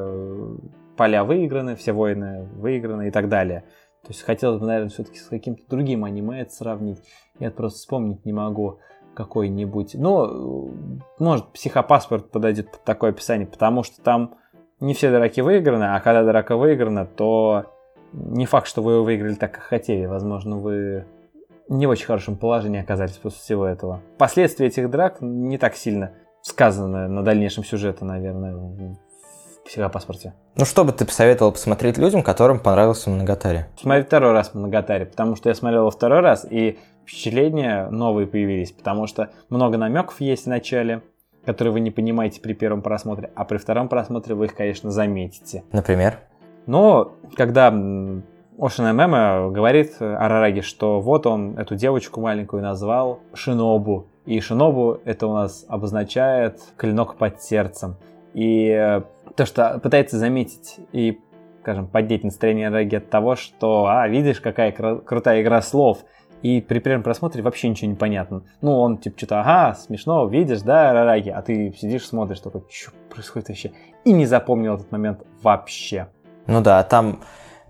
поля 0.96 1.24
выиграны, 1.24 1.76
все 1.76 1.92
войны 1.92 2.48
выиграны 2.56 3.08
и 3.08 3.10
так 3.10 3.28
далее. 3.28 3.64
То 4.02 4.08
есть 4.08 4.22
хотелось 4.22 4.60
бы, 4.60 4.66
наверное, 4.66 4.90
все-таки 4.90 5.18
с 5.18 5.28
каким-то 5.28 5.62
другим 5.68 6.04
аниме 6.04 6.40
это 6.40 6.52
сравнить. 6.52 6.98
Я 7.38 7.50
просто 7.50 7.78
вспомнить 7.78 8.24
не 8.24 8.32
могу 8.32 8.78
какой-нибудь. 9.18 9.94
Ну, 9.94 10.72
может, 11.18 11.48
психопаспорт 11.48 12.30
подойдет 12.30 12.70
под 12.70 12.84
такое 12.84 13.10
описание, 13.10 13.48
потому 13.48 13.82
что 13.82 14.00
там 14.00 14.36
не 14.78 14.94
все 14.94 15.10
драки 15.10 15.40
выиграны, 15.40 15.96
а 15.96 16.00
когда 16.00 16.22
драка 16.22 16.56
выиграна, 16.56 17.04
то 17.04 17.64
не 18.12 18.46
факт, 18.46 18.68
что 18.68 18.80
вы 18.80 18.92
его 18.92 19.04
выиграли 19.04 19.34
так, 19.34 19.52
как 19.52 19.64
хотели. 19.64 20.06
Возможно, 20.06 20.56
вы 20.56 21.04
не 21.68 21.86
в 21.86 21.90
очень 21.90 22.06
хорошем 22.06 22.36
положении 22.36 22.80
оказались 22.80 23.16
после 23.16 23.40
всего 23.40 23.66
этого. 23.66 24.00
Последствия 24.18 24.68
этих 24.68 24.88
драк 24.88 25.16
не 25.20 25.58
так 25.58 25.74
сильно 25.74 26.12
сказаны 26.42 27.08
на 27.08 27.24
дальнейшем 27.24 27.64
сюжете, 27.64 28.04
наверное, 28.04 28.54
в 28.54 28.96
психопаспорте. 29.66 30.32
Ну, 30.54 30.64
что 30.64 30.84
бы 30.84 30.92
ты 30.92 31.04
посоветовал 31.04 31.50
посмотреть 31.50 31.98
людям, 31.98 32.22
которым 32.22 32.60
понравился 32.60 33.10
Моногатари? 33.10 33.64
Смотреть 33.76 34.06
второй 34.06 34.32
раз 34.32 34.54
Моногатари, 34.54 35.06
потому 35.06 35.34
что 35.34 35.48
я 35.48 35.56
смотрел 35.56 35.80
его 35.80 35.90
второй 35.90 36.20
раз, 36.20 36.46
и 36.48 36.78
впечатления 37.08 37.88
новые 37.90 38.26
появились, 38.26 38.70
потому 38.70 39.06
что 39.06 39.30
много 39.48 39.78
намеков 39.78 40.20
есть 40.20 40.44
в 40.44 40.48
начале, 40.48 41.02
которые 41.44 41.72
вы 41.72 41.80
не 41.80 41.90
понимаете 41.90 42.40
при 42.40 42.52
первом 42.52 42.82
просмотре, 42.82 43.30
а 43.34 43.44
при 43.44 43.56
втором 43.56 43.88
просмотре 43.88 44.34
вы 44.34 44.46
их, 44.46 44.54
конечно, 44.54 44.90
заметите. 44.90 45.64
Например? 45.72 46.18
Но 46.66 47.12
когда 47.34 47.68
Ошина 48.58 48.92
Мема 48.92 49.48
говорит 49.50 49.96
Арараги, 50.00 50.60
что 50.60 51.00
вот 51.00 51.26
он 51.26 51.58
эту 51.58 51.76
девочку 51.76 52.20
маленькую 52.20 52.62
назвал 52.62 53.20
Шинобу, 53.32 54.06
и 54.26 54.38
Шинобу 54.40 55.00
это 55.06 55.26
у 55.26 55.32
нас 55.32 55.64
обозначает 55.68 56.60
клинок 56.76 57.16
под 57.16 57.40
сердцем. 57.40 57.96
И 58.34 58.68
э, 58.68 59.00
то, 59.34 59.46
что 59.46 59.80
пытается 59.82 60.18
заметить 60.18 60.76
и, 60.92 61.18
скажем, 61.62 61.86
поднять 61.86 62.24
настроение 62.24 62.68
Арараги 62.68 62.96
от 62.96 63.08
того, 63.08 63.36
что, 63.36 63.86
а, 63.86 64.06
видишь, 64.06 64.42
какая 64.42 64.72
кру- 64.72 65.00
крутая 65.00 65.40
игра 65.40 65.62
слов– 65.62 66.00
и 66.42 66.60
при 66.60 66.78
первом 66.78 67.02
просмотре 67.02 67.42
вообще 67.42 67.68
ничего 67.68 67.90
не 67.90 67.96
понятно. 67.96 68.42
Ну, 68.60 68.78
он 68.78 68.98
типа 68.98 69.18
что-то, 69.18 69.40
ага, 69.40 69.74
смешно, 69.74 70.26
видишь, 70.28 70.62
да, 70.62 70.92
Рараги, 70.92 71.30
а 71.30 71.42
ты 71.42 71.74
сидишь, 71.78 72.06
смотришь, 72.06 72.40
такой, 72.40 72.62
что 72.70 72.92
происходит 73.10 73.48
вообще? 73.48 73.72
И 74.04 74.12
не 74.12 74.26
запомнил 74.26 74.74
этот 74.74 74.90
момент 74.92 75.22
вообще. 75.42 76.08
Ну 76.46 76.60
да, 76.60 76.82
там 76.84 77.20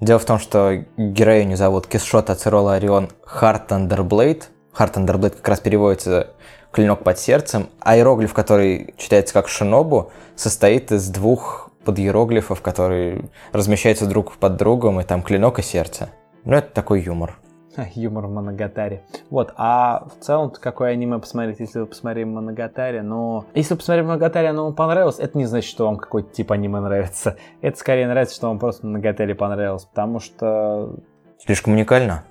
дело 0.01 0.19
в 0.19 0.25
том, 0.25 0.39
что 0.39 0.85
героиню 0.97 1.57
зовут 1.57 1.87
Кисшота 1.87 2.35
Цирола 2.35 2.75
Орион 2.75 3.09
Харт 3.25 3.73
Андерблейд. 3.73 4.51
Харт 4.73 4.97
Андерблейд 4.97 5.37
как 5.37 5.49
раз 5.49 5.61
переводится 5.61 6.29
клинок 6.71 7.03
под 7.03 7.19
сердцем, 7.19 7.69
а 7.81 7.97
иероглиф, 7.97 8.35
который 8.35 8.95
читается 8.97 9.35
как 9.35 9.49
шинобу, 9.49 10.13
состоит 10.37 10.93
из 10.93 11.09
двух 11.09 11.71
подиероглифов, 11.85 12.61
которые 12.61 13.31
размещаются 13.53 14.07
друг 14.07 14.37
под 14.37 14.57
другом, 14.57 15.01
и 15.01 15.05
там 15.05 15.23
клинок 15.23 15.59
и 15.59 15.63
сердце. 15.63 16.11
Ну, 16.45 16.57
это 16.57 16.71
такой 16.73 17.01
юмор. 17.01 17.39
юмор 17.95 18.27
в 18.27 18.31
Моногатаре. 18.31 19.03
Вот, 19.31 19.53
а 19.57 20.07
в 20.07 20.25
целом, 20.25 20.51
какое 20.51 20.91
аниме 20.91 21.19
посмотреть, 21.19 21.61
если 21.61 21.81
вы 21.81 21.87
посмотрели 21.87 22.25
Моногатаре, 22.25 23.03
но... 23.03 23.47
Если 23.55 23.75
вы 23.75 23.79
посмотрели 23.79 24.07
Моногатаре, 24.07 24.49
оно 24.49 24.65
вам 24.65 24.75
понравилось, 24.75 25.19
это 25.19 25.37
не 25.39 25.47
значит, 25.47 25.71
что 25.71 25.87
вам 25.87 25.97
какой-то 25.97 26.33
тип 26.33 26.53
аниме 26.53 26.81
нравится. 26.81 27.37
Это 27.61 27.79
скорее 27.79 28.07
нравится, 28.07 28.35
что 28.35 28.49
вам 28.49 28.59
просто 28.59 28.87
Моногатаре 28.87 29.35
понравилось, 29.35 29.85
потому 29.85 30.21
что... 30.21 30.97
Слишком 31.39 31.75
уникально? 31.75 32.25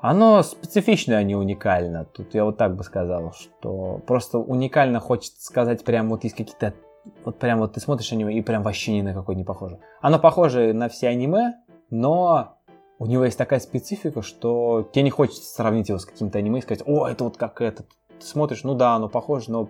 Оно 0.00 0.42
специфичное, 0.42 1.18
а 1.18 1.22
не 1.22 1.34
уникально. 1.34 2.04
Тут 2.04 2.34
я 2.34 2.44
вот 2.44 2.56
так 2.56 2.76
бы 2.76 2.84
сказал, 2.84 3.32
что 3.32 4.00
просто 4.06 4.38
уникально 4.38 5.00
хочется 5.00 5.44
сказать, 5.44 5.84
прям 5.84 6.08
вот 6.10 6.24
есть 6.24 6.36
какие-то 6.36 6.74
вот 7.24 7.38
прям 7.38 7.60
вот 7.60 7.74
ты 7.74 7.80
смотришь 7.80 8.12
аниме 8.12 8.34
и 8.34 8.42
прям 8.42 8.62
вообще 8.62 8.92
ни 8.92 9.02
на 9.02 9.14
какой 9.14 9.36
не 9.36 9.44
похоже. 9.44 9.78
Оно 10.00 10.18
похоже 10.18 10.72
на 10.72 10.88
все 10.88 11.08
аниме, 11.08 11.54
но 11.90 12.55
у 12.98 13.06
него 13.06 13.24
есть 13.24 13.38
такая 13.38 13.60
специфика, 13.60 14.22
что 14.22 14.88
тебе 14.92 15.02
не 15.02 15.10
хочется 15.10 15.54
сравнить 15.54 15.88
его 15.88 15.98
с 15.98 16.06
каким-то 16.06 16.38
аниме 16.38 16.58
и 16.58 16.62
сказать, 16.62 16.82
о, 16.86 17.06
это 17.06 17.24
вот 17.24 17.36
как 17.36 17.60
это. 17.60 17.84
Ты 18.18 18.26
смотришь, 18.26 18.64
ну 18.64 18.74
да, 18.74 18.94
оно 18.94 19.08
похоже, 19.08 19.50
но 19.50 19.68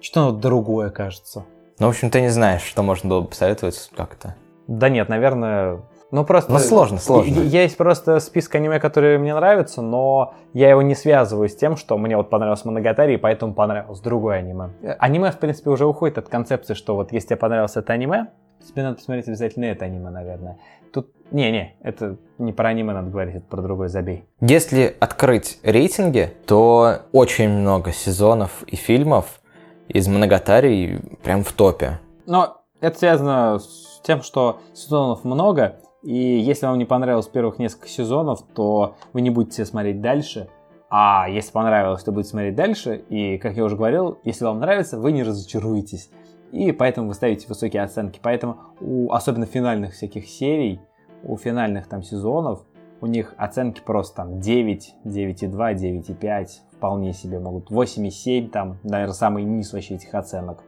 что-то 0.00 0.28
оно 0.28 0.32
другое 0.32 0.90
кажется. 0.90 1.44
Ну, 1.78 1.86
в 1.86 1.90
общем, 1.90 2.10
ты 2.10 2.20
не 2.20 2.30
знаешь, 2.30 2.62
что 2.62 2.82
можно 2.82 3.08
было 3.08 3.20
бы 3.20 3.28
посоветовать 3.28 3.90
как-то. 3.96 4.34
Да 4.66 4.88
нет, 4.88 5.08
наверное, 5.08 5.82
ну 6.10 6.24
просто... 6.24 6.52
Ну 6.52 6.58
сложно, 6.58 6.98
сложно. 6.98 7.40
Есть 7.40 7.76
просто 7.76 8.18
список 8.20 8.56
аниме, 8.56 8.80
которые 8.80 9.18
мне 9.18 9.34
нравятся, 9.34 9.82
но 9.82 10.34
я 10.52 10.70
его 10.70 10.82
не 10.82 10.94
связываю 10.94 11.48
с 11.48 11.54
тем, 11.54 11.76
что 11.76 11.98
мне 11.98 12.16
вот 12.16 12.30
понравилось 12.30 12.64
Моногатари, 12.64 13.14
и 13.14 13.16
поэтому 13.18 13.54
понравилось 13.54 14.00
другое 14.00 14.38
аниме. 14.38 14.70
Аниме, 14.98 15.30
в 15.30 15.38
принципе, 15.38 15.70
уже 15.70 15.86
уходит 15.86 16.18
от 16.18 16.28
концепции, 16.28 16.74
что 16.74 16.94
вот 16.96 17.12
если 17.12 17.28
тебе 17.28 17.36
понравилось 17.36 17.76
это 17.76 17.92
аниме, 17.92 18.28
тебе 18.66 18.82
надо 18.82 18.96
посмотреть 18.96 19.28
обязательно 19.28 19.66
это 19.66 19.84
аниме, 19.84 20.10
наверное. 20.10 20.58
Тут, 20.92 21.10
не-не, 21.30 21.74
это 21.82 22.16
не 22.38 22.52
про 22.52 22.68
аниме 22.68 22.92
надо 22.92 23.10
говорить, 23.10 23.36
это 23.36 23.46
про 23.46 23.62
другой 23.62 23.88
забей. 23.88 24.24
Если 24.40 24.96
открыть 25.00 25.58
рейтинги, 25.62 26.32
то 26.46 27.02
очень 27.12 27.48
много 27.48 27.92
сезонов 27.92 28.62
и 28.66 28.76
фильмов 28.76 29.40
из 29.88 30.08
Моногатари 30.08 30.98
прям 31.22 31.44
в 31.44 31.52
топе. 31.52 32.00
Но 32.26 32.62
это 32.80 32.98
связано 32.98 33.58
с 33.58 34.00
тем, 34.04 34.22
что 34.22 34.60
сезонов 34.74 35.24
много, 35.24 35.80
и 36.02 36.14
если 36.14 36.66
вам 36.66 36.78
не 36.78 36.84
понравилось 36.84 37.26
первых 37.26 37.58
несколько 37.58 37.88
сезонов, 37.88 38.40
то 38.54 38.96
вы 39.12 39.20
не 39.22 39.30
будете 39.30 39.64
смотреть 39.64 40.00
дальше, 40.00 40.48
А 40.88 41.28
если 41.28 41.50
понравилось, 41.50 42.02
то 42.04 42.12
будет 42.12 42.26
смотреть 42.26 42.54
дальше. 42.54 43.02
И, 43.08 43.38
как 43.38 43.56
я 43.56 43.64
уже 43.64 43.76
говорил, 43.76 44.18
если 44.24 44.44
вам 44.44 44.60
нравится, 44.60 44.98
вы 44.98 45.12
не 45.12 45.22
разочаруетесь. 45.22 46.10
И 46.52 46.70
поэтому 46.72 47.08
вы 47.08 47.14
ставите 47.14 47.48
высокие 47.48 47.82
оценки. 47.82 48.20
Поэтому 48.22 48.58
у 48.80 49.12
особенно 49.12 49.46
финальных 49.46 49.94
всяких 49.94 50.28
серий, 50.28 50.80
у 51.26 51.36
финальных 51.36 51.86
там 51.86 52.02
сезонов, 52.02 52.64
у 53.00 53.06
них 53.06 53.34
оценки 53.36 53.80
просто 53.84 54.16
там 54.16 54.40
9, 54.40 54.94
9,2, 55.04 55.74
9,5, 55.74 56.46
вполне 56.72 57.12
себе 57.12 57.38
могут. 57.38 57.70
8,7 57.70 58.48
там, 58.48 58.78
наверное, 58.82 59.14
самый 59.14 59.44
низ 59.44 59.72
вообще 59.72 59.94
этих 59.94 60.14
оценок. 60.14 60.62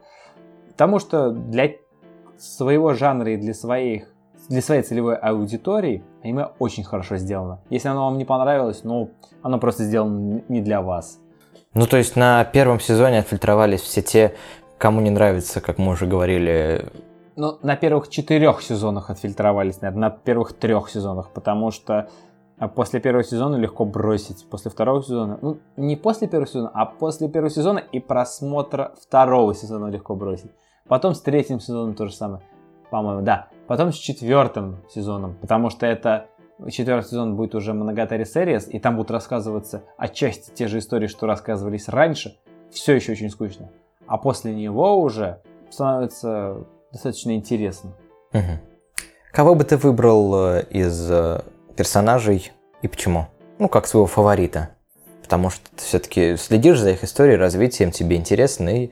Потому 0.67 0.99
что 0.99 1.31
для 1.31 1.71
своего 2.37 2.93
жанра 2.93 3.33
и 3.33 3.37
для 3.37 3.53
своих 3.53 4.13
для 4.47 4.61
своей 4.61 4.81
целевой 4.81 5.15
аудитории 5.15 6.03
аниме 6.23 6.47
очень 6.59 6.83
хорошо 6.83 7.17
сделано. 7.17 7.59
Если 7.69 7.87
оно 7.87 8.05
вам 8.05 8.17
не 8.17 8.25
понравилось, 8.25 8.83
ну, 8.83 9.11
оно 9.43 9.59
просто 9.59 9.83
сделано 9.83 10.41
не 10.47 10.61
для 10.61 10.81
вас. 10.81 11.19
Ну, 11.73 11.85
то 11.85 11.97
есть 11.97 12.15
на 12.15 12.43
первом 12.45 12.79
сезоне 12.79 13.19
отфильтровались 13.19 13.81
все 13.81 14.01
те, 14.01 14.33
кому 14.77 15.01
не 15.01 15.11
нравится, 15.11 15.61
как 15.61 15.77
мы 15.77 15.91
уже 15.91 16.07
говорили. 16.07 16.85
Ну, 17.39 17.57
на 17.63 17.77
первых 17.77 18.09
четырех 18.09 18.61
сезонах 18.61 19.09
отфильтровались, 19.09 19.79
наверное, 19.79 20.09
на 20.09 20.17
первых 20.17 20.51
трех 20.51 20.89
сезонах, 20.89 21.29
потому 21.31 21.71
что 21.71 22.09
а, 22.57 22.67
после 22.67 22.99
первого 22.99 23.23
сезона 23.23 23.55
легко 23.55 23.85
бросить. 23.85 24.45
После 24.49 24.69
второго 24.69 25.01
сезона, 25.01 25.39
ну, 25.41 25.57
не 25.77 25.95
после 25.95 26.27
первого 26.27 26.47
сезона, 26.47 26.69
а 26.73 26.85
после 26.85 27.29
первого 27.29 27.49
сезона 27.49 27.79
и 27.79 28.01
просмотра 28.01 28.91
второго 29.01 29.55
сезона 29.55 29.87
легко 29.87 30.17
бросить. 30.17 30.51
Потом 30.89 31.13
с 31.13 31.21
третьим 31.21 31.61
сезоном 31.61 31.95
то 31.95 32.07
же 32.07 32.13
самое. 32.13 32.41
По-моему, 32.91 33.21
да. 33.21 33.47
Потом 33.67 33.93
с 33.93 33.95
четвертым 33.95 34.83
сезоном, 34.89 35.37
потому 35.39 35.69
что 35.69 35.85
это 35.85 36.25
четвертый 36.69 37.07
сезон 37.07 37.37
будет 37.37 37.55
уже 37.55 37.71
Monogatari 37.71 38.25
Series, 38.25 38.69
и 38.69 38.79
там 38.79 38.97
будут 38.97 39.11
рассказываться 39.11 39.85
отчасти 39.95 40.51
те 40.53 40.67
же 40.67 40.79
истории, 40.79 41.07
что 41.07 41.25
рассказывались 41.25 41.87
раньше. 41.87 42.37
Все 42.69 42.95
еще 42.95 43.13
очень 43.13 43.29
скучно. 43.29 43.69
А 44.07 44.17
после 44.17 44.53
него 44.53 44.99
уже 44.99 45.41
становится 45.69 46.65
достаточно 46.91 47.35
интересно. 47.35 47.91
Угу. 48.33 48.59
Кого 49.31 49.55
бы 49.55 49.63
ты 49.63 49.77
выбрал 49.77 50.33
э, 50.35 50.63
из 50.69 51.09
э, 51.09 51.41
персонажей 51.75 52.51
и 52.81 52.87
почему? 52.87 53.27
Ну, 53.59 53.69
как 53.69 53.87
своего 53.87 54.07
фаворита. 54.07 54.69
Потому 55.21 55.49
что 55.49 55.63
ты 55.75 55.83
все-таки 55.83 56.35
следишь 56.37 56.79
за 56.79 56.91
их 56.91 57.03
историей, 57.03 57.37
развитием, 57.37 57.91
тебе 57.91 58.15
интересно, 58.15 58.69
и 58.69 58.91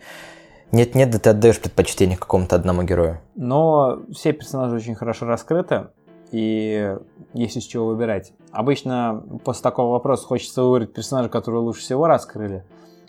нет-нет, 0.71 1.09
да 1.09 1.19
ты 1.19 1.29
отдаешь 1.31 1.59
предпочтение 1.59 2.17
какому-то 2.17 2.55
одному 2.55 2.83
герою. 2.83 3.19
Но 3.35 3.99
все 4.13 4.33
персонажи 4.33 4.75
очень 4.75 4.95
хорошо 4.95 5.25
раскрыты, 5.25 5.87
и 6.31 6.95
есть 7.33 7.57
из 7.57 7.63
чего 7.63 7.87
выбирать. 7.87 8.33
Обычно 8.51 9.23
после 9.43 9.63
такого 9.63 9.93
вопроса 9.93 10.25
хочется 10.25 10.61
выбрать 10.63 10.93
персонажа, 10.93 11.29
который 11.29 11.59
лучше 11.61 11.81
всего 11.81 12.05
раскрыли, 12.05 12.63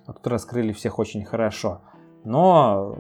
а 0.07 0.13
тут 0.13 0.27
раскрыли 0.29 0.73
всех 0.73 0.99
очень 0.99 1.25
хорошо. 1.25 1.83
Но 2.25 2.99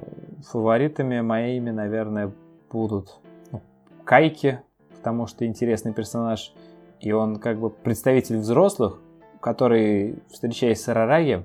фаворитами 0.50 1.20
моими, 1.20 1.70
наверное, 1.70 2.32
будут 2.70 3.18
ну, 3.52 3.60
Кайки, 4.04 4.60
потому 4.96 5.26
что 5.26 5.46
интересный 5.46 5.92
персонаж, 5.92 6.52
и 7.00 7.12
он 7.12 7.36
как 7.36 7.58
бы 7.58 7.70
представитель 7.70 8.38
взрослых, 8.38 9.00
который, 9.40 10.22
встречаясь 10.30 10.80
с 10.80 10.88
Арараги, 10.88 11.44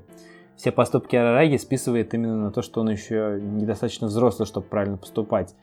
все 0.56 0.72
поступки 0.72 1.16
Арараги 1.16 1.58
списывает 1.58 2.14
именно 2.14 2.38
на 2.38 2.52
то, 2.52 2.62
что 2.62 2.82
он 2.82 2.90
еще 2.90 3.40
недостаточно 3.42 4.08
взрослый, 4.08 4.48
чтобы 4.48 4.68
правильно 4.68 4.98
поступать. 4.98 5.56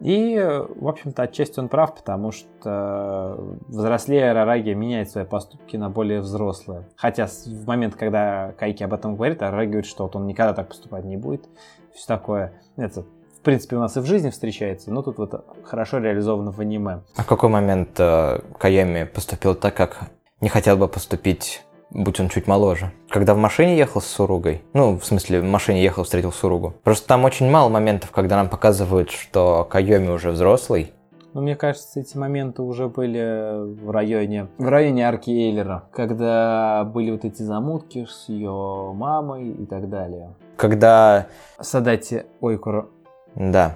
И, 0.00 0.36
в 0.76 0.88
общем-то, 0.88 1.22
отчасти 1.22 1.60
он 1.60 1.68
прав, 1.68 1.94
потому 1.94 2.32
что 2.32 3.38
взрослее 3.68 4.30
Арараги 4.30 4.70
меняет 4.70 5.10
свои 5.10 5.24
поступки 5.24 5.76
на 5.76 5.88
более 5.88 6.20
взрослые. 6.20 6.84
Хотя 6.96 7.26
в 7.26 7.66
момент, 7.66 7.94
когда 7.94 8.52
Кайки 8.58 8.82
об 8.82 8.92
этом 8.92 9.14
говорит, 9.16 9.42
Арараги 9.42 9.70
говорит, 9.70 9.86
что 9.86 10.04
вот 10.04 10.16
он 10.16 10.26
никогда 10.26 10.52
так 10.52 10.68
поступать 10.68 11.04
не 11.04 11.16
будет. 11.16 11.48
Все 11.94 12.06
такое. 12.06 12.52
Это, 12.76 13.02
в 13.02 13.40
принципе, 13.42 13.76
у 13.76 13.80
нас 13.80 13.96
и 13.96 14.00
в 14.00 14.06
жизни 14.06 14.30
встречается, 14.30 14.90
но 14.90 15.02
тут 15.02 15.18
вот 15.18 15.44
хорошо 15.64 15.98
реализовано 15.98 16.50
в 16.50 16.60
аниме. 16.60 17.02
А 17.16 17.22
в 17.22 17.26
какой 17.26 17.48
момент 17.48 17.90
э, 17.98 18.40
Кайоми 18.58 19.04
поступил 19.04 19.54
так, 19.54 19.74
как 19.74 20.10
не 20.40 20.48
хотел 20.48 20.76
бы 20.76 20.88
поступить 20.88 21.64
будь 21.94 22.20
он 22.20 22.28
чуть 22.28 22.46
моложе. 22.46 22.92
Когда 23.08 23.34
в 23.34 23.38
машине 23.38 23.78
ехал 23.78 24.02
с 24.02 24.06
Суругой, 24.06 24.62
ну, 24.74 24.98
в 24.98 25.04
смысле, 25.06 25.40
в 25.40 25.44
машине 25.44 25.82
ехал, 25.82 26.04
встретил 26.04 26.32
Суругу. 26.32 26.74
Просто 26.82 27.08
там 27.08 27.24
очень 27.24 27.50
мало 27.50 27.68
моментов, 27.70 28.10
когда 28.10 28.36
нам 28.36 28.48
показывают, 28.48 29.10
что 29.10 29.66
Кайоми 29.70 30.10
уже 30.10 30.32
взрослый. 30.32 30.92
Ну, 31.32 31.40
мне 31.40 31.56
кажется, 31.56 31.98
эти 31.98 32.16
моменты 32.16 32.62
уже 32.62 32.88
были 32.88 33.74
в 33.82 33.90
районе, 33.90 34.46
в 34.58 34.68
районе 34.68 35.08
арки 35.08 35.30
Эйлера, 35.30 35.84
когда 35.92 36.84
были 36.84 37.10
вот 37.10 37.24
эти 37.24 37.42
замутки 37.42 38.06
с 38.08 38.28
ее 38.28 38.92
мамой 38.94 39.50
и 39.50 39.66
так 39.66 39.88
далее. 39.88 40.34
Когда... 40.56 41.26
Садати 41.58 42.26
Ойкуро. 42.40 42.86
Да, 43.34 43.74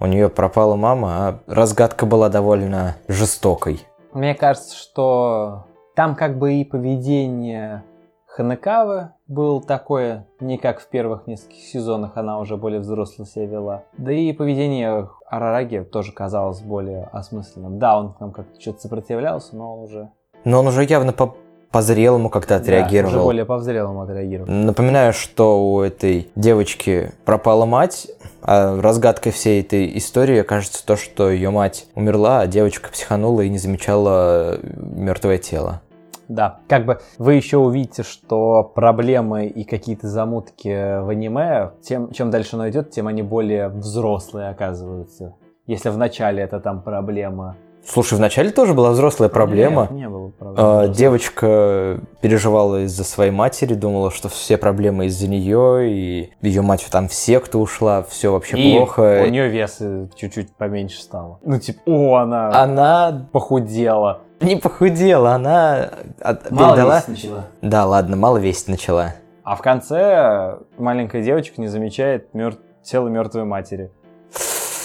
у 0.00 0.06
нее 0.06 0.28
пропала 0.28 0.76
мама, 0.76 1.08
а 1.08 1.38
разгадка 1.46 2.04
была 2.04 2.28
довольно 2.28 2.96
жестокой. 3.08 3.86
Мне 4.12 4.34
кажется, 4.34 4.76
что 4.76 5.64
там 5.98 6.14
как 6.14 6.38
бы 6.38 6.54
и 6.54 6.64
поведение 6.64 7.82
Ханекавы 8.28 9.08
было 9.26 9.60
такое, 9.60 10.28
не 10.38 10.56
как 10.56 10.78
в 10.78 10.86
первых 10.86 11.26
нескольких 11.26 11.64
сезонах, 11.64 12.12
она 12.14 12.38
уже 12.38 12.56
более 12.56 12.78
взросло 12.78 13.24
себя 13.24 13.46
вела. 13.46 13.82
Да 13.96 14.12
и 14.12 14.32
поведение 14.32 15.10
Арараги 15.26 15.80
тоже 15.80 16.12
казалось 16.12 16.60
более 16.60 17.08
осмысленным. 17.10 17.80
Да, 17.80 17.98
он 17.98 18.14
там 18.14 18.30
как-то 18.30 18.60
что-то 18.60 18.82
сопротивлялся, 18.82 19.56
но 19.56 19.74
он 19.74 19.84
уже... 19.86 20.08
Но 20.44 20.60
он 20.60 20.68
уже 20.68 20.84
явно 20.84 21.12
по 21.12 21.34
по-зрелому 21.72 22.30
как-то 22.30 22.56
отреагировал. 22.56 23.12
Да, 23.12 23.18
уже 23.18 23.24
более 23.24 23.44
по-взрелому 23.44 24.02
отреагировал. 24.02 24.50
Напоминаю, 24.50 25.12
что 25.12 25.72
у 25.72 25.80
этой 25.80 26.30
девочки 26.36 27.10
пропала 27.24 27.66
мать, 27.66 28.06
а 28.40 28.80
разгадкой 28.80 29.32
всей 29.32 29.62
этой 29.62 29.98
истории 29.98 30.42
кажется 30.42 30.86
то, 30.86 30.96
что 30.96 31.28
ее 31.28 31.50
мать 31.50 31.86
умерла, 31.96 32.40
а 32.40 32.46
девочка 32.46 32.88
психанула 32.88 33.40
и 33.40 33.48
не 33.48 33.58
замечала 33.58 34.58
мертвое 34.62 35.38
тело. 35.38 35.82
Да, 36.28 36.60
как 36.68 36.84
бы 36.84 37.00
вы 37.16 37.34
еще 37.34 37.56
увидите, 37.56 38.02
что 38.02 38.62
проблемы 38.62 39.46
и 39.46 39.64
какие-то 39.64 40.08
замутки 40.08 41.00
в 41.00 41.08
аниме, 41.08 41.72
тем, 41.82 42.12
чем 42.12 42.30
дальше 42.30 42.56
оно 42.56 42.68
идет, 42.68 42.90
тем 42.90 43.06
они 43.06 43.22
более 43.22 43.68
взрослые 43.68 44.50
оказываются. 44.50 45.34
Если 45.66 45.88
в 45.88 45.98
начале 45.98 46.42
это 46.42 46.60
там 46.60 46.82
проблема 46.82 47.56
Слушай, 47.90 48.18
вначале 48.18 48.50
тоже 48.50 48.74
была 48.74 48.90
взрослая 48.90 49.30
проблема. 49.30 49.82
Нет, 49.82 49.90
не 49.92 50.08
было 50.10 50.28
проблемы. 50.28 50.82
А, 50.82 50.88
девочка 50.88 52.00
переживала 52.20 52.82
из-за 52.84 53.02
своей 53.02 53.30
матери, 53.30 53.72
думала, 53.72 54.10
что 54.10 54.28
все 54.28 54.58
проблемы 54.58 55.06
из-за 55.06 55.26
нее, 55.26 55.90
и 55.90 56.30
ее 56.42 56.60
мать 56.60 56.86
там 56.90 57.08
все, 57.08 57.40
кто 57.40 57.60
ушла, 57.60 58.02
все 58.02 58.30
вообще 58.30 58.58
и 58.58 58.76
плохо. 58.76 59.22
у 59.24 59.30
нее 59.30 59.48
вес 59.48 59.78
чуть-чуть 60.16 60.54
поменьше 60.56 61.00
стало. 61.00 61.38
Ну, 61.42 61.58
типа, 61.58 61.80
о, 61.86 62.16
она, 62.16 62.62
она 62.62 63.28
похудела. 63.32 64.20
Не 64.40 64.56
похудела, 64.56 65.32
она 65.32 65.90
от... 66.20 66.50
мало 66.50 66.74
передала... 66.74 66.96
весить 66.96 67.08
начала. 67.08 67.46
Да, 67.62 67.86
ладно, 67.86 68.16
мало 68.16 68.38
весить 68.38 68.68
начала. 68.68 69.14
А 69.42 69.56
в 69.56 69.62
конце 69.62 70.58
маленькая 70.76 71.22
девочка 71.22 71.60
не 71.60 71.68
замечает 71.68 72.34
мертв... 72.34 72.60
тело 72.82 73.08
мертвой 73.08 73.44
матери. 73.44 73.90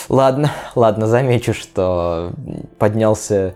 Ладно, 0.10 0.50
ладно, 0.76 1.08
замечу, 1.08 1.54
что 1.54 2.32
поднялся 2.78 3.56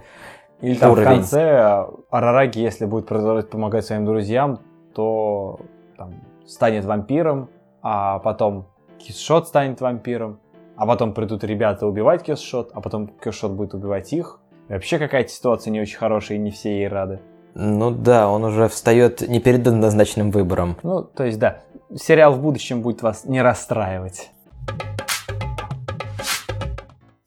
Или 0.62 0.76
там 0.76 0.91
уровень. 0.91 1.08
в 1.08 1.12
конце 1.12 1.86
Арараги, 2.10 2.60
если 2.60 2.86
будет 2.86 3.08
продолжать 3.08 3.50
помогать 3.50 3.86
своим 3.86 4.06
друзьям, 4.06 4.60
то 4.93 5.60
там, 5.98 6.16
станет 6.45 6.86
вампиром, 6.86 7.50
а 7.82 8.20
потом 8.20 8.68
Кисшот 8.98 9.48
станет 9.48 9.82
вампиром, 9.82 10.39
а 10.76 10.86
потом 10.86 11.14
придут 11.14 11.43
ребята 11.43 11.86
убивать 11.86 12.24
Кисшот, 12.24 12.72
а 12.74 12.82
потом 12.82 13.08
Кисшот 13.08 13.52
будет 13.52 13.74
убивать 13.74 14.14
их. 14.14 14.39
Вообще 14.70 14.99
какая-то 14.99 15.30
ситуация 15.30 15.72
не 15.72 15.80
очень 15.80 15.97
хорошая, 15.97 16.38
и 16.38 16.41
не 16.41 16.51
все 16.51 16.72
ей 16.72 16.88
рады. 16.88 17.20
Ну 17.55 17.89
да, 17.89 18.30
он 18.30 18.43
уже 18.43 18.68
встает 18.68 19.22
не 19.22 19.39
перед 19.39 19.65
однозначным 19.65 20.30
выбором. 20.30 20.78
Ну, 20.84 21.03
то 21.03 21.24
есть 21.24 21.39
да, 21.39 21.61
сериал 21.95 22.34
в 22.34 22.41
будущем 22.41 22.82
будет 22.82 23.01
вас 23.01 23.24
не 23.24 23.41
расстраивать. 23.41 24.30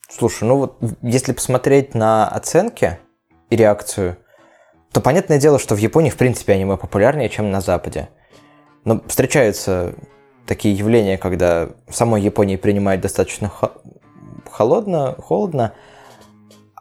Слушай, 0.08 0.44
ну 0.44 0.58
вот 0.58 0.76
если 1.00 1.32
посмотреть 1.32 1.94
на 1.94 2.28
оценки 2.28 2.98
и 3.48 3.56
реакцию, 3.56 4.18
то 4.92 5.00
понятное 5.00 5.40
дело, 5.40 5.58
что 5.58 5.74
в 5.74 5.78
Японии, 5.78 6.10
в 6.10 6.16
принципе, 6.16 6.52
аниме 6.52 6.76
популярнее, 6.76 7.30
чем 7.30 7.50
на 7.50 7.62
Западе. 7.62 8.10
Но 8.84 9.00
встречаются 9.06 9.94
такие 10.46 10.74
явления, 10.74 11.16
когда 11.16 11.70
в 11.88 11.94
самой 11.94 12.20
Японии 12.20 12.56
принимают 12.56 13.00
достаточно 13.00 13.50
холодно, 14.50 15.14
холодно, 15.18 15.72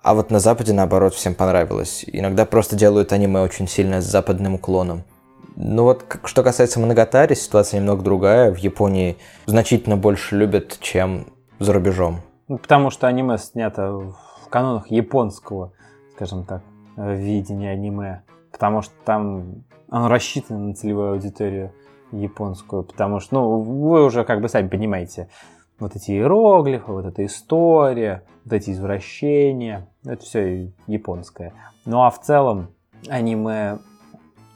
а 0.01 0.13
вот 0.13 0.31
на 0.31 0.39
Западе, 0.39 0.73
наоборот, 0.73 1.13
всем 1.13 1.35
понравилось. 1.35 2.05
Иногда 2.07 2.45
просто 2.45 2.75
делают 2.75 3.11
аниме 3.11 3.41
очень 3.41 3.67
сильно 3.67 4.01
с 4.01 4.05
западным 4.05 4.55
уклоном. 4.55 5.03
Ну 5.55 5.83
вот, 5.83 6.05
что 6.23 6.41
касается 6.41 6.79
Моногатари, 6.79 7.35
ситуация 7.35 7.79
немного 7.79 8.01
другая. 8.01 8.53
В 8.53 8.57
Японии 8.57 9.17
значительно 9.45 9.97
больше 9.97 10.37
любят, 10.37 10.77
чем 10.79 11.27
за 11.59 11.73
рубежом. 11.73 12.21
Ну, 12.47 12.57
потому 12.57 12.91
что 12.91 13.07
аниме 13.07 13.37
снято 13.37 13.91
в 13.91 14.49
канонах 14.49 14.89
японского, 14.89 15.73
скажем 16.15 16.45
так, 16.45 16.61
видения 16.95 17.71
аниме. 17.71 18.23
потому 18.51 18.81
что 18.81 18.93
там 19.05 19.63
оно 19.89 20.07
рассчитано 20.07 20.59
на 20.59 20.75
целевую 20.75 21.13
аудиторию 21.13 21.73
японскую, 22.11 22.83
потому 22.83 23.19
что, 23.19 23.35
ну, 23.35 23.59
вы 23.59 24.03
уже 24.03 24.23
как 24.23 24.41
бы 24.41 24.49
сами 24.49 24.67
понимаете, 24.67 25.29
вот 25.79 25.95
эти 25.95 26.11
иероглифы, 26.11 26.91
вот 26.91 27.05
эта 27.05 27.25
история, 27.25 28.23
вот 28.49 28.53
эти 28.53 28.71
извращения, 28.71 29.87
это 30.03 30.25
все 30.25 30.71
японское. 30.87 31.53
Ну 31.85 32.01
а 32.01 32.09
в 32.09 32.19
целом 32.19 32.69
аниме 33.07 33.77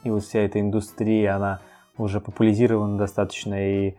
и 0.02 0.10
вот 0.10 0.24
вся 0.24 0.40
эта 0.40 0.60
индустрия, 0.60 1.36
она 1.36 1.60
уже 1.96 2.20
популяризирована 2.20 2.98
достаточно, 2.98 3.54
и 3.54 3.94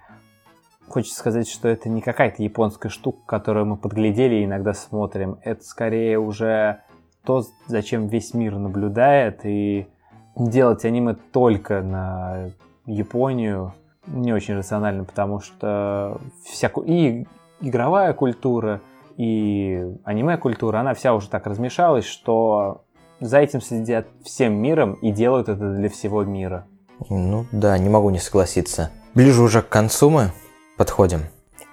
хочется 0.88 1.18
сказать, 1.18 1.50
что 1.50 1.68
это 1.68 1.90
не 1.90 2.02
какая-то 2.02 2.44
японская 2.44 2.92
штука, 2.92 3.20
которую 3.26 3.66
мы 3.66 3.78
подглядели 3.78 4.36
и 4.36 4.46
иногда 4.46 4.74
смотрим. 4.74 5.40
Это 5.44 5.64
скорее 5.64 6.20
уже 6.20 6.82
то, 7.24 7.44
зачем 7.68 8.08
весь 8.08 8.34
мир 8.34 8.58
наблюдает, 8.58 9.46
и 9.46 9.88
делать 10.36 10.86
аниме 10.86 11.16
только 11.32 11.82
на 11.82 12.52
Японию 12.86 13.74
не 14.06 14.34
очень 14.34 14.56
рационально, 14.56 15.06
потому 15.06 15.40
что 15.40 16.20
вся 16.44 16.70
и 16.86 17.26
игровая 17.62 18.14
культура, 18.14 18.82
и 19.18 19.84
аниме-культура, 20.04 20.80
она 20.80 20.94
вся 20.94 21.14
уже 21.14 21.30
так 21.30 21.48
размешалась, 21.48 22.06
что 22.06 22.84
за 23.20 23.40
этим 23.40 23.62
следят 23.62 24.08
всем 24.24 24.54
миром 24.56 24.94
и 24.96 25.12
делают 25.12 25.50
это 25.50 25.74
для 25.74 25.90
всего 25.90 26.24
мира. 26.24 26.68
Ну 27.10 27.46
да, 27.52 27.78
не 27.78 27.90
могу 27.90 28.10
не 28.10 28.20
согласиться. 28.20 28.92
Ближе 29.14 29.42
уже 29.42 29.62
к 29.62 29.70
концу 29.70 30.10
мы 30.10 30.32
подходим. 30.78 31.22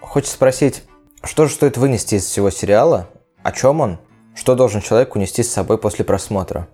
Хочется 0.01 0.35
спросить, 0.35 0.85
что 1.23 1.47
же 1.47 1.53
стоит 1.53 1.77
вынести 1.77 2.17
из 2.17 2.25
всего 2.25 2.51
сериала? 2.51 3.09
О 3.43 3.53
чем 3.53 3.81
он? 3.81 3.99
Что 4.35 4.55
должен 4.55 4.81
человек 4.81 5.15
унести 5.15 5.43
с 5.43 5.53
собой 5.53 5.79
после 5.79 6.05
просмотра? 6.05 6.69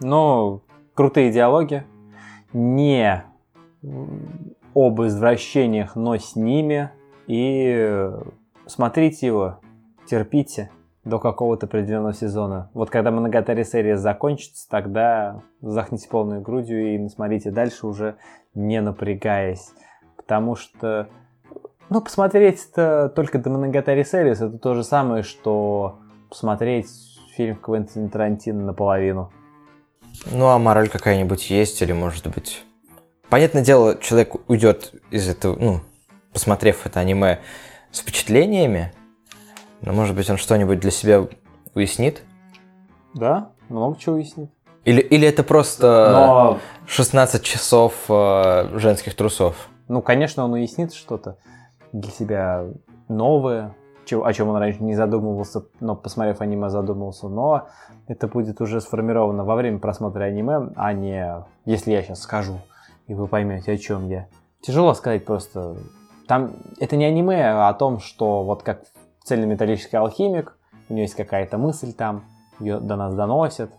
Ну, 0.00 0.62
крутые 0.94 1.30
диалоги, 1.32 1.84
не 2.52 3.24
об 4.74 5.02
извращениях, 5.02 5.96
но 5.96 6.16
с 6.16 6.36
ними. 6.36 6.90
И 7.26 8.10
смотрите 8.66 9.26
его, 9.26 9.60
терпите 10.10 10.70
до 11.04 11.18
какого-то 11.18 11.66
определенного 11.66 12.12
сезона. 12.12 12.70
Вот 12.74 12.90
когда 12.90 13.10
Моногатари 13.10 13.64
серия 13.64 13.96
закончится, 13.96 14.68
тогда 14.68 15.40
захните 15.62 16.08
полной 16.08 16.40
грудью 16.40 16.94
и 16.94 17.08
смотрите 17.08 17.50
дальше 17.50 17.86
уже 17.86 18.16
не 18.54 18.80
напрягаясь. 18.80 19.70
Потому 20.16 20.56
что, 20.56 21.08
ну, 21.88 22.00
посмотреть 22.00 22.68
это 22.72 23.10
только 23.14 23.38
до 23.38 23.50
Моногатари 23.50 24.04
серии 24.04 24.32
это 24.32 24.50
то 24.50 24.74
же 24.74 24.84
самое, 24.84 25.22
что 25.22 26.00
посмотреть 26.28 26.88
фильм 27.36 27.56
Квентина 27.56 28.10
Тарантино 28.10 28.64
наполовину. 28.64 29.32
Ну, 30.30 30.46
а 30.46 30.58
мораль 30.58 30.88
какая-нибудь 30.88 31.50
есть 31.50 31.80
или, 31.80 31.92
может 31.92 32.26
быть... 32.26 32.64
Понятное 33.30 33.62
дело, 33.62 33.96
человек 33.96 34.34
уйдет 34.50 34.92
из 35.12 35.28
этого, 35.28 35.56
ну, 35.56 35.80
посмотрев 36.32 36.84
это 36.84 36.98
аниме 36.98 37.38
с 37.92 38.00
впечатлениями, 38.00 38.92
но, 39.82 39.92
может 39.92 40.14
быть, 40.14 40.28
он 40.30 40.36
что-нибудь 40.36 40.80
для 40.80 40.90
себя 40.90 41.26
уяснит? 41.74 42.22
Да, 43.14 43.50
много 43.68 43.98
чего 43.98 44.16
уяснит. 44.16 44.50
Или, 44.84 45.00
или 45.00 45.28
это 45.28 45.42
просто 45.42 46.10
но... 46.12 46.58
16 46.86 47.42
часов 47.42 47.94
э, 48.08 48.78
женских 48.78 49.14
трусов? 49.14 49.68
Ну, 49.88 50.00
конечно, 50.00 50.44
он 50.44 50.52
уяснит 50.52 50.94
что-то 50.94 51.36
для 51.92 52.10
себя 52.10 52.64
новое, 53.08 53.74
чего, 54.04 54.24
о 54.24 54.32
чем 54.32 54.48
он 54.48 54.56
раньше 54.56 54.82
не 54.82 54.94
задумывался, 54.94 55.64
но 55.80 55.96
посмотрев 55.96 56.40
аниме 56.40 56.70
задумался, 56.70 57.28
но 57.28 57.68
это 58.06 58.26
будет 58.26 58.60
уже 58.60 58.80
сформировано 58.80 59.44
во 59.44 59.54
время 59.54 59.78
просмотра 59.78 60.24
аниме, 60.24 60.70
а 60.76 60.92
не 60.92 61.44
если 61.64 61.92
я 61.92 62.02
сейчас 62.02 62.22
скажу, 62.22 62.60
и 63.06 63.14
вы 63.14 63.26
поймете, 63.26 63.72
о 63.72 63.78
чем 63.78 64.08
я. 64.08 64.26
Тяжело 64.62 64.94
сказать 64.94 65.24
просто. 65.24 65.76
Там 66.26 66.52
это 66.78 66.96
не 66.96 67.04
аниме 67.04 67.50
а 67.50 67.68
о 67.68 67.74
том, 67.74 67.98
что 67.98 68.44
вот 68.44 68.62
как 68.62 68.82
цельнометаллический 69.24 69.98
алхимик, 69.98 70.56
у 70.88 70.94
него 70.94 71.02
есть 71.02 71.14
какая-то 71.14 71.58
мысль 71.58 71.92
там, 71.92 72.24
ее 72.58 72.80
до 72.80 72.96
нас 72.96 73.14
доносят, 73.14 73.72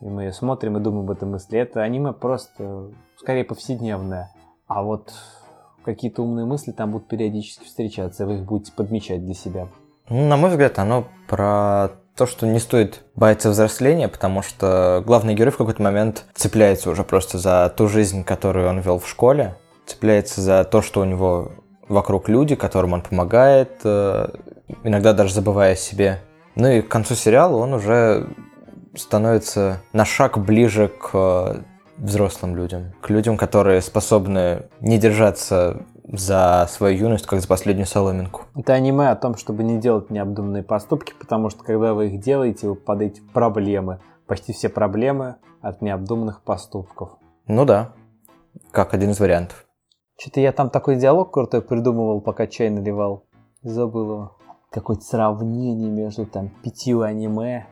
и 0.00 0.06
мы 0.06 0.24
ее 0.24 0.32
смотрим 0.32 0.76
и 0.76 0.80
думаем 0.80 1.04
об 1.04 1.10
этой 1.10 1.26
мысли. 1.26 1.58
Это 1.58 1.82
аниме 1.82 2.12
просто 2.12 2.90
скорее 3.16 3.44
повседневное. 3.44 4.30
А 4.66 4.82
вот 4.82 5.12
какие-то 5.84 6.22
умные 6.22 6.44
мысли 6.44 6.72
там 6.72 6.90
будут 6.90 7.08
периодически 7.08 7.64
встречаться, 7.64 8.26
вы 8.26 8.34
их 8.34 8.44
будете 8.44 8.72
подмечать 8.72 9.24
для 9.24 9.34
себя. 9.34 9.68
Ну, 10.08 10.28
на 10.28 10.36
мой 10.36 10.50
взгляд, 10.50 10.78
оно 10.78 11.04
про 11.28 11.90
то, 12.16 12.26
что 12.26 12.46
не 12.46 12.58
стоит 12.58 13.04
бояться 13.14 13.50
взросления, 13.50 14.08
потому 14.08 14.42
что 14.42 15.02
главный 15.06 15.34
герой 15.34 15.52
в 15.52 15.56
какой-то 15.56 15.82
момент 15.82 16.24
цепляется 16.34 16.90
уже 16.90 17.04
просто 17.04 17.38
за 17.38 17.72
ту 17.76 17.88
жизнь, 17.88 18.24
которую 18.24 18.68
он 18.68 18.80
вел 18.80 18.98
в 18.98 19.08
школе, 19.08 19.56
цепляется 19.86 20.40
за 20.40 20.64
то, 20.64 20.82
что 20.82 21.02
у 21.02 21.04
него 21.04 21.52
вокруг 21.88 22.28
люди, 22.28 22.54
которым 22.56 22.94
он 22.94 23.02
помогает, 23.02 23.80
э, 23.84 24.28
иногда 24.84 25.12
даже 25.12 25.34
забывая 25.34 25.72
о 25.72 25.76
себе. 25.76 26.20
Ну 26.54 26.68
и 26.68 26.80
к 26.80 26.88
концу 26.88 27.14
сериала 27.14 27.56
он 27.56 27.74
уже 27.74 28.28
становится 28.94 29.82
на 29.92 30.04
шаг 30.04 30.38
ближе 30.38 30.88
к 30.88 31.64
взрослым 31.98 32.56
людям, 32.56 32.92
к 33.00 33.10
людям, 33.10 33.36
которые 33.36 33.80
способны 33.80 34.64
не 34.80 34.98
держаться 34.98 35.86
за 36.04 36.66
свою 36.70 36.96
юность, 36.96 37.26
как 37.26 37.40
за 37.40 37.48
последнюю 37.48 37.86
соломинку. 37.86 38.42
Это 38.54 38.74
аниме 38.74 39.10
о 39.10 39.16
том, 39.16 39.36
чтобы 39.36 39.64
не 39.64 39.78
делать 39.78 40.10
необдуманные 40.10 40.62
поступки, 40.62 41.14
потому 41.18 41.50
что 41.50 41.64
когда 41.64 41.94
вы 41.94 42.08
их 42.08 42.20
делаете, 42.20 42.68
вы 42.68 42.74
попадаете 42.76 43.22
в 43.22 43.32
проблемы. 43.32 44.00
Почти 44.26 44.52
все 44.52 44.68
проблемы 44.68 45.36
от 45.60 45.82
необдуманных 45.82 46.42
поступков. 46.42 47.10
Ну 47.46 47.64
да, 47.64 47.92
как 48.70 48.94
один 48.94 49.10
из 49.10 49.20
вариантов. 49.20 49.66
Что-то 50.18 50.40
я 50.40 50.52
там 50.52 50.70
такой 50.70 50.96
диалог 50.96 51.32
крутой 51.32 51.62
придумывал, 51.62 52.20
пока 52.20 52.46
чай 52.46 52.70
наливал. 52.70 53.26
Забыл 53.62 54.12
его. 54.12 54.35
Какое-то 54.70 55.02
сравнение 55.02 55.90
между 55.90 56.26
там 56.26 56.50
пятью 56.62 57.02
аниме. 57.02 57.66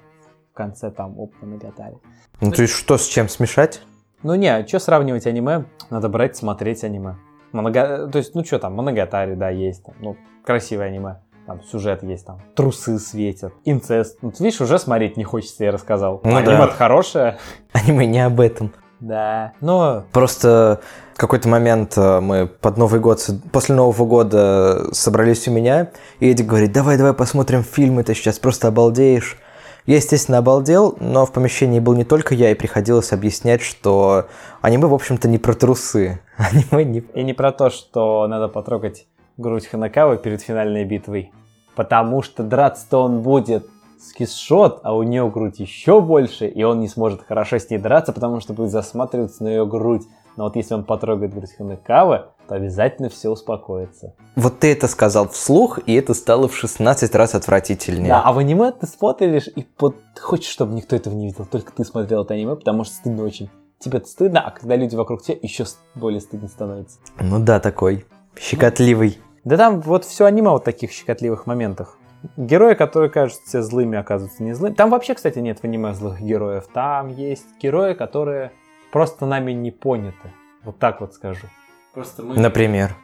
В 0.53 0.57
конце 0.57 0.91
там 0.91 1.19
оп, 1.19 1.33
Моногатари. 1.41 1.97
Ну 2.41 2.51
то 2.51 2.63
есть 2.63 2.75
что 2.75 2.97
с 2.97 3.07
чем 3.07 3.29
смешать? 3.29 3.83
Ну 4.23 4.35
не, 4.37 4.67
что 4.67 4.79
сравнивать 4.79 5.27
аниме? 5.27 5.65
Надо 5.91 6.09
брать, 6.09 6.37
смотреть 6.37 6.85
аниме. 6.85 7.17
Монога... 7.53 8.09
То 8.09 8.19
есть, 8.19 8.35
ну 8.35 8.45
что 8.45 8.59
там, 8.59 8.75
Моногатари, 8.75 9.35
да, 9.37 9.49
есть. 9.49 9.85
Там, 9.85 9.95
ну, 10.01 10.17
красивое 10.45 10.87
аниме. 10.87 11.21
Там 11.47 11.63
сюжет 11.63 12.03
есть, 12.03 12.25
там 12.25 12.41
трусы 12.55 12.99
светят, 12.99 13.53
инцест. 13.67 14.19
Ну, 14.23 14.33
ты 14.33 14.43
видишь, 14.43 14.63
уже 14.63 14.79
смотреть 14.79 15.19
не 15.19 15.25
хочется, 15.25 15.65
я 15.65 15.73
рассказал. 15.73 16.21
Ну, 16.25 16.37
аниме 16.37 16.57
да. 16.57 16.69
хорошее. 16.69 17.37
Аниме 17.73 18.07
не 18.07 18.25
об 18.25 18.41
этом. 18.41 18.73
Да, 19.05 19.53
но... 19.61 20.05
Просто 20.13 20.81
в 21.15 21.19
какой-то 21.19 21.47
момент 21.49 21.93
э, 21.99 22.21
мы 22.21 22.47
под 22.47 22.79
Новый 22.79 23.01
год, 23.01 23.21
после 23.53 23.75
Нового 23.75 24.07
года 24.07 24.87
собрались 24.93 25.47
у 25.47 25.51
меня, 25.51 25.91
и 26.21 26.31
Эдик 26.31 26.47
говорит, 26.47 26.73
давай, 26.73 26.97
давай 26.97 27.13
посмотрим 27.13 27.63
фильмы, 27.63 28.03
ты 28.03 28.15
сейчас 28.15 28.39
просто 28.39 28.69
обалдеешь. 28.69 29.37
Я, 29.85 29.97
естественно, 29.97 30.39
обалдел, 30.39 30.97
но 31.01 31.27
в 31.27 31.33
помещении 31.33 31.81
был 31.81 31.93
не 31.93 32.05
только 32.05 32.35
я, 32.35 32.51
и 32.51 32.55
приходилось 32.55 33.13
объяснять, 33.13 33.61
что 33.61 34.29
аниме, 34.63 34.87
в 34.87 34.95
общем-то, 34.95 35.29
не 35.29 35.37
про 35.37 35.53
трусы. 35.53 36.21
Аниме 36.39 36.85
не... 36.85 37.01
И 37.01 37.23
не 37.23 37.35
про 37.35 37.53
то, 37.53 37.69
что 37.69 38.27
надо 38.27 38.49
потрогать 38.49 39.07
грудь 39.37 39.67
Ханакавы 39.67 40.17
перед 40.17 40.41
финальной 40.41 40.87
битвой. 40.87 41.31
Потому 41.77 42.23
что 42.23 42.43
драться-то 42.43 43.03
он 43.03 43.21
будет 43.21 43.67
с 44.05 44.13
кисшот, 44.13 44.81
а 44.83 44.95
у 44.95 45.03
нее 45.03 45.29
грудь 45.31 45.59
еще 45.59 46.01
больше, 46.01 46.47
и 46.47 46.63
он 46.63 46.81
не 46.81 46.89
сможет 46.89 47.23
хорошо 47.23 47.59
с 47.59 47.71
ней 47.71 47.79
драться, 47.79 48.13
потому 48.13 48.41
что 48.41 48.53
будет 48.53 48.71
засматриваться 48.71 49.43
на 49.43 49.49
ее 49.49 49.67
грудь. 49.67 50.03
Но 50.37 50.45
вот 50.45 50.57
если 50.57 50.75
он 50.75 50.85
потрогает 50.85 51.33
грудь 51.33 51.55
Ханекавы, 51.57 52.27
то 52.49 52.55
обязательно 52.57 53.09
все 53.09 53.31
успокоится. 53.31 54.15
Вот 54.37 54.59
ты 54.59 54.73
это 54.73 54.89
сказал 54.89 55.29
вслух, 55.29 55.79
и 55.87 55.95
это 55.95 56.13
стало 56.13 56.49
в 56.49 56.57
16 56.57 57.15
раз 57.15 57.35
отвратительнее. 57.35 58.09
Да, 58.09 58.23
а 58.23 58.33
в 58.33 58.39
аниме 58.39 58.73
ты 58.73 58.87
смотришь 58.87 59.49
и 59.55 59.63
под... 59.63 59.97
хочешь, 60.21 60.51
чтобы 60.51 60.75
никто 60.75 60.97
этого 60.97 61.15
не 61.15 61.27
видел, 61.27 61.47
только 61.47 61.73
ты 61.73 61.85
смотрел 61.85 62.25
это 62.25 62.35
аниме, 62.35 62.57
потому 62.57 62.85
что 62.85 62.95
стыдно 62.95 63.23
очень. 63.23 63.49
Тебе 63.79 63.99
это 63.99 64.09
стыдно, 64.09 64.41
а 64.41 64.51
когда 64.51 64.77
люди 64.77 64.97
вокруг 64.97 65.23
тебя, 65.23 65.39
еще 65.41 65.65
более 65.95 66.21
стыдно 66.21 66.49
становится. 66.49 66.99
Ну 67.21 67.39
да, 67.39 67.61
такой 67.61 68.05
щекотливый. 68.39 69.19
Да 69.45 69.57
там 69.57 69.81
вот 69.81 70.05
все 70.05 70.25
аниме 70.25 70.51
вот 70.51 70.65
таких 70.65 70.91
щекотливых 70.91 71.47
моментах. 71.47 71.99
Герои, 72.37 72.75
которые 72.75 73.11
кажутся 73.11 73.63
злыми, 73.63 73.99
оказываются 73.99 74.43
не 74.43 74.53
злыми. 74.53 74.75
Там 74.75 74.91
вообще, 74.91 75.15
кстати, 75.15 75.39
нет 75.39 75.61
в 75.61 75.65
аниме 75.65 75.93
злых 75.93 76.21
героев. 76.21 76.67
Там 76.73 77.09
есть 77.09 77.47
герои, 77.61 77.95
которые 77.95 78.53
просто 78.93 79.27
нами 79.27 79.53
не 79.53 79.71
поняты. 79.71 80.31
Вот 80.63 80.79
так 80.79 81.01
вот 81.01 81.15
скажу. 81.15 81.47
Просто 81.93 82.23
мы... 82.23 82.39
Например? 82.39 82.95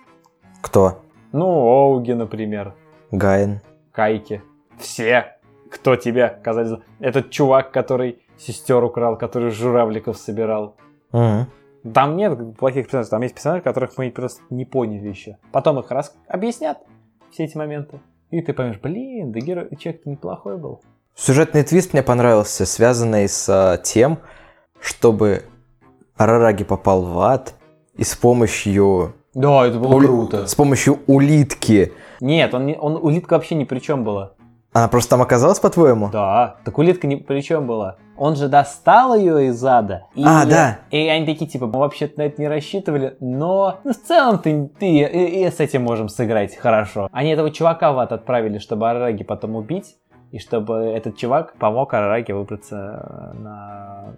Кто? 0.63 1.03
Ну, 1.33 1.47
Оуги, 1.47 2.13
например. 2.13 2.75
Гайн. 3.11 3.61
Кайки. 3.93 4.43
Все, 4.79 5.37
кто 5.71 5.97
тебе 5.97 6.39
казались... 6.43 6.79
Этот 6.99 7.31
чувак, 7.31 7.71
который 7.71 8.23
сестер 8.39 8.83
украл, 8.83 9.17
который 9.17 9.51
журавликов 9.51 10.17
собирал. 10.17 10.77
Угу. 11.13 11.47
Там 11.93 12.17
нет 12.17 12.57
плохих 12.57 12.87
персонажей, 12.87 13.11
там 13.11 13.23
есть 13.23 13.35
персонажи, 13.35 13.63
которых 13.63 13.97
мы 13.97 14.11
просто 14.11 14.43
не 14.51 14.65
поняли 14.65 15.09
еще. 15.09 15.39
Потом 15.53 15.79
их 15.79 15.91
раз 15.91 16.15
объяснят, 16.29 16.79
все 17.31 17.45
эти 17.45 17.57
моменты. 17.57 18.01
И 18.31 18.41
ты 18.43 18.53
поймешь, 18.53 18.79
блин, 18.81 19.33
да 19.33 19.41
герой, 19.41 19.69
человек 19.79 20.07
неплохой 20.07 20.57
был. 20.57 20.81
Сюжетный 21.17 21.65
твист 21.65 21.93
мне 21.93 22.03
понравился, 22.03 22.65
связанный 22.65 23.29
с 23.29 23.81
тем, 23.85 24.19
чтобы 24.81 25.43
Арараги 26.17 26.65
попал 26.65 27.03
в 27.03 27.19
ад, 27.21 27.55
и 27.95 28.05
с 28.05 28.15
помощью... 28.15 29.15
Да, 29.35 29.67
это 29.67 29.79
было 29.79 29.95
ули- 29.95 30.07
круто. 30.07 30.47
С 30.47 30.55
помощью 30.55 31.01
улитки. 31.07 31.93
Нет, 32.21 32.55
он, 32.55 32.67
не- 32.67 32.79
он 32.79 32.97
улитка 32.97 33.35
вообще 33.35 33.55
ни 33.55 33.65
при 33.65 33.79
чем 33.81 34.05
была. 34.05 34.33
Она 34.73 34.87
просто 34.89 35.11
там 35.11 35.23
оказалась, 35.23 35.59
по-твоему? 35.59 36.11
Да, 36.13 36.57
так 36.65 36.79
улитка 36.79 37.07
ни 37.07 37.17
при 37.17 37.41
чем 37.41 37.67
была. 37.67 37.97
Он 38.21 38.37
же 38.37 38.49
достал 38.49 39.15
ее 39.15 39.47
из 39.47 39.65
ада. 39.65 40.05
И, 40.15 40.23
А, 40.23 40.45
да. 40.45 40.81
И 40.91 41.09
они 41.09 41.25
такие, 41.25 41.51
типа, 41.51 41.67
мы 41.67 41.79
вообще-то 41.79 42.19
на 42.19 42.25
это 42.25 42.39
не 42.39 42.49
рассчитывали, 42.49 43.17
но 43.19 43.79
ну, 43.83 43.95
в 43.95 43.97
целом 43.97 44.39
ты, 44.41 44.71
ты 44.79 44.87
и, 44.87 45.47
и 45.47 45.51
с 45.51 45.59
этим 45.59 45.85
можем 45.85 46.11
сыграть 46.11 46.55
хорошо. 46.55 47.09
Они 47.13 47.31
этого 47.31 47.51
чувака 47.51 47.93
в 47.93 47.99
ад 47.99 48.13
отправили, 48.13 48.59
чтобы 48.59 48.91
Арараги 48.91 49.25
потом 49.25 49.57
убить, 49.57 49.97
и 50.33 50.39
чтобы 50.39 50.75
этот 50.75 51.17
чувак 51.17 51.55
помог 51.55 51.95
Арараги 51.95 52.33
выбраться 52.33 53.33
на 53.39 54.17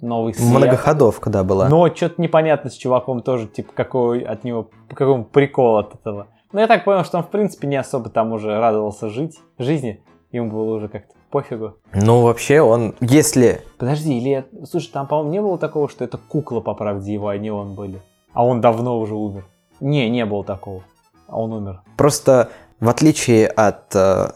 новый 0.00 0.32
свет. 0.32 0.48
Многоходовка, 0.48 1.28
да, 1.28 1.44
была. 1.44 1.68
Но 1.68 1.94
что-то 1.94 2.22
непонятно 2.22 2.70
с 2.70 2.74
чуваком 2.74 3.20
тоже, 3.20 3.48
типа, 3.48 3.74
какой 3.74 4.20
от 4.20 4.44
него, 4.44 4.70
какой 4.88 5.24
прикол 5.24 5.76
от 5.76 5.94
этого. 5.94 6.28
Но 6.52 6.60
я 6.60 6.66
так 6.66 6.84
понял, 6.84 7.04
что 7.04 7.18
он, 7.18 7.24
в 7.24 7.28
принципе, 7.28 7.68
не 7.68 7.76
особо 7.76 8.08
там 8.08 8.32
уже 8.32 8.58
радовался 8.58 9.10
жить, 9.10 9.38
жизни. 9.58 10.02
Ему 10.30 10.50
было 10.50 10.76
уже 10.76 10.88
как-то 10.88 11.12
пофигу. 11.32 11.74
Ну, 11.92 12.22
вообще, 12.22 12.60
он, 12.60 12.94
если... 13.00 13.62
Подожди, 13.78 14.16
или... 14.18 14.44
Слушай, 14.70 14.90
там, 14.92 15.08
по-моему, 15.08 15.32
не 15.32 15.40
было 15.40 15.58
такого, 15.58 15.88
что 15.88 16.04
это 16.04 16.18
кукла, 16.18 16.60
по 16.60 16.74
правде 16.74 17.12
его, 17.12 17.28
а 17.28 17.38
не 17.38 17.50
он 17.50 17.74
были. 17.74 18.00
А 18.32 18.46
он 18.46 18.60
давно 18.60 19.00
уже 19.00 19.14
умер. 19.14 19.44
Не, 19.80 20.08
не 20.08 20.24
было 20.24 20.44
такого. 20.44 20.84
А 21.26 21.40
он 21.40 21.52
умер. 21.52 21.82
Просто, 21.96 22.50
в 22.78 22.88
отличие 22.88 23.48
от 23.48 23.96
э, 23.96 24.30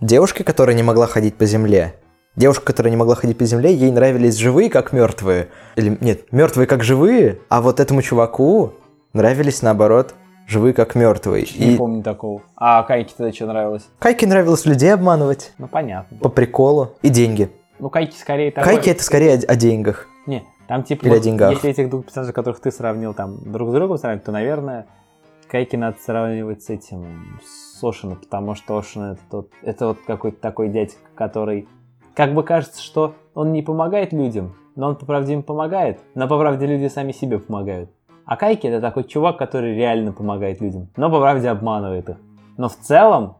девушки, 0.00 0.42
которая 0.42 0.74
не 0.74 0.82
могла 0.82 1.06
ходить 1.06 1.36
по 1.36 1.46
земле, 1.46 1.94
девушка, 2.34 2.64
которая 2.64 2.90
не 2.90 2.96
могла 2.96 3.14
ходить 3.14 3.38
по 3.38 3.44
земле, 3.44 3.74
ей 3.74 3.92
нравились 3.92 4.36
живые, 4.36 4.70
как 4.70 4.92
мертвые. 4.92 5.48
Или, 5.76 5.96
нет, 6.00 6.32
мертвые, 6.32 6.66
как 6.66 6.82
живые, 6.82 7.38
а 7.48 7.60
вот 7.60 7.78
этому 7.78 8.02
чуваку 8.02 8.72
нравились, 9.12 9.62
наоборот, 9.62 10.14
живые, 10.48 10.72
как 10.74 10.94
мертвые. 10.96 11.46
Не 11.56 11.74
И 11.74 11.76
помню 11.76 12.02
такого. 12.02 12.42
А 12.56 12.82
Кайке 12.82 13.14
тогда 13.16 13.32
что 13.32 13.46
нравилось? 13.46 13.86
Кайке 14.00 14.26
нравилось 14.26 14.64
людей 14.66 14.92
обманывать 14.92 15.52
Ну, 15.58 15.68
понятно. 15.68 16.18
по 16.18 16.28
приколу 16.28 16.92
и 17.02 17.10
деньги. 17.10 17.50
Ну, 17.78 17.90
Кайки 17.90 18.16
скорее 18.16 18.50
такой... 18.50 18.72
Кайки 18.74 18.90
это 18.90 19.04
скорее 19.04 19.34
о, 19.34 19.52
о 19.52 19.54
деньгах. 19.54 20.06
Не, 20.26 20.42
там 20.66 20.82
типа, 20.82 21.04
Или 21.04 21.10
о 21.12 21.14
вот 21.14 21.22
деньгах. 21.22 21.52
если 21.52 21.70
этих 21.70 21.90
двух 21.90 22.06
персонажей, 22.06 22.34
которых 22.34 22.58
ты 22.60 22.72
сравнил, 22.72 23.14
там 23.14 23.38
друг 23.52 23.70
с 23.70 23.72
другом 23.72 23.98
сравнить, 23.98 24.24
то, 24.24 24.32
наверное, 24.32 24.86
Кайки 25.48 25.76
надо 25.76 25.96
сравнивать 26.04 26.62
с 26.64 26.70
этим, 26.70 27.38
с 27.44 27.82
Ошино, 27.84 28.16
потому 28.16 28.54
что 28.56 28.76
Ошино 28.76 29.12
это, 29.12 29.20
тот, 29.30 29.50
это 29.62 29.86
вот 29.86 29.98
какой-то 30.06 30.40
такой 30.40 30.68
дядька, 30.70 30.98
который, 31.14 31.68
как 32.14 32.34
бы 32.34 32.42
кажется, 32.42 32.82
что 32.82 33.14
он 33.34 33.52
не 33.52 33.62
помогает 33.62 34.12
людям, 34.12 34.56
но 34.74 34.88
он 34.88 34.96
по 34.96 35.06
правде 35.06 35.34
им 35.34 35.42
помогает, 35.42 36.00
но 36.14 36.26
по 36.28 36.38
правде 36.38 36.66
люди 36.66 36.88
сами 36.88 37.12
себе 37.12 37.38
помогают. 37.38 37.90
А 38.28 38.36
Кайки 38.36 38.66
это 38.66 38.82
такой 38.82 39.04
чувак, 39.04 39.38
который 39.38 39.74
реально 39.74 40.12
помогает 40.12 40.60
людям, 40.60 40.90
но 40.96 41.10
по 41.10 41.18
правде 41.18 41.48
обманывает 41.48 42.10
их. 42.10 42.16
Но 42.58 42.68
в 42.68 42.76
целом 42.76 43.38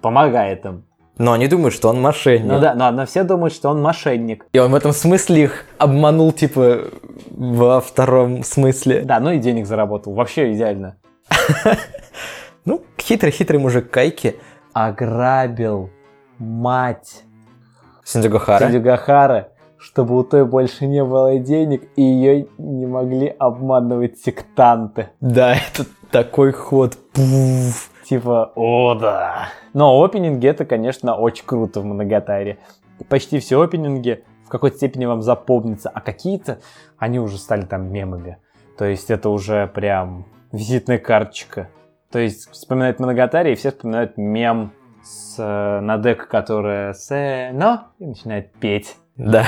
помогает 0.00 0.64
им. 0.64 0.84
Но 1.18 1.32
они 1.32 1.46
думают, 1.46 1.74
что 1.74 1.90
он 1.90 2.00
мошенник. 2.00 2.50
Ну 2.50 2.58
да, 2.58 2.74
но, 2.74 2.90
но 2.90 3.04
все 3.04 3.22
думают, 3.22 3.52
что 3.52 3.68
он 3.68 3.82
мошенник. 3.82 4.46
И 4.54 4.58
он 4.58 4.70
в 4.70 4.74
этом 4.74 4.92
смысле 4.92 5.42
их 5.42 5.66
обманул, 5.76 6.32
типа, 6.32 6.84
во 7.30 7.82
втором 7.82 8.42
смысле. 8.42 9.02
Да, 9.02 9.20
ну 9.20 9.30
и 9.32 9.38
денег 9.38 9.66
заработал. 9.66 10.14
Вообще 10.14 10.52
идеально. 10.54 10.96
Ну, 12.66 12.82
хитрый-хитрый 12.98 13.58
мужик 13.58 13.90
Кайки. 13.90 14.36
ограбил 14.74 15.88
мать 16.38 17.24
Синдзюгахара. 18.04 18.66
Синдзюгахара, 18.66 19.48
чтобы 19.80 20.18
у 20.18 20.22
той 20.22 20.44
больше 20.44 20.86
не 20.86 21.02
было 21.02 21.38
денег, 21.38 21.88
и 21.96 22.02
ее 22.02 22.46
не 22.58 22.86
могли 22.86 23.28
обманывать 23.28 24.18
сектанты. 24.18 25.08
Да, 25.20 25.54
это 25.54 25.86
такой 26.10 26.52
ход. 26.52 26.98
Пуф. 27.12 27.90
Типа, 28.04 28.52
о 28.56 28.94
да. 28.94 29.48
Но 29.72 30.02
опенинги 30.02 30.46
это, 30.46 30.64
конечно, 30.64 31.16
очень 31.16 31.46
круто 31.46 31.80
в 31.80 31.84
Моногатаре. 31.84 32.58
Почти 33.08 33.38
все 33.38 33.60
опенинги 33.60 34.24
в 34.44 34.48
какой-то 34.48 34.76
степени 34.76 35.06
вам 35.06 35.22
запомнятся, 35.22 35.88
а 35.88 36.00
какие-то, 36.00 36.58
они 36.98 37.18
уже 37.18 37.38
стали 37.38 37.62
там 37.62 37.90
мемами. 37.90 38.38
То 38.76 38.84
есть 38.84 39.10
это 39.10 39.30
уже 39.30 39.66
прям 39.68 40.26
визитная 40.52 40.98
карточка. 40.98 41.70
То 42.10 42.18
есть 42.18 42.50
вспоминают 42.50 42.98
Моногатари, 42.98 43.52
и 43.52 43.54
все 43.54 43.70
вспоминают 43.70 44.18
мем 44.18 44.72
с 45.02 45.36
э, 45.38 45.80
Надека, 45.80 46.26
которая 46.26 46.92
с 46.92 47.08
но 47.52 47.84
и 47.98 48.06
начинает 48.06 48.52
петь. 48.54 48.96
Да. 49.20 49.46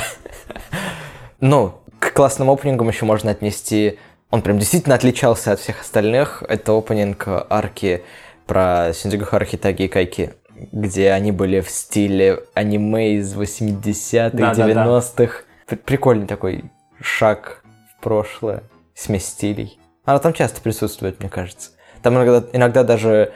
Ну, 1.40 1.80
к 1.98 2.12
классным 2.12 2.50
опенингам 2.50 2.88
еще 2.88 3.04
можно 3.04 3.30
отнести... 3.30 3.98
Он 4.30 4.40
прям 4.42 4.58
действительно 4.58 4.94
отличался 4.94 5.52
от 5.52 5.60
всех 5.60 5.80
остальных. 5.82 6.42
Это 6.48 6.72
опенинг 6.76 7.26
арки 7.50 8.02
про 8.46 8.92
Синдзюгахара 8.94 9.44
Хитаги 9.44 9.82
и 9.82 9.88
Кайки, 9.88 10.32
где 10.72 11.10
они 11.12 11.32
были 11.32 11.60
в 11.60 11.68
стиле 11.68 12.40
аниме 12.54 13.16
из 13.16 13.34
80-х, 13.34 14.30
Да-да-да. 14.36 14.84
90-х. 14.86 15.42
П- 15.66 15.76
Прикольный 15.76 16.26
такой 16.26 16.64
шаг 17.00 17.62
в 17.90 18.02
прошлое, 18.02 18.62
смесь 18.94 19.26
стилей. 19.26 19.78
Она 20.04 20.18
там 20.18 20.32
часто 20.32 20.60
присутствует, 20.62 21.20
мне 21.20 21.28
кажется. 21.28 21.70
Там 22.02 22.14
иногда, 22.14 22.42
иногда 22.54 22.84
даже 22.84 23.32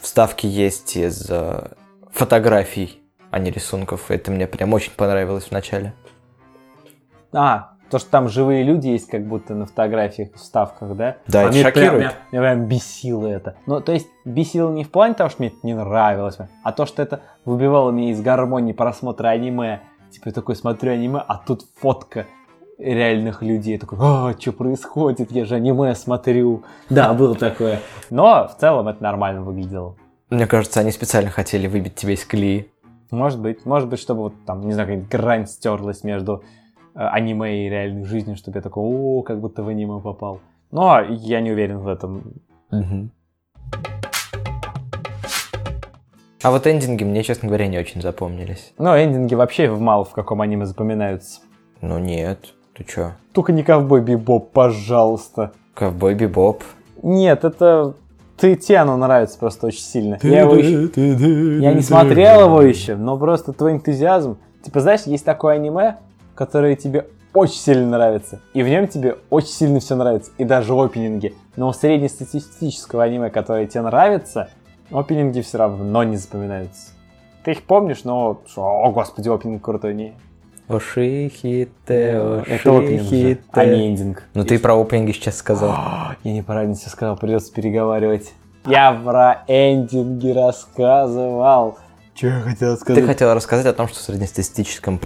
вставки 0.00 0.46
есть 0.46 0.96
из 0.96 1.26
э, 1.30 1.68
фотографий, 2.12 3.00
а 3.34 3.38
не 3.40 3.50
рисунков. 3.50 4.12
Это 4.12 4.30
мне 4.30 4.46
прям 4.46 4.72
очень 4.74 4.92
понравилось 4.92 5.46
в 5.46 5.50
начале. 5.50 5.92
А, 7.32 7.72
то, 7.90 7.98
что 7.98 8.08
там 8.08 8.28
живые 8.28 8.62
люди 8.62 8.86
есть, 8.86 9.08
как 9.08 9.26
будто 9.26 9.54
на 9.56 9.66
фотографиях, 9.66 10.30
в 10.34 10.36
вставках, 10.36 10.94
да? 10.94 11.16
Да, 11.26 11.40
А 11.40 11.42
это 11.46 11.52
мне 11.52 11.62
прям- 11.62 11.74
шокирует. 11.74 12.00
Меня, 12.00 12.12
меня 12.30 12.42
прям 12.42 12.66
бесило 12.66 13.26
это. 13.26 13.56
Ну, 13.66 13.80
то 13.80 13.90
есть, 13.90 14.06
бесило 14.24 14.70
не 14.70 14.84
в 14.84 14.90
плане 14.92 15.14
того, 15.14 15.30
что 15.30 15.42
мне 15.42 15.48
это 15.48 15.58
не 15.64 15.74
нравилось, 15.74 16.38
а 16.62 16.70
то, 16.70 16.86
что 16.86 17.02
это 17.02 17.22
выбивало 17.44 17.90
меня 17.90 18.12
из 18.12 18.20
гармонии 18.20 18.72
просмотра 18.72 19.30
аниме. 19.30 19.80
Типа, 20.12 20.28
я 20.28 20.32
такой 20.32 20.54
смотрю 20.54 20.92
аниме, 20.92 21.18
а 21.26 21.36
тут 21.36 21.66
фотка 21.80 22.26
реальных 22.78 23.42
людей. 23.42 23.72
Я 23.72 23.80
такой, 23.80 23.98
а, 24.00 24.32
что 24.38 24.52
происходит? 24.52 25.32
Я 25.32 25.44
же 25.44 25.56
аниме 25.56 25.96
смотрю. 25.96 26.62
Да, 26.88 27.12
было 27.14 27.34
такое. 27.34 27.80
Но 28.10 28.46
в 28.46 28.60
целом 28.60 28.86
это 28.86 29.02
нормально 29.02 29.42
выглядело. 29.42 29.96
Мне 30.30 30.46
кажется, 30.46 30.78
они 30.78 30.92
специально 30.92 31.30
хотели 31.30 31.66
выбить 31.66 31.96
тебя 31.96 32.12
из 32.12 32.24
колеи. 32.24 32.70
Может 33.10 33.40
быть, 33.40 33.64
может 33.66 33.88
быть, 33.88 34.00
чтобы 34.00 34.22
вот 34.22 34.34
там, 34.46 34.60
не 34.66 34.72
знаю, 34.72 34.88
какая-нибудь 34.88 35.10
грань 35.10 35.46
стерлась 35.46 36.04
между 36.04 36.42
э, 36.94 36.98
аниме 37.00 37.66
и 37.66 37.68
реальной 37.68 38.04
жизнью, 38.04 38.36
чтобы 38.36 38.58
я 38.58 38.62
такой, 38.62 38.82
о, 38.84 39.22
как 39.22 39.40
будто 39.40 39.62
в 39.62 39.68
аниме 39.68 40.00
попал. 40.00 40.40
Но 40.70 41.00
я 41.00 41.40
не 41.40 41.52
уверен 41.52 41.78
в 41.78 41.88
этом. 41.88 42.34
А 46.42 46.50
вот 46.50 46.66
эндинги 46.66 47.04
мне, 47.04 47.22
честно 47.22 47.48
говоря, 47.48 47.68
не 47.68 47.78
очень 47.78 48.02
запомнились. 48.02 48.74
Но 48.76 48.98
эндинги 48.98 49.34
вообще 49.34 49.70
в 49.70 49.80
мало 49.80 50.04
в 50.04 50.12
каком 50.12 50.42
аниме 50.42 50.66
запоминаются. 50.66 51.40
Ну 51.80 51.98
нет, 51.98 52.52
ты 52.76 52.84
чё? 52.84 53.12
Только 53.32 53.52
не 53.52 53.62
ковбой 53.62 54.02
Бибоп, 54.02 54.52
пожалуйста. 54.52 55.52
Ковбой 55.72 56.14
Бибоп. 56.14 56.62
Нет, 57.02 57.44
это... 57.44 57.94
Ты 58.52 58.76
оно 58.76 58.96
нравится 58.96 59.38
просто 59.38 59.66
очень 59.68 59.82
сильно. 59.82 60.18
Я, 60.28 60.40
его 60.42 60.54
еще- 60.54 60.90
я 61.62 61.72
не 61.72 61.80
смотрел 61.82 62.40
его 62.46 62.62
еще, 62.62 62.96
но 62.96 63.16
просто 63.16 63.52
твой 63.52 63.72
энтузиазм. 63.72 64.36
Типа, 64.62 64.80
знаешь, 64.80 65.02
есть 65.06 65.24
такое 65.24 65.54
аниме, 65.56 65.96
которое 66.34 66.76
тебе 66.76 67.06
очень 67.32 67.58
сильно 67.58 67.88
нравится. 67.90 68.40
И 68.52 68.62
в 68.62 68.68
нем 68.68 68.86
тебе 68.86 69.16
очень 69.30 69.48
сильно 69.48 69.80
все 69.80 69.96
нравится. 69.96 70.30
И 70.38 70.44
даже 70.44 70.72
опенинги. 70.74 71.34
Но 71.56 71.68
у 71.68 71.72
среднестатистического 71.72 73.02
аниме, 73.02 73.30
которое 73.30 73.66
тебе 73.66 73.82
нравится, 73.82 74.48
опенинги 74.90 75.40
все 75.40 75.58
равно 75.58 76.02
не 76.04 76.16
запоминаются. 76.16 76.92
Ты 77.44 77.52
их 77.52 77.62
помнишь, 77.64 78.04
но... 78.04 78.40
О, 78.56 78.90
господи, 78.92 79.28
опенинг 79.28 79.62
крутой. 79.62 79.94
Не. 79.94 80.14
Ошихите, 80.68 81.72
Это 81.86 82.78
опенинг 82.78 83.10
же, 83.10 83.38
а 83.52 83.64
не 83.66 83.88
эндинг. 83.88 84.22
Ну 84.32 84.44
ты 84.44 84.58
про 84.58 84.80
опенинги 84.80 85.12
сейчас 85.12 85.36
сказал. 85.36 85.76
Я 86.24 86.32
неправильно 86.32 86.74
все 86.74 86.88
сказал, 86.88 87.16
придется 87.16 87.52
переговаривать. 87.52 88.32
Я 88.66 88.92
про 88.94 89.44
эндинги 89.46 90.30
рассказывал. 90.30 91.78
Че 92.14 92.28
я 92.28 92.40
хотел 92.40 92.76
сказать? 92.78 93.02
Ты 93.02 93.06
хотел 93.06 93.34
рассказать 93.34 93.66
о 93.66 93.74
том, 93.74 93.88
что 93.88 93.98
в 93.98 94.02
среднестатистическом 94.02 94.98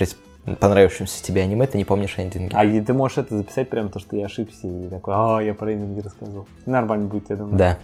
понравившемся 0.61 1.24
тебе 1.24 1.42
аниме 1.42 1.66
ты 1.66 1.76
не 1.76 1.84
помнишь 1.84 2.14
эндинги. 2.18 2.54
А 2.54 2.84
ты 2.84 2.92
можешь 2.92 3.18
это 3.18 3.36
записать 3.36 3.68
прямо 3.68 3.88
то, 3.88 3.98
что 3.98 4.14
я 4.14 4.26
ошибся 4.26 4.68
и 4.68 4.88
такой, 4.88 5.14
а, 5.16 5.40
я 5.40 5.54
про 5.54 5.72
эндинги 5.72 6.00
рассказывал. 6.00 6.46
Нормально 6.66 7.09
будет, 7.09 7.30
я 7.30 7.36
думаю. 7.36 7.56
Да. 7.56 7.78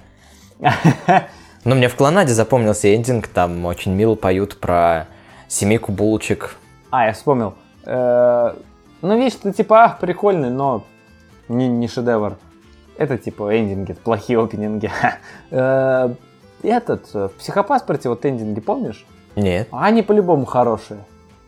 Но 1.64 1.74
мне 1.74 1.88
в 1.88 1.96
Клонаде 1.96 2.34
запомнился 2.34 2.94
эндинг, 2.94 3.26
там 3.26 3.64
очень 3.64 3.92
мило 3.92 4.14
поют 4.14 4.60
про 4.60 5.08
семейку 5.48 5.90
булочек. 5.90 6.56
А, 6.90 7.06
я 7.06 7.12
вспомнил. 7.12 7.54
Э, 7.86 8.54
Ну, 9.02 9.30
ты 9.42 9.52
типа, 9.52 9.84
ах, 9.84 9.98
прикольный, 10.00 10.50
но 10.50 10.84
не, 11.48 11.68
не 11.68 11.88
шедевр. 11.88 12.36
Это 12.96 13.18
типа 13.18 13.58
эндинги, 13.58 13.92
плохие 13.92 14.42
опенинги. 14.42 14.90
Э, 15.50 16.14
Этот, 16.62 17.10
э, 17.14 17.28
в 17.28 17.32
психопаспорте 17.38 18.08
вот 18.08 18.24
эндинги, 18.24 18.60
помнишь? 18.60 19.04
Нет. 19.36 19.68
А 19.70 19.84
Они 19.86 20.02
по-любому 20.02 20.44
хорошие. 20.46 21.00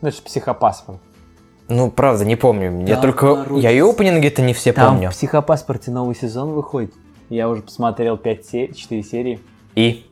Ну, 0.03 0.09
это 0.09 0.17
же 0.19 0.23
психопаспорт. 0.23 0.99
Ну, 1.69 1.91
правда, 1.91 2.25
не 2.25 2.37
помню. 2.37 2.85
Я 2.87 2.97
Да, 2.97 3.01
только... 3.03 3.47
Я 3.57 3.71
и 3.73 3.81
опенинги-то 3.81 4.43
не 4.43 4.53
все 4.55 4.73
Там 4.73 4.93
помню. 4.95 5.11
в 5.11 5.13
«Психопаспорте» 5.15 5.91
новый 5.91 6.15
сезон 6.15 6.51
выходит. 6.53 6.93
Я 7.29 7.49
уже 7.49 7.63
посмотрел 7.63 8.17
5 8.17 8.45
се- 8.47 8.73
4 8.73 9.03
серии. 9.03 9.41
И? 9.75 10.07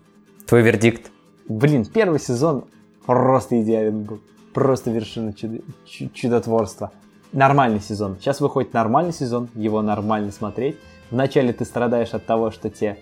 Твой 0.48 0.62
вердикт? 0.62 1.12
Блин, 1.48 1.84
первый 1.84 2.18
сезон 2.18 2.64
просто 3.06 3.60
идеален 3.62 4.02
был. 4.02 4.20
Просто 4.55 4.92
вершина 4.92 5.32
чудо- 5.32 5.62
чу- 5.84 6.09
чудотворства. 6.14 6.92
Нормальный 7.32 7.80
сезон. 7.80 8.16
Сейчас 8.20 8.40
выходит 8.40 8.72
нормальный 8.72 9.12
сезон, 9.12 9.48
его 9.55 9.82
нормально 9.82 10.30
смотреть. 10.30 10.76
Вначале 11.11 11.52
ты 11.52 11.64
страдаешь 11.64 12.14
от 12.14 12.24
того, 12.24 12.52
что 12.52 12.70
тебе 12.70 12.96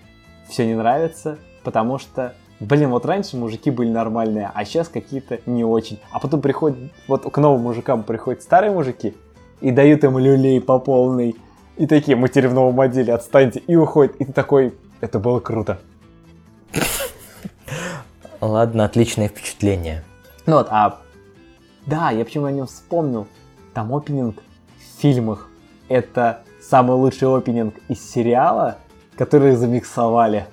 все 0.49 0.65
не 0.65 0.73
нравится, 0.73 1.37
потому 1.63 1.99
что, 1.99 2.33
блин, 2.59 2.89
вот 2.89 3.05
раньше 3.05 3.37
мужики 3.37 3.69
были 3.69 3.89
нормальные, 3.89 4.49
а 4.51 4.65
сейчас 4.65 4.87
какие-то 4.87 5.41
не 5.45 5.63
очень. 5.63 5.99
А 6.11 6.19
потом 6.19 6.41
приходят, 6.41 6.91
вот 7.07 7.31
к 7.31 7.37
новым 7.37 7.61
мужикам 7.61 8.01
приходят 8.01 8.41
старые 8.41 8.71
мужики 8.71 9.15
и 9.61 9.69
дают 9.69 10.03
им 10.03 10.17
люлей 10.17 10.59
по 10.59 10.79
полной. 10.79 11.35
И 11.77 11.85
такие, 11.85 12.17
мы 12.17 12.29
теперь 12.29 12.47
в 12.47 12.53
новом 12.55 12.81
отделе, 12.81 13.13
отстаньте. 13.13 13.59
И 13.67 13.75
уходят. 13.75 14.15
И 14.15 14.25
ты 14.25 14.33
такой, 14.33 14.73
это 15.01 15.19
было 15.19 15.39
круто. 15.39 15.79
Ладно, 18.41 18.85
отличное 18.85 19.27
впечатление. 19.27 20.03
Ну 20.47 20.57
вот, 20.57 20.67
а... 20.71 20.99
Да, 21.85 22.11
я 22.11 22.23
почему 22.23 22.45
о 22.45 22.51
нем 22.51 22.67
вспомнил. 22.67 23.27
Там 23.73 23.93
опенинг 23.93 24.37
в 24.77 25.01
фильмах. 25.01 25.49
Это 25.89 26.43
самый 26.61 26.95
лучший 26.95 27.35
опенинг 27.35 27.75
из 27.89 27.99
сериала, 27.99 28.77
который 29.17 29.55
замиксовали. 29.55 30.45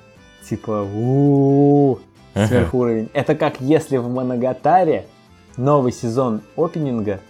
Типа, 0.48 0.86
у 0.94 1.98
сверхуровень. 2.34 3.08
Это 3.12 3.34
как 3.34 3.60
если 3.60 3.96
в 3.96 4.08
Моногатаре 4.08 5.06
новый 5.56 5.92
сезон 5.92 6.42
опенинга 6.56 7.20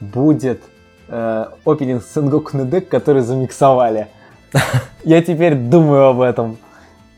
будет 0.00 0.62
э, 1.08 1.46
опенинг 1.64 2.02
Сенгоку 2.04 2.56
Недек, 2.56 2.88
который 2.88 3.22
замиксовали. 3.22 4.08
Я 5.04 5.22
теперь 5.22 5.54
думаю 5.54 6.06
об 6.06 6.20
этом, 6.20 6.58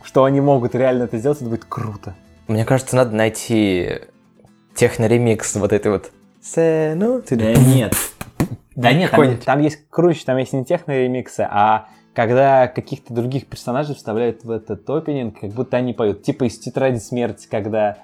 что 0.02 0.24
они 0.24 0.40
могут 0.40 0.74
реально 0.74 1.04
это 1.04 1.18
сделать, 1.18 1.40
это 1.40 1.50
будет 1.50 1.64
круто. 1.64 2.14
Мне 2.46 2.64
кажется, 2.64 2.96
надо 2.96 3.14
найти 3.14 4.00
техно-ремикс 4.74 5.56
вот 5.56 5.72
этой 5.72 5.92
вот... 5.92 6.10
Се- 6.42 6.94
ну, 6.96 7.20
ты- 7.20 7.36
Да 7.36 7.52
нет. 7.54 7.94
Да 8.76 8.92
нет, 8.92 9.10
там, 9.44 9.60
есть 9.60 9.88
круче, 9.90 10.22
там 10.24 10.36
есть 10.38 10.52
не 10.52 10.64
техно-ремиксы, 10.64 11.40
а 11.50 11.88
когда 12.14 12.68
каких-то 12.68 13.12
других 13.12 13.46
персонажей 13.46 13.94
вставляют 13.96 14.44
в 14.44 14.50
этот 14.50 14.88
опенинг, 14.88 15.40
как 15.40 15.50
будто 15.50 15.76
они 15.76 15.92
поют. 15.94 16.22
Типа 16.22 16.44
из 16.44 16.58
«Тетради 16.58 16.98
смерти», 16.98 17.48
когда 17.50 17.98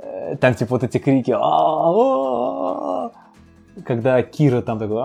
э, 0.00 0.36
там 0.40 0.54
типа 0.54 0.74
вот 0.74 0.84
эти 0.84 0.98
крики 0.98 1.30
«А-а-а-а», 1.30 3.10
когда 3.84 4.22
Кира 4.22 4.60
там 4.62 4.78
такой 4.78 5.02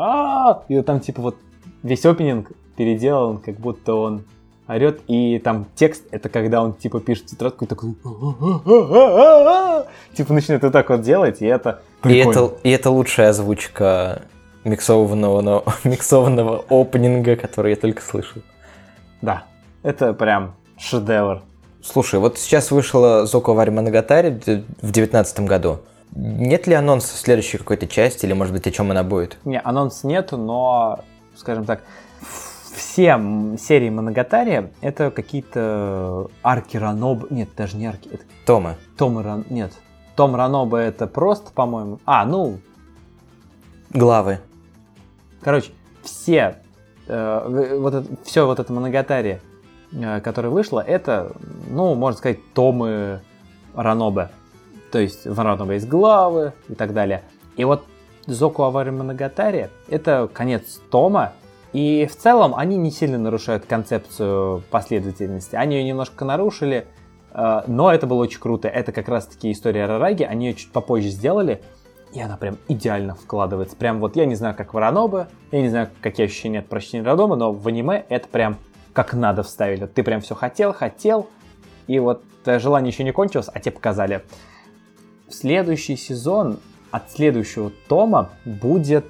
и 0.67 0.81
там 0.81 0.99
типа 0.99 1.21
вот 1.21 1.37
весь 1.83 2.05
опенинг 2.05 2.51
переделан, 2.75 3.37
как 3.37 3.55
будто 3.55 3.93
он 3.93 4.23
орет, 4.67 5.01
и 5.07 5.39
там 5.39 5.65
текст, 5.75 6.03
это 6.11 6.29
когда 6.29 6.61
он 6.63 6.73
типа 6.73 6.99
пишет 6.99 7.25
тетрадку 7.27 7.65
и 7.65 7.67
такой 7.67 7.93
типа 10.15 10.33
начинает 10.33 10.63
вот 10.63 10.71
так 10.73 10.89
вот 10.89 11.01
делать, 11.01 11.41
и 11.41 11.45
это 11.45 11.81
И 11.99 12.07
прикольно. 12.07 12.39
это, 12.45 12.53
и 12.63 12.69
это 12.71 12.89
лучшая 12.89 13.29
озвучка 13.29 14.21
миксованного, 14.63 15.41
но- 15.41 15.63
миксованного 15.83 16.63
опенинга, 16.69 17.35
который 17.35 17.71
я 17.71 17.75
только 17.75 18.01
слышал. 18.01 18.41
Да, 19.21 19.43
это 19.83 20.13
прям 20.13 20.55
шедевр. 20.77 21.41
Слушай, 21.83 22.19
вот 22.19 22.37
сейчас 22.39 22.71
вышла 22.71 23.25
Зоко 23.25 23.53
д- 24.45 24.63
в 24.81 24.91
девятнадцатом 24.91 25.45
году. 25.45 25.79
Нет 26.15 26.67
ли 26.67 26.75
анонса 26.75 27.17
следующей 27.17 27.57
какой-то 27.57 27.87
части, 27.87 28.25
или, 28.25 28.33
может 28.33 28.53
быть, 28.53 28.67
о 28.67 28.71
чем 28.71 28.91
она 28.91 29.03
будет? 29.03 29.37
Не, 29.45 29.59
анонс 29.59 30.03
нету, 30.03 30.37
но, 30.37 30.99
скажем 31.35 31.65
так, 31.65 31.81
все 32.73 33.19
серии 33.59 33.89
Моногатари 33.89 34.69
это 34.81 35.11
какие-то 35.11 36.29
арки 36.41 36.77
Ранобы. 36.77 37.27
Нет, 37.29 37.49
даже 37.55 37.77
не 37.77 37.85
арки, 37.85 38.09
это 38.11 38.23
Тома. 38.45 38.75
Том 38.97 39.19
и 39.19 39.23
Ран... 39.23 39.45
Нет, 39.49 39.73
Том 40.15 40.35
Ранобы 40.35 40.79
это 40.79 41.07
просто, 41.07 41.51
по-моему. 41.51 41.99
А, 42.05 42.25
ну, 42.25 42.59
Главы. 43.91 44.39
короче, 45.41 45.71
все, 46.01 46.57
э, 47.07 47.77
вот 47.79 47.93
это, 47.93 48.07
все 48.23 48.45
вот 48.45 48.59
это 48.59 48.73
Моногатари, 48.73 49.39
э, 49.91 50.21
которое 50.21 50.49
вышло, 50.49 50.79
это, 50.79 51.33
ну, 51.69 51.93
можно 51.95 52.17
сказать, 52.17 52.39
Томы 52.53 53.21
Ранобе. 53.75 54.29
То 54.91 54.99
есть 54.99 55.25
в 55.25 55.39
Ранобе 55.39 55.75
есть 55.75 55.87
главы 55.87 56.53
и 56.69 56.75
так 56.75 56.93
далее. 56.93 57.23
И 57.55 57.63
вот 57.63 57.83
Зоку 58.25 58.63
Авари 58.63 58.91
Моногатари 58.91 59.69
это 59.89 60.29
конец 60.31 60.79
Тома, 60.89 61.33
и 61.73 62.05
в 62.05 62.15
целом 62.15 62.55
они 62.55 62.77
не 62.77 62.91
сильно 62.91 63.17
нарушают 63.17 63.65
концепцию 63.65 64.63
последовательности. 64.69 65.55
Они 65.55 65.77
ее 65.77 65.83
немножко 65.83 66.23
нарушили, 66.23 66.85
э, 67.33 67.61
но 67.65 67.91
это 67.91 68.05
было 68.05 68.21
очень 68.21 68.39
круто. 68.39 68.67
Это 68.67 68.91
как 68.91 69.09
раз-таки 69.09 69.51
история 69.51 69.87
Рараги, 69.87 70.23
они 70.23 70.47
ее 70.47 70.53
чуть 70.53 70.71
попозже 70.71 71.09
сделали, 71.09 71.61
и 72.13 72.21
она 72.21 72.37
прям 72.37 72.57
идеально 72.67 73.15
вкладывается. 73.15 73.75
Прям 73.75 73.99
вот 73.99 74.15
я 74.15 74.25
не 74.25 74.35
знаю, 74.35 74.55
как 74.55 74.75
в 74.75 75.27
я 75.51 75.61
не 75.61 75.69
знаю, 75.69 75.89
какие 75.99 76.27
ощущения 76.27 76.59
от 76.59 76.67
прочтения 76.67 77.03
Ранобе, 77.03 77.35
но 77.35 77.51
в 77.51 77.67
аниме 77.67 78.05
это 78.07 78.27
прям 78.27 78.57
как 78.93 79.15
надо 79.15 79.41
вставили. 79.41 79.87
Ты 79.87 80.03
прям 80.03 80.21
все 80.21 80.35
хотел, 80.35 80.73
хотел, 80.73 81.27
и 81.87 81.97
вот 81.97 82.23
твое 82.43 82.59
желание 82.59 82.91
еще 82.91 83.03
не 83.03 83.11
кончилось, 83.11 83.49
а 83.51 83.59
тебе 83.59 83.71
показали. 83.71 84.23
Следующий 85.27 85.95
сезон 85.95 86.59
от 86.91 87.09
следующего 87.09 87.71
тома 87.87 88.29
будет 88.45 89.05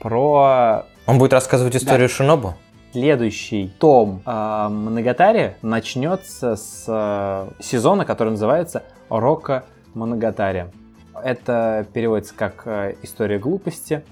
про 0.00 0.86
Он 1.06 1.18
будет 1.18 1.32
рассказывать 1.32 1.76
историю 1.76 2.08
Шинобу? 2.08 2.54
следующий 2.92 3.68
том 3.78 4.22
э, 4.24 4.68
Моногатари 4.70 5.56
начнется 5.60 6.56
с 6.56 6.84
э, 6.88 7.62
сезона, 7.62 8.06
который 8.06 8.30
называется 8.30 8.84
Рока 9.10 9.64
Моногатари. 9.92 10.66
Это 11.22 11.86
переводится 11.92 12.34
как 12.34 12.62
э, 12.64 12.94
история 13.02 13.38
глупости, 13.38 14.02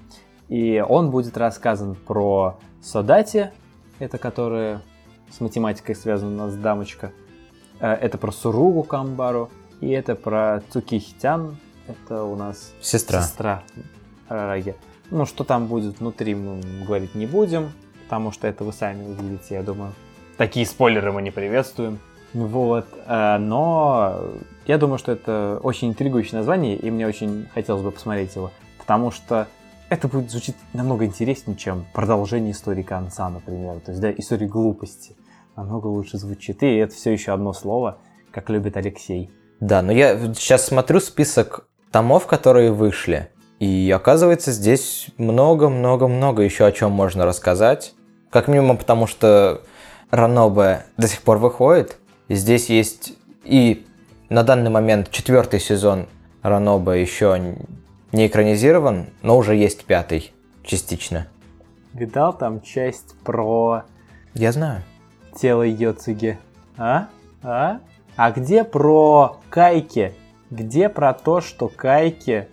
и 0.51 0.85
он 0.87 1.11
будет 1.11 1.39
рассказан 1.39 1.95
про 1.95 2.59
Содати, 2.83 3.53
это 3.99 4.19
которая 4.19 4.83
с 5.31 5.41
математикой 5.41 5.95
связана 5.95 6.45
у 6.45 6.47
нас 6.47 6.55
дамочка, 6.55 7.13
Э, 7.81 7.93
это 7.95 8.19
про 8.19 8.33
Суругу 8.33 8.83
Камбару, 8.83 9.51
и 9.81 9.91
это 9.91 10.15
про 10.15 10.63
Цукихитян, 10.71 11.57
это 11.87 12.25
у 12.25 12.37
нас 12.37 12.73
Сестра. 12.81 13.23
сестра 13.23 13.63
Рараги. 14.29 14.75
Ну, 15.11 15.27
что 15.27 15.45
там 15.45 15.67
будет 15.67 16.01
внутри, 16.01 16.35
мы 16.35 16.61
говорить 16.85 17.15
не 17.15 17.27
будем, 17.27 17.73
потому 18.05 18.33
что 18.33 18.47
это 18.47 18.65
вы 18.65 18.73
сами 18.73 19.07
увидите, 19.07 19.55
я 19.55 19.63
думаю. 19.63 19.93
Такие 20.37 20.67
спойлеры 20.67 21.13
мы 21.13 21.23
не 21.23 21.31
приветствуем. 21.31 21.99
Вот, 22.33 22.87
э, 23.07 23.39
но 23.39 24.21
я 24.67 24.79
думаю, 24.79 24.99
что 24.99 25.13
это 25.13 25.61
очень 25.63 25.91
интригующее 25.91 26.39
название, 26.39 26.77
и 26.77 26.91
мне 26.91 27.07
очень 27.07 27.47
хотелось 27.55 27.83
бы 27.83 27.93
посмотреть 27.93 28.35
его, 28.35 28.51
потому 28.79 29.13
что 29.13 29.47
это 29.89 30.09
будет 30.09 30.31
звучить 30.31 30.57
намного 30.73 31.05
интереснее, 31.05 31.57
чем 31.57 31.87
продолжение 31.93 32.51
истории 32.51 32.83
конца, 32.83 33.29
например. 33.29 33.81
То 33.81 33.93
есть, 33.93 34.01
да, 34.01 34.11
история 34.11 34.47
глупости 34.47 35.17
намного 35.57 35.87
лучше 35.87 36.19
звучит. 36.19 36.63
И 36.63 36.75
это 36.75 36.95
все 36.95 37.13
еще 37.13 37.33
одно 37.33 37.53
слово, 37.53 37.99
как 38.33 38.51
любит 38.51 38.77
Алексей. 38.77 39.31
Да, 39.61 39.83
но 39.83 39.93
я 39.93 40.19
сейчас 40.35 40.67
смотрю 40.67 41.01
список 41.01 41.69
томов, 41.93 42.27
которые 42.27 42.73
вышли. 42.73 43.31
И 43.65 43.91
оказывается, 43.91 44.53
здесь 44.53 45.07
много-много-много 45.17 46.43
еще 46.43 46.67
о 46.67 46.73
чем 46.73 46.91
можно 46.93 47.25
рассказать. 47.25 47.95
Как 48.29 48.47
минимум, 48.47 48.77
потому 48.77 49.07
что 49.07 49.63
Ранобе 50.11 50.85
до 50.99 51.09
сих 51.09 51.23
пор 51.23 51.39
выходит. 51.39 51.97
И 52.29 52.35
здесь 52.35 52.69
есть 52.69 53.15
и 53.43 53.87
на 54.29 54.43
данный 54.43 54.69
момент 54.69 55.11
четвертый 55.11 55.61
сезон 55.61 56.09
Ранобе 56.43 57.01
еще 57.01 57.57
не 58.13 58.27
экранизирован, 58.27 59.07
но 59.23 59.39
уже 59.39 59.55
есть 59.55 59.87
пятый 59.87 60.35
частично. 60.63 61.27
Видал 61.95 62.37
там 62.37 62.61
часть 62.61 63.19
про 63.25 63.85
Я 64.35 64.53
знаю. 64.53 64.83
тело 65.41 65.63
Йоцуги? 65.63 66.39
А? 66.77 67.09
А? 67.43 67.81
А 68.17 68.31
где 68.31 68.63
про 68.63 69.39
Кайки? 69.49 70.13
Где 70.51 70.91
про 70.91 71.15
то, 71.15 71.41
что 71.41 71.69
Кайки 71.69 72.49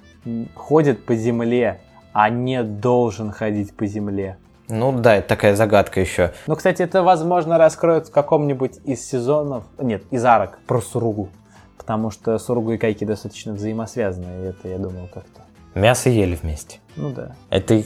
ходит 0.55 1.05
по 1.05 1.15
земле, 1.15 1.81
а 2.13 2.29
не 2.29 2.63
должен 2.63 3.31
ходить 3.31 3.73
по 3.73 3.85
земле? 3.85 4.37
Ну 4.69 4.93
да, 4.93 5.17
это 5.17 5.27
такая 5.27 5.55
загадка 5.55 5.99
еще. 5.99 6.31
Ну, 6.47 6.55
кстати, 6.55 6.81
это, 6.81 7.03
возможно, 7.03 7.57
раскроют 7.57 8.07
в 8.07 8.11
каком-нибудь 8.11 8.79
из 8.85 9.05
сезонов, 9.05 9.65
нет, 9.79 10.03
из 10.11 10.23
арок 10.23 10.59
про 10.65 10.79
Суругу. 10.81 11.29
Потому 11.77 12.09
что 12.09 12.37
Суругу 12.37 12.71
и 12.73 12.77
Кайки 12.77 13.03
достаточно 13.03 13.53
взаимосвязаны, 13.53 14.43
и 14.43 14.49
это, 14.49 14.67
я 14.69 14.77
думал, 14.77 15.09
как-то... 15.13 15.41
Мясо 15.73 16.09
ели 16.09 16.35
вместе. 16.35 16.79
Ну 16.95 17.11
да. 17.11 17.35
Это 17.49 17.83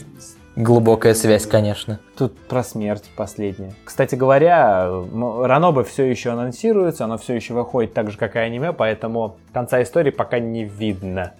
глубокая 0.55 1.13
связь, 1.13 1.45
конечно. 1.45 1.99
Тут 2.17 2.37
про 2.37 2.63
смерть 2.63 3.09
последняя. 3.15 3.73
Кстати 3.83 4.15
говоря, 4.15 4.87
Ранобе 4.87 5.83
все 5.83 6.03
еще 6.03 6.31
анонсируется, 6.31 7.05
оно 7.05 7.17
все 7.17 7.33
еще 7.33 7.53
выходит 7.53 7.93
так 7.93 8.11
же, 8.11 8.17
как 8.17 8.35
и 8.35 8.39
аниме, 8.39 8.73
поэтому 8.73 9.37
конца 9.53 9.81
истории 9.81 10.11
пока 10.11 10.39
не 10.39 10.65
видно. 10.65 11.33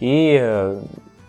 И 0.00 0.38
э, 0.40 0.80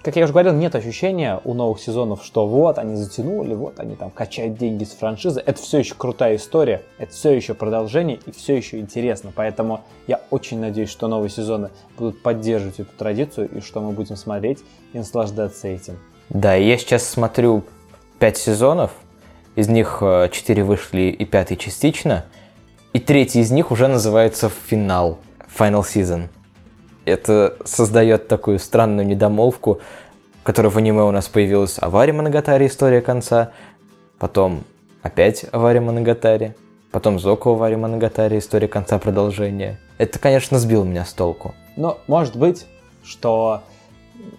как 0.03 0.15
я 0.15 0.23
уже 0.23 0.33
говорил, 0.33 0.53
нет 0.53 0.73
ощущения 0.73 1.39
у 1.43 1.53
новых 1.53 1.79
сезонов, 1.79 2.23
что 2.23 2.47
вот 2.47 2.79
они 2.79 2.95
затянули, 2.95 3.53
вот 3.53 3.79
они 3.79 3.95
там 3.95 4.09
качают 4.09 4.57
деньги 4.57 4.83
с 4.83 4.91
франшизы. 4.91 5.43
Это 5.45 5.61
все 5.61 5.79
еще 5.79 5.93
крутая 5.93 6.37
история, 6.37 6.81
это 6.97 7.11
все 7.11 7.31
еще 7.31 7.53
продолжение 7.53 8.19
и 8.25 8.31
все 8.31 8.55
еще 8.55 8.79
интересно. 8.79 9.31
Поэтому 9.35 9.81
я 10.07 10.19
очень 10.31 10.59
надеюсь, 10.59 10.89
что 10.89 11.07
новые 11.07 11.29
сезоны 11.29 11.69
будут 11.97 12.23
поддерживать 12.23 12.79
эту 12.79 12.91
традицию 12.97 13.49
и 13.49 13.61
что 13.61 13.79
мы 13.81 13.91
будем 13.91 14.15
смотреть 14.15 14.59
и 14.93 14.97
наслаждаться 14.97 15.67
этим. 15.67 15.99
Да, 16.29 16.55
я 16.55 16.77
сейчас 16.77 17.07
смотрю 17.07 17.63
5 18.17 18.37
сезонов, 18.37 18.91
из 19.55 19.67
них 19.67 20.01
4 20.01 20.63
вышли 20.63 21.11
и 21.11 21.25
пятый 21.25 21.57
частично, 21.57 22.25
и 22.93 22.99
третий 22.99 23.41
из 23.41 23.51
них 23.51 23.69
уже 23.69 23.87
называется 23.87 24.49
«Финал», 24.49 25.19
«Final 25.57 25.81
Season». 25.81 26.29
Это 27.05 27.57
создает 27.65 28.27
такую 28.27 28.59
странную 28.59 29.07
недомолвку, 29.07 29.79
которая 30.43 30.71
в 30.71 30.77
аниме 30.77 31.03
у 31.03 31.11
нас 31.11 31.27
появилась 31.27 31.77
«Авария 31.79 32.13
Моногатари. 32.13 32.67
История 32.67 33.01
конца», 33.01 33.51
потом 34.19 34.63
опять 35.01 35.45
«Авария 35.51 35.81
Моногатари», 35.81 36.53
потом 36.91 37.19
«Зоку 37.19 37.51
Авария 37.51 37.77
Моногатари. 37.77 38.37
История 38.37 38.67
конца. 38.67 38.99
Продолжение». 38.99 39.79
Это, 39.97 40.19
конечно, 40.19 40.59
сбило 40.59 40.83
меня 40.83 41.05
с 41.05 41.13
толку. 41.13 41.53
Но 41.75 41.99
может 42.07 42.35
быть, 42.35 42.67
что 43.03 43.61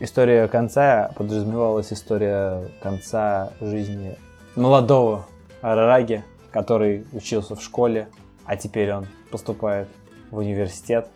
история 0.01 0.47
конца 0.49 1.13
подразумевалась 1.17 1.93
история 1.93 2.69
конца 2.81 3.53
жизни 3.61 4.17
молодого 4.55 5.27
Арараги, 5.61 6.23
который 6.51 7.07
учился 7.13 7.57
в 7.57 7.63
школе, 7.63 8.09
а 8.45 8.57
теперь 8.57 8.93
он 8.93 9.07
поступает 9.31 9.89
в 10.31 10.39
университет, 10.39 11.09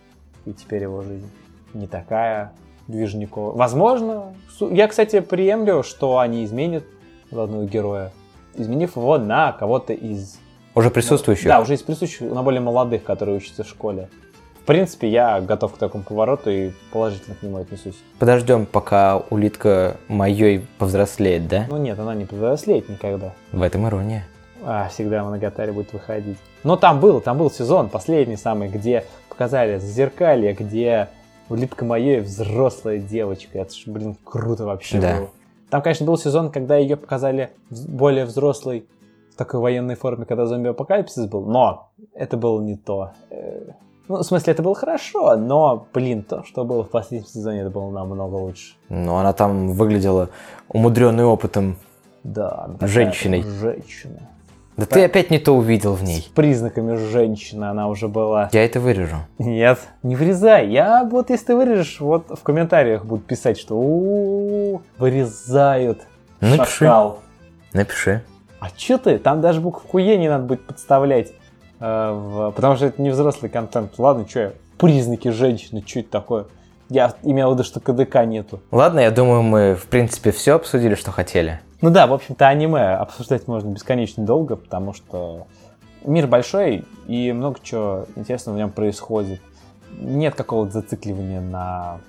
и 0.47 0.53
теперь 0.53 0.83
его 0.83 1.03
жизнь 1.03 1.29
не 1.75 1.87
такая 1.87 2.53
движниковая. 2.89 3.53
Возможно, 3.53 4.35
я, 4.61 4.89
кстати, 4.89 5.21
приемлю, 5.21 5.83
что 5.83 6.19
они 6.19 6.45
изменят 6.45 6.85
главного 7.31 7.65
героя, 7.65 8.13
изменив 8.55 8.97
его 8.97 9.19
на 9.19 9.53
кого-то 9.53 9.93
из... 9.93 10.39
Уже 10.75 10.91
присутствующих? 10.91 11.47
Да, 11.47 11.61
уже 11.61 11.75
из 11.75 11.83
присутствующих, 11.83 12.33
на 12.33 12.43
более 12.43 12.61
молодых, 12.61 13.03
которые 13.03 13.37
учатся 13.39 13.65
в 13.65 13.69
школе. 13.69 14.09
В 14.63 14.67
принципе, 14.67 15.09
я 15.09 15.41
готов 15.41 15.75
к 15.75 15.79
такому 15.79 16.03
повороту 16.03 16.51
и 16.51 16.73
положительно 16.93 17.37
к 17.37 17.43
нему 17.43 17.59
отнесусь. 17.59 17.97
Подождем, 18.19 18.67
пока 18.67 19.23
улитка 19.31 19.97
моей 20.09 20.67
повзрослеет, 20.79 21.47
да? 21.47 21.67
Ну 21.69 21.77
нет, 21.77 21.99
она 21.99 22.15
не 22.15 22.25
повзрослеет 22.25 22.89
никогда. 22.89 23.33
В 23.53 23.63
этом 23.63 23.87
ирония. 23.87 24.27
А, 24.69 24.89
всегда 24.89 25.23
Моногатари 25.23 25.71
будет 25.71 25.93
выходить. 25.93 26.39
Но 26.65 26.77
там 26.77 26.99
был, 26.99 27.21
там 27.21 27.39
был 27.39 27.53
сезон, 27.53 27.89
последний 27.89 28.35
самый, 28.37 28.69
где 28.69 29.05
показали 29.29 29.79
зеркалье, 29.79 30.55
где 30.55 31.09
улитка 31.49 31.85
моей 31.85 32.19
взрослая 32.19 32.99
девочка. 32.99 33.61
Это 33.61 33.73
ж, 33.73 33.85
блин, 33.87 34.17
круто 34.25 34.65
вообще 34.65 35.01
Да. 35.01 35.17
было. 35.19 35.31
Там, 35.71 35.83
конечно, 35.83 36.05
был 36.05 36.19
сезон, 36.19 36.51
когда 36.51 36.77
ее 36.77 36.97
показали 36.97 37.51
более 37.71 38.25
взрослой, 38.25 38.87
в 39.33 39.37
такой 39.37 39.61
военной 39.61 39.95
форме, 39.95 40.25
когда 40.25 40.47
зомби-апокалипсис 40.47 41.27
был, 41.27 41.45
но 41.45 41.91
это 42.15 42.37
было 42.37 42.61
не 42.61 42.77
то. 42.77 43.11
Э, 43.31 43.71
Ну, 44.09 44.17
в 44.19 44.23
смысле, 44.23 44.53
это 44.53 44.63
было 44.63 44.75
хорошо, 44.75 45.37
но, 45.37 45.87
блин, 45.93 46.23
то, 46.23 46.43
что 46.45 46.65
было 46.65 46.83
в 46.85 46.91
последнем 46.91 47.29
сезоне, 47.29 47.61
это 47.61 47.71
было 47.71 47.91
намного 47.91 48.35
лучше. 48.37 48.75
Но 48.89 49.19
она 49.19 49.33
там 49.33 49.73
выглядела 49.73 50.29
умудренной 50.69 51.25
опытом. 51.25 51.77
Да, 52.25 52.71
Женщиной. 52.81 53.43
Женщина. 53.43 54.29
Да 54.77 54.85
ты 54.87 55.05
опять 55.05 55.31
не 55.31 55.39
то 55.39 55.53
увидел 55.57 55.95
в 55.95 56.01
С 56.01 56.03
ней. 56.03 56.29
признаками 56.35 56.97
женщины 56.97 57.65
она 57.65 57.89
уже 57.89 58.09
была. 58.09 58.51
Я 58.53 58.65
это 58.65 58.79
вырежу. 58.79 59.17
Нет, 59.39 59.79
не 60.03 60.17
вырезай. 60.17 60.69
Я 60.69 61.03
вот 61.11 61.31
если 61.31 61.47
ты 61.47 61.57
вырежешь, 61.57 61.99
вот 62.01 62.27
в 62.39 62.43
комментариях 62.43 63.05
будут 63.07 63.25
писать, 63.27 63.59
что 63.59 63.75
у 63.77 64.83
вырезают 64.99 66.03
Напиши. 66.41 66.85
шакал. 66.85 67.21
Напиши. 67.73 68.23
А 68.61 68.71
чё 68.71 68.99
ты? 68.99 69.19
Там 69.19 69.41
даже 69.41 69.61
букву 69.61 69.99
Е 69.99 70.17
не 70.19 70.29
надо 70.29 70.45
будет 70.45 70.67
подставлять. 70.67 71.33
э, 71.79 72.11
в- 72.13 72.53
Потому 72.53 72.77
что 72.77 72.87
это 72.87 73.01
не 73.03 73.11
взрослый 73.11 73.51
контент. 73.51 73.93
Ладно, 73.99 74.27
что 74.29 74.41
я? 74.41 74.53
Признаки 74.79 75.29
женщины, 75.29 75.83
что 75.87 76.01
это 76.01 76.11
такое? 76.11 76.47
Я 76.89 77.13
имел 77.23 77.51
в 77.51 77.55
виду, 77.55 77.65
что 77.65 77.81
КДК 77.81 78.25
нету. 78.25 78.61
Ладно, 78.71 79.01
я 79.01 79.11
думаю, 79.11 79.43
мы 79.43 79.75
в 79.75 79.85
принципе 79.87 80.31
все 80.33 80.55
обсудили, 80.55 80.95
что 80.95 81.11
хотели. 81.13 81.61
Ну 81.81 81.91
да, 81.91 82.07
в 82.07 82.15
общем-то, 82.15 82.49
аниме 82.49 82.95
обсуждать 82.95 83.47
можно 83.49 83.69
бесконечно 83.69 84.25
долго, 84.25 84.57
потому 84.57 84.93
что 84.93 85.47
мир 86.05 86.27
большой 86.27 86.85
и 87.07 87.33
много 87.33 87.59
чего 87.63 88.07
интересного 88.17 88.57
в 88.57 88.59
нем 88.59 88.71
происходит. 88.71 89.41
Нет 89.99 90.35
какого-то 90.35 90.73
зацикливания 90.73 91.41
на 91.41 92.01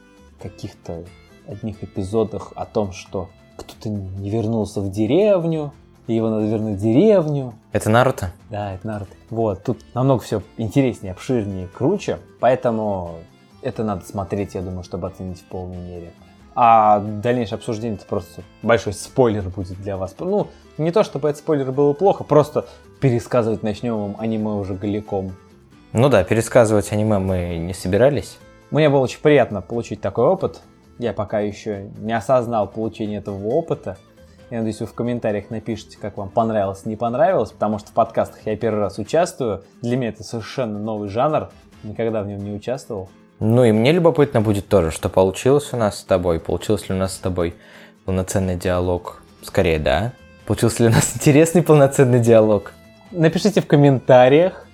каких-то 0.41 1.03
одних 1.47 1.83
эпизодах 1.83 2.53
о 2.55 2.65
том, 2.65 2.91
что 2.91 3.29
кто-то 3.57 3.89
не 3.89 4.29
вернулся 4.29 4.81
в 4.81 4.91
деревню, 4.91 5.73
и 6.07 6.13
его 6.13 6.29
надо 6.29 6.45
вернуть 6.45 6.77
в 6.77 6.81
деревню. 6.81 7.53
Это 7.71 7.89
Наруто? 7.89 8.31
Да, 8.49 8.73
это 8.73 8.87
Наруто. 8.87 9.11
Вот, 9.29 9.63
тут 9.63 9.79
намного 9.93 10.21
все 10.23 10.41
интереснее, 10.57 11.11
обширнее, 11.11 11.67
круче, 11.67 12.19
поэтому 12.39 13.15
это 13.61 13.83
надо 13.83 14.05
смотреть, 14.05 14.55
я 14.55 14.61
думаю, 14.61 14.83
чтобы 14.83 15.07
оценить 15.07 15.39
в 15.39 15.45
полной 15.45 15.77
мере. 15.77 16.13
А 16.59 16.99
дальнейшее 16.99 17.57
обсуждение 17.57 17.97
это 17.97 18.07
просто 18.07 18.41
большой 18.63 18.93
спойлер 18.93 19.43
будет 19.43 19.79
для 19.79 19.95
вас. 19.95 20.15
Ну, 20.17 20.47
не 20.79 20.89
то 20.89 21.03
чтобы 21.03 21.29
этот 21.29 21.41
спойлер 21.41 21.71
было 21.71 21.93
плохо, 21.93 22.23
просто 22.23 22.65
пересказывать 22.99 23.61
начнем 23.61 23.95
вам 23.95 24.15
аниме 24.17 24.53
уже 24.53 24.73
голиком. 24.73 25.33
Ну 25.93 26.09
да, 26.09 26.23
пересказывать 26.23 26.91
аниме 26.91 27.19
мы 27.19 27.57
не 27.59 27.75
собирались. 27.75 28.39
Мне 28.71 28.89
было 28.89 29.01
очень 29.01 29.21
приятно 29.21 29.61
получить 29.61 30.01
такой 30.01 30.25
опыт. 30.25 30.61
Я 30.97 31.13
пока 31.13 31.41
еще 31.41 31.91
не 31.99 32.13
осознал 32.13 32.67
получение 32.67 33.19
этого 33.19 33.49
опыта. 33.49 33.95
Я 34.49 34.57
надеюсь, 34.57 34.79
вы 34.79 34.87
в 34.87 34.95
комментариях 34.95 35.51
напишите, 35.51 35.99
как 35.99 36.17
вам 36.17 36.29
понравилось, 36.29 36.85
не 36.85 36.95
понравилось, 36.95 37.51
потому 37.51 37.77
что 37.77 37.89
в 37.89 37.93
подкастах 37.93 38.39
я 38.47 38.57
первый 38.57 38.79
раз 38.79 38.97
участвую. 38.97 39.63
Для 39.83 39.95
меня 39.95 40.09
это 40.09 40.23
совершенно 40.23 40.79
новый 40.79 41.09
жанр, 41.09 41.49
никогда 41.83 42.23
в 42.23 42.27
нем 42.27 42.43
не 42.43 42.51
участвовал. 42.51 43.09
Ну 43.39 43.63
и 43.63 43.71
мне 43.71 43.91
любопытно 43.91 44.41
будет 44.41 44.67
тоже, 44.67 44.91
что 44.91 45.09
получилось 45.09 45.69
у 45.71 45.77
нас 45.77 45.99
с 45.99 46.03
тобой. 46.03 46.39
Получилось 46.39 46.89
ли 46.89 46.95
у 46.95 46.97
нас 46.97 47.13
с 47.13 47.17
тобой 47.17 47.55
полноценный 48.05 48.55
диалог? 48.55 49.21
Скорее, 49.43 49.79
да. 49.79 50.13
Получился 50.45 50.83
ли 50.83 50.89
у 50.89 50.91
нас 50.91 51.13
интересный 51.15 51.61
полноценный 51.61 52.19
диалог? 52.19 52.73
Напишите 53.11 53.61
в 53.61 53.67
комментариях. 53.67 54.65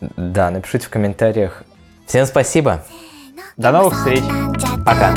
Да, 0.00 0.50
напишите 0.50 0.86
в 0.86 0.90
комментариях. 0.90 1.64
Всем 2.06 2.26
спасибо. 2.26 2.84
До 3.56 3.72
новых 3.72 3.94
встреч. 3.94 4.22
Пока. 4.84 5.14